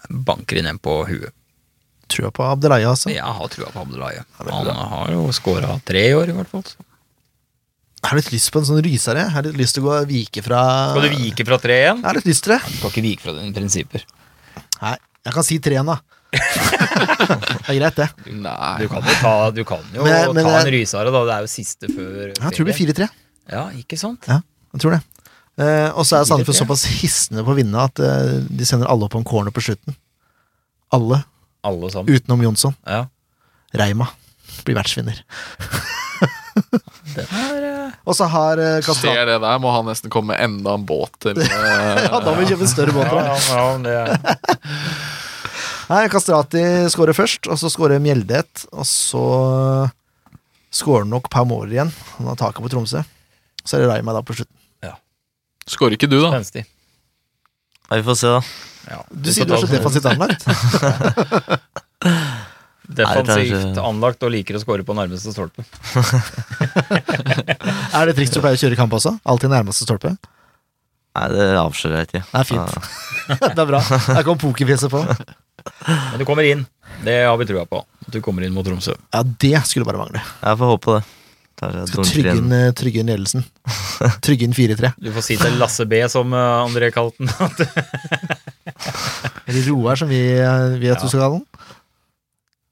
[0.09, 1.33] Banker inn en på huet.
[2.07, 3.09] Trua på Abdelaya, altså.
[3.11, 4.23] Jeg har trua på Abdelaya.
[4.39, 6.63] Han har jo scora tre i år, i hvert fall.
[7.97, 9.25] Jeg har litt lyst på en sånn rysere.
[9.25, 10.61] Jeg har litt lyst til å gå og vike fra
[10.93, 11.99] Skal du vike fra tre igjen?
[11.99, 12.61] Jeg har litt lyst til det.
[12.63, 14.05] Du kan ikke vike fra dine prinsipper.
[14.83, 14.93] Nei,
[15.27, 15.97] jeg kan si tre igjen, da.
[16.31, 18.07] Det er greit, det.
[18.35, 18.73] Nei.
[18.81, 21.21] Du kan jo ta, du kan jo Men- men ta en rysare, da.
[21.25, 23.09] Det er jo siste før Jeg tror det blir 4-3.
[23.51, 24.27] Ja, ikke sant?
[24.27, 25.01] Jeg tror det.
[25.57, 29.07] Eh, og så er Sandefjord såpass hissende på å vinne at eh, de sender alle
[29.07, 29.95] opp på en corner på slutten.
[30.93, 31.23] Alle,
[31.65, 32.13] Alle sammen.
[32.13, 32.75] utenom Jonsson.
[32.85, 33.05] Ja.
[33.73, 34.07] Reima
[34.67, 35.23] blir vertsvinner.
[37.17, 40.41] Er eh, Og så har uh, Kastrati Ser det der, må han nesten komme med
[40.41, 43.05] enda en båt til eh, Ja, da må vi kjøpe en større båt.
[43.13, 44.07] ja, ja, ja, det er
[45.87, 46.61] Nei, Kastrati
[46.91, 48.41] skårer først, og så skårer Mjelde.
[48.75, 49.21] Og så
[50.75, 51.91] skårer nok Paumor igjen.
[52.17, 53.03] Han har taket på Tromsø.
[53.63, 54.53] Så er det Reima da på slutten.
[55.67, 56.29] Skårer ikke du, da?
[56.31, 56.61] spenstig.
[57.89, 58.41] Ja, vi får se, da.
[58.87, 59.01] Ja.
[59.11, 60.45] Du sier du er så defensivt anlagt.
[62.97, 65.65] Defensivt anlagt og liker å score på nærmeste stolpe.
[67.97, 69.11] Er det triks du pleier å kjøre i kamp også?
[69.27, 70.15] Alltid nærmeste stolpe?
[71.17, 72.21] Nei, det avslører jeg ikke.
[72.29, 72.71] Det er fint.
[73.41, 73.79] det er bra.
[74.05, 74.99] Der kom pokerfjeset på.
[75.87, 76.61] Men du kommer inn.
[77.03, 77.77] Det har vi trua på.
[78.05, 78.93] At du kommer inn mot Tromsø.
[79.13, 80.21] Ja, det skulle bare mangle.
[80.21, 81.03] Jeg får håpe det.
[81.57, 82.51] Skal trygge inn.
[82.53, 83.41] eh, trygge inn ledelsen.
[84.25, 84.91] Trygge inn 4-3.
[85.01, 87.31] Du får si til Lasse B, som eh, André kalte den.
[89.47, 90.99] Eller Roar, som vi vet ja.
[91.01, 91.47] du skal kalle den.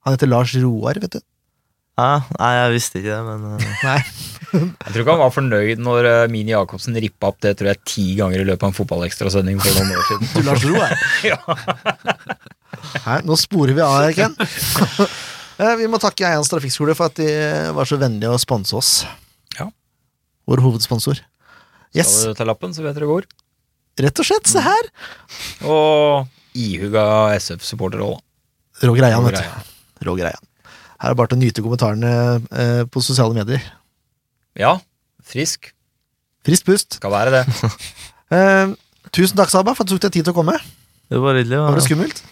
[0.06, 1.22] Han heter Lars Roar, vet du.
[1.98, 4.00] Ja, nei, jeg visste ikke det, men eh, Nei.
[4.56, 7.82] Jeg tror ikke han var fornøyd når eh, Mini Jacobsen rippa opp det tror jeg
[7.88, 10.32] ti ganger i løpet av en fotballekstrasending for noen år siden.
[10.34, 10.96] Du Lars Roar.
[11.26, 11.40] Ja.
[13.06, 14.36] Nei, nå sporer vi av her, Ken.
[15.56, 17.30] Eh, Vi må takke Eians Trafikkskole for at de
[17.76, 18.90] var så vennlige å sponse oss.
[19.60, 19.70] Ja.
[20.50, 21.22] Vår hovedsponsor.
[21.96, 23.24] Yes, Skal du ta lappen, så vet dere hvor.
[24.04, 24.50] rett og slett.
[24.52, 24.90] Se her.
[25.64, 26.28] Og
[26.60, 27.06] ihuga
[27.40, 28.88] SF-supporter òg, da.
[28.90, 29.72] Rå greia, vet du.
[30.10, 30.36] Rå greia.
[31.00, 32.12] Her er det bare til å nyte kommentarene
[32.52, 33.64] eh, på sosiale medier.
[34.60, 34.78] Ja,
[35.26, 35.72] frisk.
[36.46, 37.00] Frisk pust.
[37.02, 37.46] Skal være det.
[38.34, 38.72] Eh,
[39.14, 40.56] tusen takk, Saba, for at du tok deg tid til å komme.
[41.14, 41.60] det var hyggelig.
[41.62, 42.24] Var det skummelt?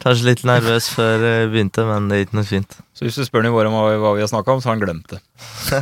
[0.00, 2.76] kanskje litt nervøs før jeg begynte, men det gikk noe fint.
[2.96, 5.10] Så hvis du spør Nivåre om hva, vi har snakka om, så har han glemt
[5.10, 5.20] det.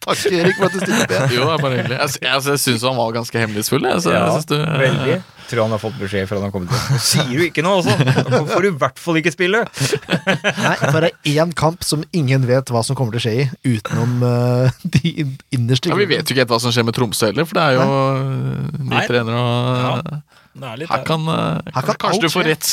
[0.00, 1.34] Takk, Erik, for at du stilte opp igjen.
[1.34, 1.98] Jo, det er bare hyggelig.
[1.98, 3.84] Jeg, jeg, jeg syns han var ganske hemmelighetsfull.
[3.90, 5.18] Jeg, så, Ja, jeg synes du, Veldig.
[5.50, 7.02] Tror han har fått beskjed fra han har kommet hit.
[7.02, 7.96] Sier du ikke noe også?
[8.30, 9.64] Da får du i hvert fall ikke spille.
[9.66, 13.36] Nei, for det er én kamp som ingen vet hva som kommer til å skje
[13.42, 16.96] i, utenom uh, de innerste ja, Vi vet jo ikke helt hva som skjer med
[16.96, 19.06] Tromsø heller, for det er jo øh, ny Nei.
[19.10, 20.20] trener og Ja.
[20.60, 22.70] Er litt Her kan, øh, Her kan Kanskje alt du får rett,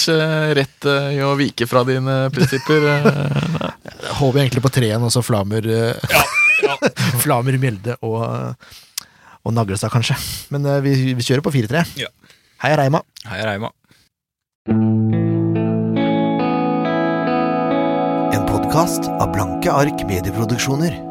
[0.58, 2.88] rett i å vike fra dine prinsipper.
[4.08, 6.18] Jeg håper egentlig på treen, og så Flamer eh,
[7.24, 8.24] Flamer Mjelde og,
[9.44, 10.18] og Naglestad, kanskje.
[10.54, 11.86] Men eh, vi, vi kjører på 4-3.
[12.02, 12.10] Ja.
[12.58, 13.04] Hei, Reima.
[13.30, 13.70] Heia Reima.
[18.34, 21.07] En podkast av Blanke ark medieproduksjoner.